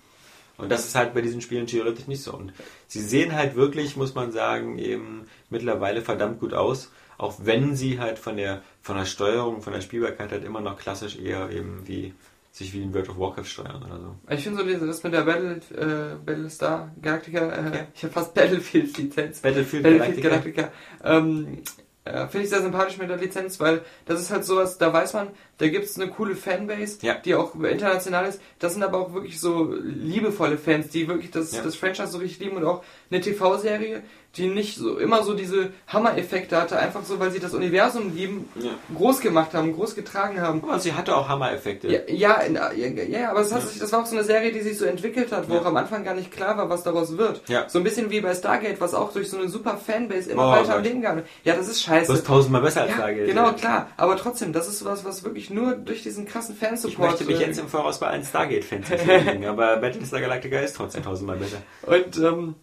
[0.61, 2.33] Und das ist halt bei diesen Spielen theoretisch nicht so.
[2.35, 2.53] Und
[2.87, 7.99] sie sehen halt wirklich, muss man sagen, eben mittlerweile verdammt gut aus, auch wenn sie
[7.99, 11.87] halt von der von der Steuerung, von der Spielbarkeit halt immer noch klassisch eher eben
[11.87, 12.15] wie
[12.53, 14.17] sich wie in World of Warcraft steuern oder so.
[14.29, 17.87] Ich finde so das mit der Battle, äh, Battlestar Galactica, äh, Ja.
[17.95, 19.41] ich habe fast Battlefield-Lizenz.
[19.41, 20.63] Battlefield, Battlefield Galactica.
[20.63, 20.73] Galactica.
[21.05, 21.59] Ähm,
[22.05, 25.13] äh, Finde ich sehr sympathisch mit der Lizenz, weil das ist halt sowas, da weiß
[25.13, 25.29] man,
[25.59, 27.15] da gibt es eine coole Fanbase, Ja.
[27.15, 28.41] die auch international ist.
[28.59, 31.63] Das sind aber auch wirklich so liebevolle Fans, die wirklich das, Ja.
[31.63, 34.03] das Franchise so richtig lieben und auch eine TV-Serie,
[34.37, 38.49] die nicht so immer so diese Hammer-Effekte hatte, einfach so, weil sie das Universum lieben,
[38.55, 38.71] Ja.
[38.97, 40.63] groß gemacht haben, groß getragen haben.
[40.63, 41.89] Aber sie hatte auch Hammer-Effekte.
[41.89, 42.41] Ja, ja,
[42.77, 44.85] ja, ja, aber es hat sich, das war auch so eine Serie, die sich so
[44.85, 47.43] entwickelt hat, wo auch am Anfang gar nicht klar war, was daraus wird.
[47.69, 50.51] So ein bisschen wie bei Stargate, was auch durch so eine super Fanbase immer Oh
[50.53, 50.83] weiter am.
[50.85, 52.13] Leben gegangen Ja, das ist Du scheiße.
[52.13, 53.27] bist tausendmal besser als Stargate.
[53.27, 53.89] genau, klar.
[53.97, 57.11] Aber trotzdem, das ist was, was wirklich nur durch diesen krassen Ich Fansupport...
[57.11, 61.03] möchte mich äh, jetzt im Voraus bei allen Stargate-Fans entschuldigen, aber Battlestar Galactica ist trotzdem
[61.03, 61.59] tausendmal besser.
[61.83, 62.55] Und, ähm,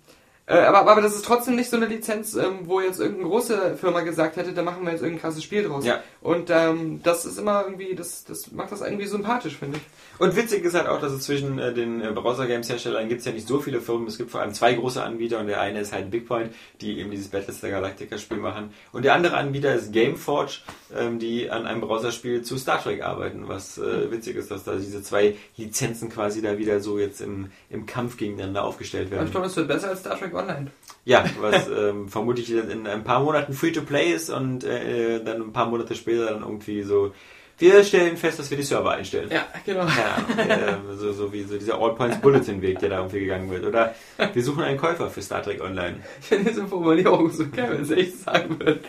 [0.50, 3.76] äh, aber, aber das ist trotzdem nicht so eine Lizenz, ähm, wo jetzt irgendeine große
[3.76, 5.86] Firma gesagt hätte, da machen wir jetzt irgendein krasses Spiel draus.
[5.86, 6.02] Ja.
[6.22, 9.84] Und ähm, das ist immer irgendwie, das, das macht das irgendwie sympathisch, finde ich.
[10.20, 13.34] Und witzig ist halt auch, dass es zwischen äh, den äh, Browser-Games-Herstellern gibt es ja
[13.34, 14.08] nicht so viele Firmen.
[14.08, 17.12] Es gibt vor allem zwei große Anbieter und der eine ist halt Bigpoint, die eben
[17.12, 18.72] dieses Battlestar Galactica-Spiel machen.
[18.94, 20.60] Und der andere Anbieter ist Gameforge,
[20.96, 23.50] ähm, die an einem Browserspiel zu Star Trek arbeiten.
[23.50, 27.52] Was äh, witzig ist, dass da diese zwei Lizenzen quasi da wieder so jetzt im,
[27.70, 29.26] im Kampf gegeneinander aufgestellt werden.
[29.26, 30.72] ich glaube, es wird besser als Star Trek Online.
[31.06, 35.68] Ja, was ähm, vermutlich in ein paar Monaten Free-to-Play ist und äh, dann ein paar
[35.68, 37.14] Monate später dann irgendwie so,
[37.60, 39.30] wir stellen fest, dass wir die Server einstellen.
[39.32, 39.86] Ja, genau.
[39.86, 43.50] Ja, äh, so, so wie so dieser All Points Bulletin Weg, der da irgendwie gegangen
[43.50, 43.66] wird.
[43.66, 43.96] Oder
[44.34, 45.96] wir suchen einen Käufer für Star Trek Online.
[46.20, 48.82] Ich finde diese Formulierung so geil, wenn es echt sagen würde.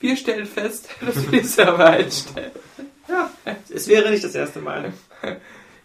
[0.00, 2.50] Wir stellen fest, dass wir die Server einstellen.
[3.08, 3.30] Ja,
[3.72, 4.92] es wäre nicht das erste Mal.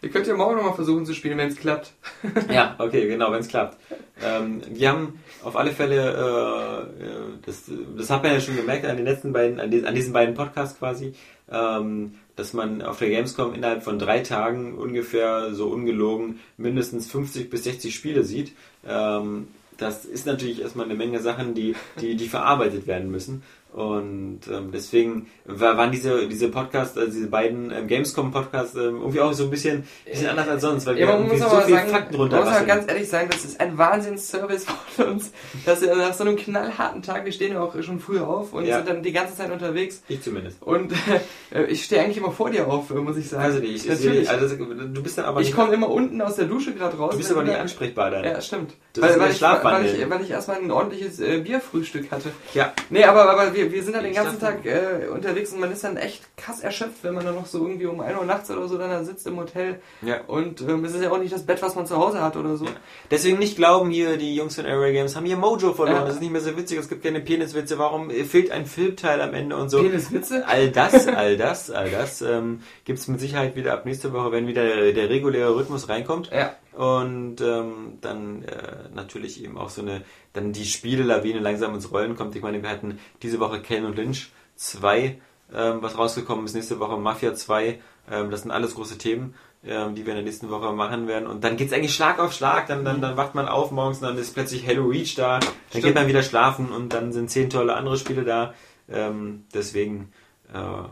[0.03, 1.93] Ihr könnt ja morgen nochmal versuchen zu spielen, wenn es klappt.
[2.51, 3.77] Ja, okay, genau, wenn es klappt.
[4.23, 7.63] Ähm, wir haben auf alle Fälle, äh, äh, das,
[7.97, 10.33] das hat man ja schon gemerkt an den letzten beiden, an, die, an diesen beiden
[10.33, 11.13] Podcasts quasi,
[11.51, 17.51] ähm, dass man auf der Gamescom innerhalb von drei Tagen ungefähr so ungelogen mindestens 50
[17.51, 18.53] bis 60 Spiele sieht.
[18.87, 23.43] Ähm, das ist natürlich erstmal eine Menge Sachen, die, die, die verarbeitet werden müssen.
[23.73, 29.21] Und ähm, deswegen war, waren diese, diese Podcasts, also diese beiden ähm, Gamescom-Podcasts ähm, irgendwie
[29.21, 31.55] auch so ein bisschen, bisschen anders als sonst, weil wir Ja, man irgendwie muss so
[31.69, 34.65] sagen, Fakten man muss aber ganz ehrlich sagen, das ist ein Wahnsinnsservice
[34.97, 35.31] von uns,
[35.65, 38.65] dass wir nach so einem knallharten Tag, wir stehen ja auch schon früh auf und
[38.65, 38.77] Ja.
[38.77, 40.03] sind dann die ganze Zeit unterwegs.
[40.09, 40.61] Ich zumindest.
[40.61, 40.91] Und
[41.53, 43.43] äh, ich stehe eigentlich immer vor dir auf, muss ich sagen.
[43.43, 44.23] Also nicht, ich, Natürlich.
[44.23, 47.11] ich, also du bist dann aber ich komme immer unten aus der Dusche gerade raus.
[47.11, 48.25] du bist aber nicht wir- ansprechbar dann.
[48.25, 48.73] Ja, stimmt.
[48.93, 52.31] Das weil, ist weil, ich, weil, ich, weil ich erstmal ein ordentliches äh, Bierfrühstück hatte.
[52.53, 52.73] Ja.
[52.89, 55.71] Nee, aber, aber wir, wir sind dann den Ich ganzen Tag äh, unterwegs und man
[55.71, 58.49] ist dann echt krass erschöpft, wenn man dann noch so irgendwie um 1 Uhr nachts
[58.49, 59.81] oder so dann da sitzt im Hotel.
[60.01, 60.21] Ja.
[60.27, 62.55] Und ähm, es ist ja auch nicht das Bett, was man zu Hause hat oder
[62.55, 62.65] so.
[62.65, 62.71] Ja.
[63.09, 65.97] Deswegen nicht glauben hier, die Jungs von Array Games haben hier Mojo verloren.
[65.97, 66.05] Ja.
[66.05, 67.77] Das ist nicht mehr so witzig, es gibt keine Peniswitze.
[67.77, 69.81] Warum fehlt ein Filmteil am Ende und so?
[69.81, 70.47] Peniswitze?
[70.47, 74.31] All das, all das, all das ähm, gibt es mit Sicherheit wieder ab nächste Woche,
[74.31, 76.31] wenn wieder der, der reguläre Rhythmus reinkommt.
[76.31, 76.55] Ja.
[76.73, 80.03] Und ähm, dann äh, natürlich eben auch so eine,
[80.33, 82.35] dann die Spielelawine langsam ins Rollen kommt.
[82.35, 85.19] Ich meine, wir hatten diese Woche Ken und Lynch 2,
[85.53, 87.79] ähm, was rausgekommen ist, nächste Woche Mafia 2.
[88.09, 91.27] Ähm, das sind alles große Themen, ähm, die wir in der nächsten Woche machen werden.
[91.27, 92.67] Und dann geht's eigentlich Schlag auf Schlag.
[92.67, 95.39] Dann, dann, dann wacht man auf morgens und dann ist plötzlich Hello Reach da.
[95.39, 95.83] Dann Stimmt.
[95.83, 98.53] geht man wieder schlafen und dann sind zehn tolle andere Spiele da.
[98.89, 100.13] Ähm, deswegen,
[100.53, 100.87] äh,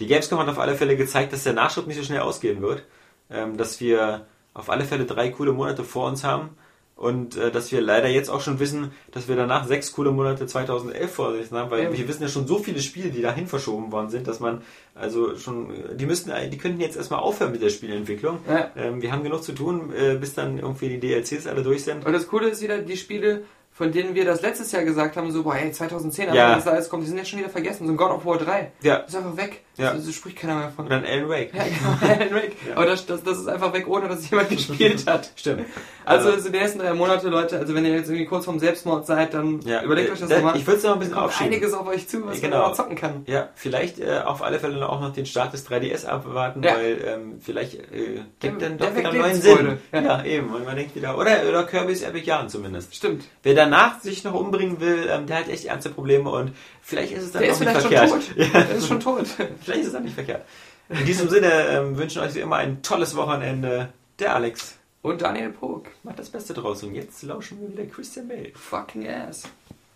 [0.00, 2.84] die Gamescom hat auf alle Fälle gezeigt, dass der Nachschub nicht so schnell ausgehen wird.
[3.30, 4.26] Ähm, dass wir
[4.58, 6.50] auf alle Fälle drei coole Monate vor uns haben.
[6.96, 10.46] Und äh, dass wir leider jetzt auch schon wissen, dass wir danach sechs coole Monate
[10.46, 11.92] 2011 vor sich haben, weil Ja.
[11.96, 14.62] wir wissen ja schon so viele Spiele, die dahin verschoben worden sind, dass man
[14.96, 18.40] also schon, die müssten, die könnten jetzt erstmal aufhören mit der Spielentwicklung.
[18.48, 18.72] Ja.
[18.76, 22.04] Ähm, wir haben genug zu tun, äh, bis dann irgendwie die DLCs alle durch sind.
[22.04, 25.30] Und das Coole ist wieder, die Spiele, von denen wir das letztes Jahr gesagt haben,
[25.30, 26.46] so, boah, ey, 2010, Ja.
[26.46, 27.86] aber das da alles kommt, die sind jetzt schon wieder vergessen.
[27.86, 28.72] So ein God of War 3.
[28.82, 28.96] Ja.
[28.96, 29.62] Ist einfach weg.
[29.78, 29.92] Ja.
[29.94, 30.84] Das, das spricht keiner mehr von.
[30.86, 31.54] Und dann Alan Wake.
[31.54, 32.56] Ja, genau, Alan Wake.
[32.74, 35.30] Aber das, das, das ist einfach weg, ohne dass es jemand gespielt hat.
[35.36, 35.64] Stimmt.
[36.04, 38.58] Also, Äh, also die nächsten drei Monate, Leute, also wenn ihr jetzt irgendwie kurz vorm
[38.58, 40.56] Selbstmord seid, dann Ja, überlegt äh, euch das da- nochmal.
[40.56, 41.52] ich würd's noch ein bisschen Kommt aufschieben.
[41.52, 42.58] einiges auf euch zu, was Genau.
[42.60, 43.22] man da zocken kann.
[43.26, 46.74] Ja, vielleicht äh, auf alle Fälle auch noch den Start des 3DS abwarten, Ja.
[46.76, 49.34] weil ähm, vielleicht äh, gibt dann doch wieder weckt neuen.
[49.40, 49.78] Sinn.
[49.92, 50.00] Ja.
[50.00, 50.24] Ja.
[50.24, 50.52] eben.
[50.54, 52.94] Und man denkt wieder, oder, oder Kirby's Epic Yarn zumindest.
[52.94, 53.24] Stimmt.
[53.42, 56.52] Wer danach sich noch umbringen will, ähm, der hat echt ernste Probleme und
[56.88, 58.36] vielleicht ist es dann Der auch ist nicht vielleicht schon verkehrt.
[58.36, 58.54] tot.
[58.54, 58.60] Ja.
[58.62, 59.26] Der ist schon tot.
[59.64, 60.42] Vielleicht ist es auch nicht verkehrt.
[60.88, 63.90] In diesem Sinne ähm, wünschen euch wie immer ein tolles Wochenende.
[64.18, 65.86] Der Alex Und Daniel Pog.
[66.02, 68.50] macht das Beste draus und jetzt lauschen wir wieder Christian Bale.
[68.54, 69.42] Fucking ass.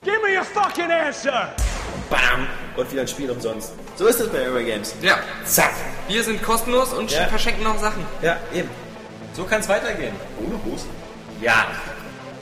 [0.05, 1.55] Give me your fucking answer!
[2.11, 2.47] Bam!
[2.77, 3.73] Und wieder ein Spiel umsonst.
[3.97, 4.95] So ist es bei Aero Games.
[5.01, 5.19] Ja.
[5.45, 5.73] Zack!
[6.09, 7.27] Wir sind kostenlos und Ja.
[7.29, 8.05] verschenken noch Sachen.
[8.21, 8.69] Ja, eben.
[9.35, 10.15] So kann es weitergehen.
[10.45, 10.91] Ohne Hosen?
[11.41, 11.67] Ja.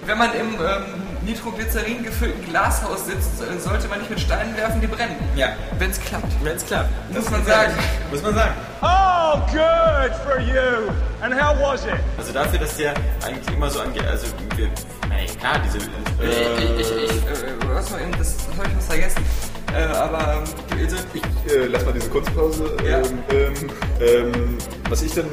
[0.07, 4.81] Wenn man im ähm, Nitroglycerin gefüllten Glashaus sitzt, äh, sollte man nicht mit Steinen werfen,
[4.81, 5.17] die brennen.
[5.37, 5.49] Ja.
[5.79, 6.33] Wenn es klappt.
[6.43, 6.91] Wenn es klappt.
[7.13, 7.73] Muss man sagen.
[8.11, 8.55] Muss man sagen.
[8.83, 10.91] Oh, good for you!
[11.23, 11.93] And how was it?
[12.17, 12.95] Also dafür, dass der
[13.25, 14.27] eigentlich immer so angeht, also
[14.57, 14.69] wir,
[15.09, 18.87] nein, klar, diese, äh, ich, ich, ich, äh, was war eben, das habe ich was
[18.87, 19.23] vergessen.
[19.75, 20.43] Äh, aber,
[20.73, 22.77] ähm, also, Ich äh, lass mal diese Kunstpause.
[22.89, 22.99] Ja.
[22.99, 23.55] Ähm, ähm,
[24.01, 24.59] ähm,
[24.89, 25.27] was ich denn.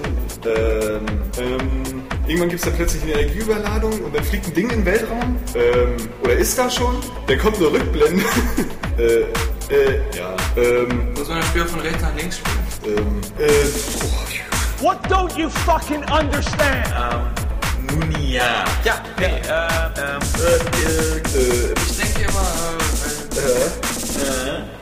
[0.46, 1.06] Ähm,
[1.40, 1.97] ähm,
[2.28, 5.38] irgendwann gibt es da plötzlich eine Energieüberladung und dann fliegt ein Ding in den Weltraum.
[5.56, 6.96] Ähm, oder ist da schon?
[7.28, 8.24] Dann kommt eine Rückblende.
[8.98, 9.04] äh,
[9.74, 10.36] äh, ja.
[10.56, 12.98] Ähm, Muss man das Spiel von rechts nach links spielen?
[12.98, 13.50] ähm, äh,
[14.04, 16.88] oh, What don't you fucking understand?
[17.90, 18.64] Nun ja.
[18.84, 22.48] Ja, nee, äh, ähm, äh, Ich denke immer,
[23.36, 23.88] äh,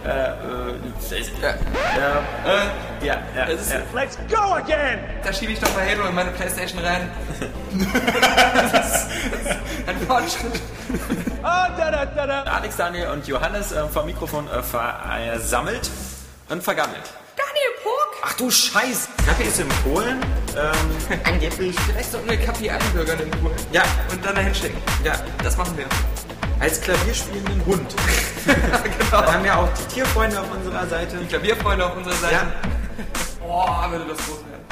[0.10, 0.55] äh,
[3.02, 3.80] ja, ja, ist, ja.
[3.94, 5.00] Let's go again!
[5.24, 7.10] da schiebe ich doch bei Halo in meine Playstation rein.
[8.72, 9.08] das ist
[9.88, 10.62] ein Fortschritt.
[11.44, 12.44] Ah, da, da, da, da.
[12.44, 15.90] Alex, Daniel und Johannes äh, vom Mikrofon äh, versammelt
[16.50, 17.04] und vergammelt.
[17.36, 18.22] Daniel Puck!
[18.24, 19.10] Ach du Scheiß!
[19.28, 20.20] Kaffee ist in Polen.
[20.58, 21.76] Ähm, angeblich.
[21.82, 23.56] Vielleicht sollten wir Kapi einbürgern in Polen.
[23.72, 24.82] Ja, Und dann dahin schicken.
[25.04, 25.14] ja.
[25.44, 25.86] Das machen wir.
[26.60, 27.96] Als klavierspielenden Hund.
[28.46, 29.22] genau.
[29.22, 31.18] Dann haben wir auch die Tierfreunde auf unserer Seite.
[31.26, 32.34] Klavierfreunde auf unserer Seite.
[32.34, 32.52] Ja.
[33.46, 34.66] Boah, würde das groß werden.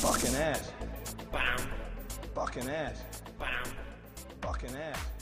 [0.00, 0.72] Fucking ass.
[1.30, 1.92] Fucking ass.
[2.34, 2.98] Fucking ass.
[4.40, 5.19] Fucking ass.